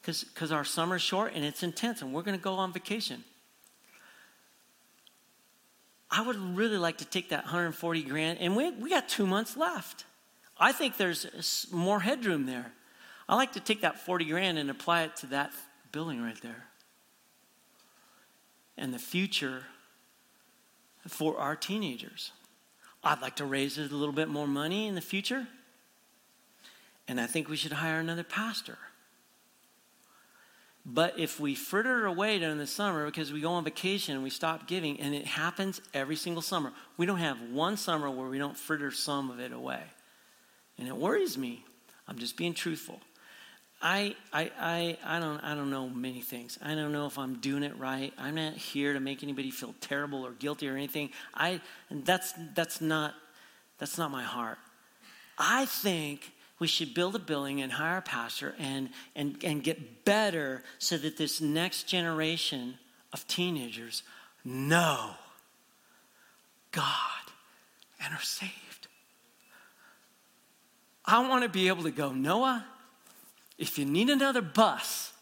because 0.00 0.52
our 0.52 0.64
summer's 0.64 1.02
short 1.02 1.32
and 1.34 1.44
it's 1.44 1.62
intense 1.62 2.02
and 2.02 2.12
we're 2.12 2.22
going 2.22 2.36
to 2.36 2.42
go 2.42 2.54
on 2.54 2.72
vacation. 2.72 3.24
I 6.12 6.20
would 6.20 6.36
really 6.36 6.76
like 6.76 6.98
to 6.98 7.06
take 7.06 7.30
that 7.30 7.44
140 7.44 8.02
grand, 8.02 8.38
and 8.38 8.54
we, 8.54 8.70
we 8.72 8.90
got 8.90 9.08
two 9.08 9.26
months 9.26 9.56
left. 9.56 10.04
I 10.58 10.72
think 10.72 10.98
there's 10.98 11.66
more 11.72 12.00
headroom 12.00 12.44
there. 12.44 12.72
I 13.26 13.34
like 13.34 13.52
to 13.52 13.60
take 13.60 13.80
that 13.80 13.98
40 13.98 14.26
grand 14.26 14.58
and 14.58 14.70
apply 14.70 15.04
it 15.04 15.16
to 15.16 15.26
that 15.28 15.52
building 15.90 16.22
right 16.22 16.40
there. 16.42 16.66
And 18.76 18.92
the 18.92 18.98
future 18.98 19.64
for 21.08 21.38
our 21.38 21.56
teenagers. 21.56 22.32
I'd 23.04 23.20
like 23.20 23.36
to 23.36 23.44
raise 23.44 23.78
a 23.78 23.82
little 23.82 24.12
bit 24.12 24.28
more 24.28 24.46
money 24.46 24.86
in 24.86 24.94
the 24.94 25.00
future. 25.00 25.46
And 27.08 27.20
I 27.20 27.26
think 27.26 27.48
we 27.48 27.56
should 27.56 27.72
hire 27.72 27.98
another 27.98 28.22
pastor. 28.22 28.78
But 30.84 31.18
if 31.18 31.38
we 31.38 31.54
fritter 31.54 32.06
away 32.06 32.38
during 32.38 32.58
the 32.58 32.66
summer 32.66 33.04
because 33.06 33.32
we 33.32 33.40
go 33.40 33.52
on 33.52 33.64
vacation 33.64 34.14
and 34.14 34.24
we 34.24 34.30
stop 34.30 34.66
giving, 34.66 35.00
and 35.00 35.14
it 35.14 35.26
happens 35.26 35.80
every 35.94 36.16
single 36.16 36.42
summer, 36.42 36.72
we 36.96 37.06
don't 37.06 37.18
have 37.18 37.40
one 37.50 37.76
summer 37.76 38.10
where 38.10 38.28
we 38.28 38.38
don't 38.38 38.56
fritter 38.56 38.90
some 38.90 39.30
of 39.30 39.38
it 39.38 39.52
away. 39.52 39.82
And 40.78 40.88
it 40.88 40.96
worries 40.96 41.38
me. 41.38 41.64
I'm 42.08 42.18
just 42.18 42.36
being 42.36 42.54
truthful. 42.54 43.00
I, 43.82 44.14
I, 44.32 44.50
I, 44.60 44.98
I, 45.04 45.18
don't, 45.18 45.40
I 45.40 45.54
don't 45.56 45.68
know 45.68 45.88
many 45.88 46.20
things. 46.20 46.56
I 46.62 46.76
don't 46.76 46.92
know 46.92 47.06
if 47.06 47.18
I'm 47.18 47.40
doing 47.40 47.64
it 47.64 47.76
right. 47.78 48.12
I'm 48.16 48.36
not 48.36 48.54
here 48.54 48.92
to 48.92 49.00
make 49.00 49.24
anybody 49.24 49.50
feel 49.50 49.74
terrible 49.80 50.24
or 50.24 50.30
guilty 50.30 50.68
or 50.68 50.76
anything. 50.76 51.10
I, 51.34 51.60
that's, 51.90 52.32
that's, 52.54 52.80
not, 52.80 53.14
that's 53.78 53.98
not 53.98 54.12
my 54.12 54.22
heart. 54.22 54.58
I 55.36 55.66
think 55.66 56.32
we 56.60 56.68
should 56.68 56.94
build 56.94 57.16
a 57.16 57.18
building 57.18 57.60
and 57.60 57.72
hire 57.72 57.98
a 57.98 58.02
pastor 58.02 58.54
and, 58.60 58.90
and, 59.16 59.42
and 59.42 59.64
get 59.64 60.04
better 60.04 60.62
so 60.78 60.96
that 60.98 61.16
this 61.16 61.40
next 61.40 61.88
generation 61.88 62.78
of 63.12 63.26
teenagers 63.26 64.04
know 64.44 65.10
God 66.70 66.84
and 68.02 68.14
are 68.14 68.22
saved. 68.22 68.86
I 71.04 71.28
want 71.28 71.42
to 71.42 71.48
be 71.48 71.66
able 71.66 71.82
to 71.82 71.90
go, 71.90 72.12
Noah, 72.12 72.64
if 73.58 73.78
you 73.78 73.84
need 73.84 74.10
another 74.10 74.42
bus, 74.42 75.12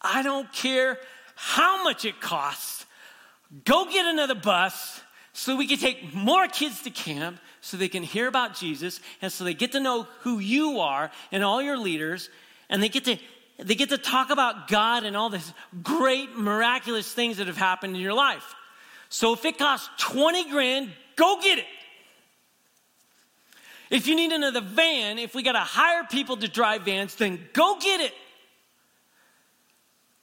I 0.00 0.22
don't 0.22 0.52
care 0.52 0.98
how 1.34 1.84
much 1.84 2.04
it 2.04 2.20
costs, 2.20 2.86
go 3.64 3.84
get 3.86 4.06
another 4.06 4.34
bus 4.34 5.00
so 5.32 5.56
we 5.56 5.66
can 5.66 5.78
take 5.78 6.12
more 6.14 6.46
kids 6.46 6.82
to 6.82 6.90
camp 6.90 7.38
so 7.60 7.76
they 7.76 7.88
can 7.88 8.02
hear 8.02 8.28
about 8.28 8.54
Jesus 8.54 9.00
and 9.22 9.32
so 9.32 9.44
they 9.44 9.54
get 9.54 9.72
to 9.72 9.80
know 9.80 10.06
who 10.20 10.38
you 10.38 10.80
are 10.80 11.10
and 11.30 11.42
all 11.42 11.62
your 11.62 11.78
leaders 11.78 12.28
and 12.68 12.82
they 12.82 12.88
get 12.88 13.04
to 13.04 13.16
they 13.58 13.74
get 13.74 13.90
to 13.90 13.98
talk 13.98 14.30
about 14.30 14.68
God 14.68 15.04
and 15.04 15.16
all 15.16 15.28
these 15.28 15.52
great 15.82 16.36
miraculous 16.36 17.12
things 17.12 17.36
that 17.36 17.46
have 17.46 17.56
happened 17.56 17.94
in 17.94 18.02
your 18.02 18.14
life. 18.14 18.54
So 19.08 19.34
if 19.34 19.44
it 19.44 19.58
costs 19.58 19.88
20 19.98 20.50
grand, 20.50 20.90
go 21.16 21.38
get 21.40 21.58
it. 21.58 21.66
If 23.92 24.06
you 24.06 24.16
need 24.16 24.32
another 24.32 24.62
van, 24.62 25.18
if 25.18 25.34
we 25.34 25.42
got 25.42 25.52
to 25.52 25.58
hire 25.58 26.04
people 26.10 26.38
to 26.38 26.48
drive 26.48 26.80
vans, 26.80 27.14
then 27.14 27.38
go 27.52 27.76
get 27.78 28.00
it. 28.00 28.14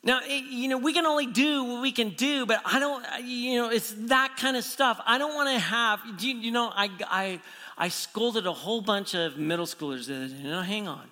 Now, 0.03 0.21
eh, 0.27 0.41
you 0.49 0.67
know, 0.69 0.79
we 0.79 0.91
can 0.91 1.05
only 1.05 1.27
do 1.27 1.63
what 1.63 1.81
we 1.83 1.91
can 1.91 2.09
do, 2.09 2.47
but 2.47 2.61
I 2.65 2.79
don't, 2.79 3.05
you 3.23 3.57
know, 3.57 3.69
it's 3.69 3.93
that 4.07 4.37
kind 4.37 4.57
of 4.57 4.63
stuff. 4.63 4.99
I 5.05 5.19
don't 5.19 5.35
want 5.35 5.53
to 5.53 5.59
have, 5.59 5.99
you, 6.17 6.35
you 6.37 6.51
know, 6.51 6.71
I, 6.73 6.89
I, 7.05 7.39
I 7.77 7.89
scolded 7.89 8.47
a 8.47 8.53
whole 8.53 8.81
bunch 8.81 9.13
of 9.13 9.37
middle 9.37 9.67
schoolers. 9.67 10.07
You 10.07 10.49
know, 10.49 10.63
hang 10.63 10.87
on. 10.87 11.07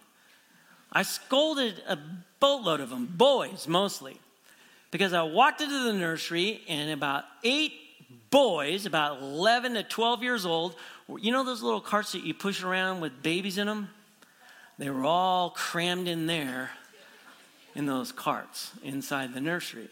I 0.91 1.03
scolded 1.03 1.83
a 1.87 1.99
boatload 2.39 2.79
of 2.79 2.89
them, 2.89 3.05
boys 3.05 3.67
mostly, 3.67 4.19
because 4.89 5.13
I 5.13 5.21
walked 5.21 5.61
into 5.61 5.83
the 5.83 5.93
nursery 5.93 6.61
and 6.67 6.89
about 6.89 7.25
eight 7.43 7.73
boys, 8.31 8.87
about 8.87 9.21
11 9.21 9.75
to 9.75 9.83
12 9.83 10.23
years 10.23 10.43
old, 10.43 10.75
you 11.15 11.31
know 11.31 11.43
those 11.43 11.61
little 11.61 11.81
carts 11.81 12.11
that 12.11 12.23
you 12.23 12.33
push 12.33 12.63
around 12.63 12.99
with 12.99 13.23
babies 13.23 13.57
in 13.57 13.67
them? 13.67 13.89
They 14.77 14.89
were 14.89 15.05
all 15.05 15.51
crammed 15.51 16.07
in 16.07 16.27
there 16.27 16.71
in 17.75 17.85
those 17.85 18.11
carts 18.11 18.71
inside 18.83 19.33
the 19.33 19.41
nursery. 19.41 19.89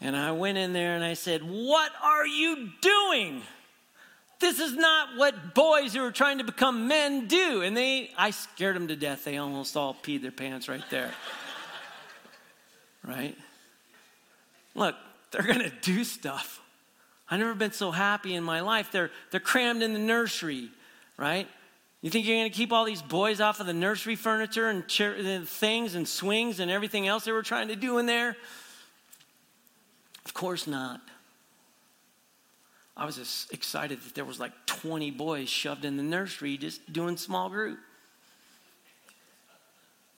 And 0.00 0.14
I 0.16 0.32
went 0.32 0.58
in 0.58 0.72
there 0.72 0.94
and 0.94 1.02
I 1.02 1.14
said, 1.14 1.42
What 1.42 1.90
are 2.02 2.26
you 2.26 2.70
doing? 2.80 3.42
This 4.38 4.60
is 4.60 4.74
not 4.74 5.16
what 5.16 5.54
boys 5.54 5.94
who 5.94 6.04
are 6.04 6.12
trying 6.12 6.38
to 6.38 6.44
become 6.44 6.88
men 6.88 7.26
do. 7.26 7.62
And 7.62 7.74
they, 7.74 8.10
I 8.18 8.30
scared 8.30 8.76
them 8.76 8.88
to 8.88 8.96
death. 8.96 9.24
They 9.24 9.38
almost 9.38 9.76
all 9.78 9.94
peed 9.94 10.20
their 10.20 10.30
pants 10.30 10.68
right 10.68 10.84
there. 10.90 11.10
right? 13.02 13.34
Look, 14.74 14.94
they're 15.30 15.42
going 15.42 15.60
to 15.60 15.72
do 15.80 16.04
stuff. 16.04 16.60
I've 17.28 17.40
never 17.40 17.54
been 17.54 17.72
so 17.72 17.90
happy 17.90 18.34
in 18.34 18.44
my 18.44 18.60
life. 18.60 18.90
They're, 18.92 19.10
they're 19.30 19.40
crammed 19.40 19.82
in 19.82 19.92
the 19.92 19.98
nursery, 19.98 20.70
right? 21.16 21.48
You 22.02 22.10
think 22.10 22.26
you're 22.26 22.36
going 22.36 22.50
to 22.50 22.56
keep 22.56 22.72
all 22.72 22.84
these 22.84 23.02
boys 23.02 23.40
off 23.40 23.58
of 23.58 23.66
the 23.66 23.72
nursery 23.72 24.14
furniture 24.14 24.68
and, 24.68 24.86
chair, 24.86 25.14
and 25.14 25.48
things 25.48 25.94
and 25.94 26.06
swings 26.06 26.60
and 26.60 26.70
everything 26.70 27.08
else 27.08 27.24
they 27.24 27.32
were 27.32 27.42
trying 27.42 27.68
to 27.68 27.76
do 27.76 27.98
in 27.98 28.06
there? 28.06 28.36
Of 30.24 30.34
course 30.34 30.66
not. 30.66 31.00
I 32.96 33.04
was 33.04 33.16
just 33.16 33.52
excited 33.52 34.00
that 34.02 34.14
there 34.14 34.24
was 34.24 34.40
like 34.40 34.52
20 34.66 35.10
boys 35.10 35.48
shoved 35.48 35.84
in 35.84 35.96
the 35.96 36.02
nursery 36.02 36.56
just 36.56 36.92
doing 36.92 37.16
small 37.16 37.48
group. 37.48 37.78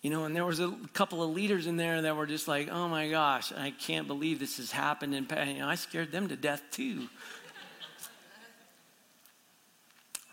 You 0.03 0.11
know, 0.11 0.25
and 0.25 0.37
there 0.37 0.45
was 0.45 0.61
a 0.61 0.73
couple 0.93 1.23
of 1.23 1.31
leaders 1.31 1.67
in 1.67 1.77
there 1.77 2.03
that 2.03 2.17
were 2.17 2.27
just 2.27 2.47
like, 2.47 2.69
oh 2.71 2.89
my 2.89 3.09
gosh, 3.09 3.53
I 3.53 3.73
can't 3.73 4.07
believe 4.07 4.39
this 4.39 4.59
has 4.59 4.71
happened. 4.71 5.15
And 5.15 5.29
you 5.49 5.59
know, 5.59 5.69
I 5.69 5.75
scared 5.75 6.13
them 6.13 6.29
to 6.29 6.37
death 6.37 6.63
too. 6.71 7.03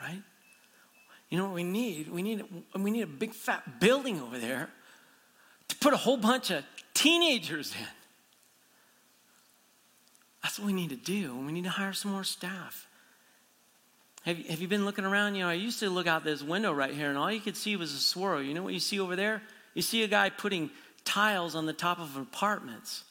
right? 0.02 0.22
You 1.30 1.40
know 1.40 1.46
what 1.46 1.56
we 1.56 1.64
need? 1.64 2.12
We 2.12 2.22
need, 2.22 2.44
we 2.78 2.92
need 2.92 3.02
a 3.02 3.08
big 3.08 3.34
fat 3.34 3.80
building 3.80 4.22
over 4.22 4.38
there 4.38 4.70
to 5.68 5.76
put 5.78 5.94
a 5.94 5.98
whole 5.98 6.18
bunch 6.18 6.52
of 6.52 6.64
teenagers 6.94 7.74
in. 7.74 7.88
That's 10.44 10.60
what 10.60 10.68
we 10.68 10.74
need 10.74 10.92
to 10.92 10.96
do. 10.96 11.36
We 11.36 11.52
need 11.52 11.64
to 11.64 11.72
hire 11.72 11.94
some 11.94 12.12
more 12.12 12.24
staff. 12.24 12.88
Have 14.26 14.38
you, 14.38 14.44
have 14.50 14.62
you 14.62 14.68
been 14.68 14.86
looking 14.86 15.06
around? 15.06 15.34
You 15.34 15.42
know, 15.42 15.50
I 15.50 15.54
used 15.54 15.80
to 15.80 15.90
look 15.90 16.06
out 16.06 16.24
this 16.24 16.44
window 16.44 16.72
right 16.72 16.94
here, 16.94 17.10
and 17.10 17.18
all 17.18 17.32
you 17.32 17.40
could 17.40 17.58
see 17.58 17.76
was 17.76 17.94
a 17.94 17.98
swirl. 17.98 18.44
You 18.44 18.54
know 18.54 18.62
what 18.62 18.74
you 18.74 18.80
see 18.80 19.00
over 19.00 19.16
there? 19.16 19.42
You 19.76 19.84
see 19.84 20.02
a 20.02 20.08
guy 20.08 20.30
putting 20.32 20.72
tiles 21.04 21.54
on 21.54 21.68
the 21.68 21.74
top 21.74 22.00
of 22.00 22.18
apartments, 22.18 23.04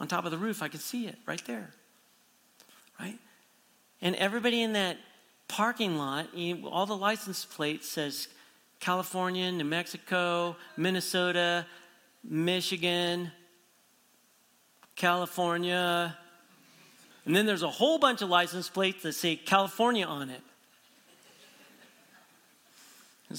on 0.00 0.08
top 0.08 0.24
of 0.24 0.30
the 0.30 0.38
roof. 0.38 0.62
I 0.62 0.68
can 0.68 0.80
see 0.80 1.06
it 1.06 1.16
right 1.26 1.42
there. 1.46 1.70
Right? 2.98 3.18
And 4.00 4.16
everybody 4.16 4.62
in 4.62 4.72
that 4.72 4.96
parking 5.48 5.98
lot, 5.98 6.28
all 6.64 6.86
the 6.86 6.96
license 6.96 7.44
plates 7.44 7.88
says 7.88 8.28
California, 8.80 9.50
New 9.52 9.64
Mexico, 9.64 10.56
Minnesota, 10.76 11.66
Michigan, 12.24 13.30
California. 14.94 16.16
And 17.24 17.34
then 17.34 17.46
there's 17.46 17.62
a 17.62 17.70
whole 17.70 17.98
bunch 17.98 18.22
of 18.22 18.28
license 18.28 18.68
plates 18.68 19.02
that 19.02 19.14
say 19.14 19.36
California 19.36 20.06
on 20.06 20.30
it. 20.30 20.42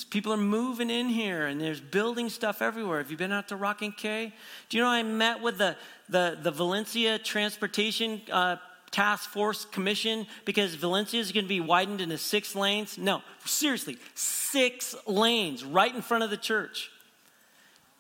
People 0.10 0.34
are 0.34 0.38
moving 0.38 0.90
in 0.90 1.08
here 1.08 1.46
and 1.46 1.62
there's 1.62 1.80
building 1.80 2.30
stuff 2.30 2.62
everywhere. 2.62 2.98
Have 2.98 3.10
you 3.10 3.18
been 3.18 3.32
out 3.32 3.48
to 3.50 3.56
Rocking 3.56 3.94
K? 3.94 4.34
Do 4.70 4.78
you 4.78 4.84
know 4.84 4.90
I 4.90 5.02
met 5.04 5.42
with 5.42 5.58
the, 5.58 5.78
the, 6.10 6.38
the 6.42 6.52
Valencia 6.52 7.18
transportation 7.18 8.22
uh, 8.32 8.58
task 8.92 9.30
force 9.30 9.66
commission 9.66 10.28
because 10.46 10.76
Valencia 10.76 11.20
is 11.20 11.32
going 11.32 11.46
to 11.46 11.50
be 11.50 11.60
widened 11.60 12.02
into 12.02 12.18
six 12.18 12.56
lanes. 12.56 12.98
No, 12.98 13.22
seriously, 13.46 13.98
six 14.16 14.96
lanes 15.06 15.64
right 15.64 15.94
in 15.94 16.02
front 16.02 16.24
of 16.24 16.30
the 16.30 16.38
church. 16.38 16.92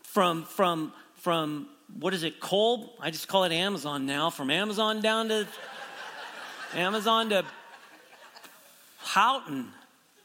From, 0.01 0.43
from, 0.43 0.93
from 1.15 1.67
what 1.99 2.13
is 2.13 2.23
it, 2.23 2.39
Kolb? 2.39 2.89
I 2.99 3.11
just 3.11 3.27
call 3.27 3.43
it 3.43 3.51
Amazon 3.51 4.05
now. 4.05 4.29
From 4.29 4.49
Amazon 4.49 5.01
down 5.01 5.29
to 5.29 5.47
Amazon 6.73 7.29
to 7.29 7.45
Houghton. 8.97 9.67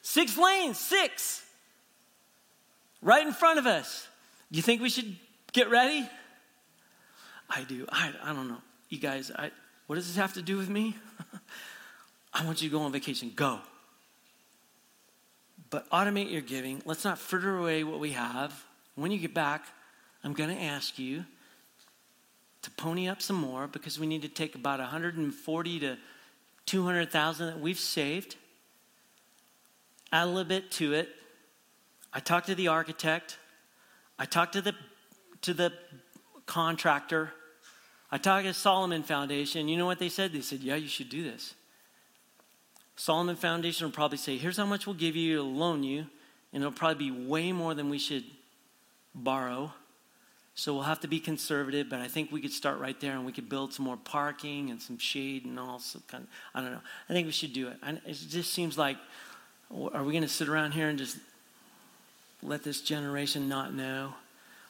Six 0.00 0.36
lanes, 0.38 0.78
six. 0.78 1.44
Right 3.02 3.26
in 3.26 3.32
front 3.32 3.58
of 3.58 3.66
us. 3.66 4.08
Do 4.50 4.56
you 4.56 4.62
think 4.62 4.80
we 4.80 4.88
should 4.88 5.16
get 5.52 5.68
ready? 5.68 6.08
I 7.50 7.64
do. 7.64 7.86
I, 7.90 8.12
I 8.22 8.32
don't 8.32 8.48
know. 8.48 8.62
You 8.88 8.98
guys, 8.98 9.30
I, 9.34 9.50
what 9.86 9.96
does 9.96 10.06
this 10.06 10.16
have 10.16 10.34
to 10.34 10.42
do 10.42 10.56
with 10.56 10.68
me? 10.68 10.96
I 12.32 12.46
want 12.46 12.62
you 12.62 12.68
to 12.68 12.72
go 12.72 12.82
on 12.82 12.92
vacation. 12.92 13.32
Go. 13.34 13.58
But 15.68 15.88
automate 15.90 16.30
your 16.30 16.42
giving. 16.42 16.82
Let's 16.84 17.04
not 17.04 17.18
fritter 17.18 17.58
away 17.58 17.84
what 17.84 17.98
we 17.98 18.12
have. 18.12 18.64
When 18.94 19.10
you 19.10 19.18
get 19.18 19.34
back, 19.34 19.64
I'm 20.22 20.34
going 20.34 20.54
to 20.54 20.62
ask 20.62 20.98
you 20.98 21.24
to 22.62 22.70
pony 22.72 23.08
up 23.08 23.20
some 23.20 23.36
more 23.36 23.66
because 23.66 23.98
we 23.98 24.06
need 24.06 24.22
to 24.22 24.28
take 24.28 24.54
about 24.54 24.78
140 24.78 25.80
to 25.80 25.96
200,000 26.66 27.46
that 27.46 27.60
we've 27.60 27.78
saved, 27.78 28.36
add 30.12 30.24
a 30.24 30.26
little 30.26 30.44
bit 30.44 30.70
to 30.72 30.92
it. 30.92 31.08
I 32.12 32.20
talked 32.20 32.46
to 32.46 32.54
the 32.54 32.68
architect. 32.68 33.38
I 34.18 34.24
talked 34.24 34.52
to 34.54 34.60
the 34.60 34.74
to 35.42 35.54
the 35.54 35.72
contractor. 36.46 37.32
I 38.10 38.18
talked 38.18 38.44
to 38.44 38.54
Solomon 38.54 39.02
Foundation. 39.02 39.68
You 39.68 39.76
know 39.76 39.86
what 39.86 39.98
they 39.98 40.08
said? 40.08 40.32
They 40.32 40.40
said, 40.40 40.60
"Yeah, 40.60 40.76
you 40.76 40.88
should 40.88 41.08
do 41.08 41.22
this." 41.22 41.54
Solomon 42.96 43.36
Foundation 43.36 43.86
will 43.86 43.92
probably 43.92 44.18
say, 44.18 44.36
"Here's 44.36 44.58
how 44.58 44.66
much 44.66 44.86
we'll 44.86 44.94
give 44.94 45.16
you 45.16 45.36
to 45.36 45.42
loan 45.42 45.82
you, 45.82 46.06
and 46.52 46.62
it'll 46.62 46.72
probably 46.72 47.10
be 47.10 47.26
way 47.26 47.52
more 47.52 47.74
than 47.74 47.88
we 47.88 47.98
should 47.98 48.24
borrow." 49.14 49.72
So 50.54 50.74
we'll 50.74 50.82
have 50.82 51.00
to 51.00 51.08
be 51.08 51.18
conservative, 51.18 51.88
but 51.88 52.00
I 52.00 52.08
think 52.08 52.30
we 52.30 52.42
could 52.42 52.52
start 52.52 52.78
right 52.78 52.98
there 53.00 53.12
and 53.12 53.24
we 53.24 53.32
could 53.32 53.48
build 53.48 53.72
some 53.72 53.86
more 53.86 53.96
parking 53.96 54.70
and 54.70 54.82
some 54.82 54.98
shade 54.98 55.46
and 55.46 55.58
all. 55.58 55.78
So 55.78 56.00
kind 56.08 56.24
of, 56.24 56.30
I 56.54 56.60
don't 56.60 56.72
know. 56.72 56.82
I 57.08 57.12
think 57.14 57.24
we 57.24 57.32
should 57.32 57.54
do 57.54 57.68
it. 57.68 57.78
it 57.82 58.12
just 58.28 58.52
seems 58.52 58.76
like, 58.76 58.98
are 59.70 60.04
we 60.04 60.12
going 60.12 60.22
to 60.22 60.28
sit 60.28 60.50
around 60.50 60.72
here 60.72 60.88
and 60.88 60.98
just 60.98 61.16
let 62.42 62.62
this 62.62 62.80
generation 62.80 63.48
not 63.48 63.74
know? 63.74 64.14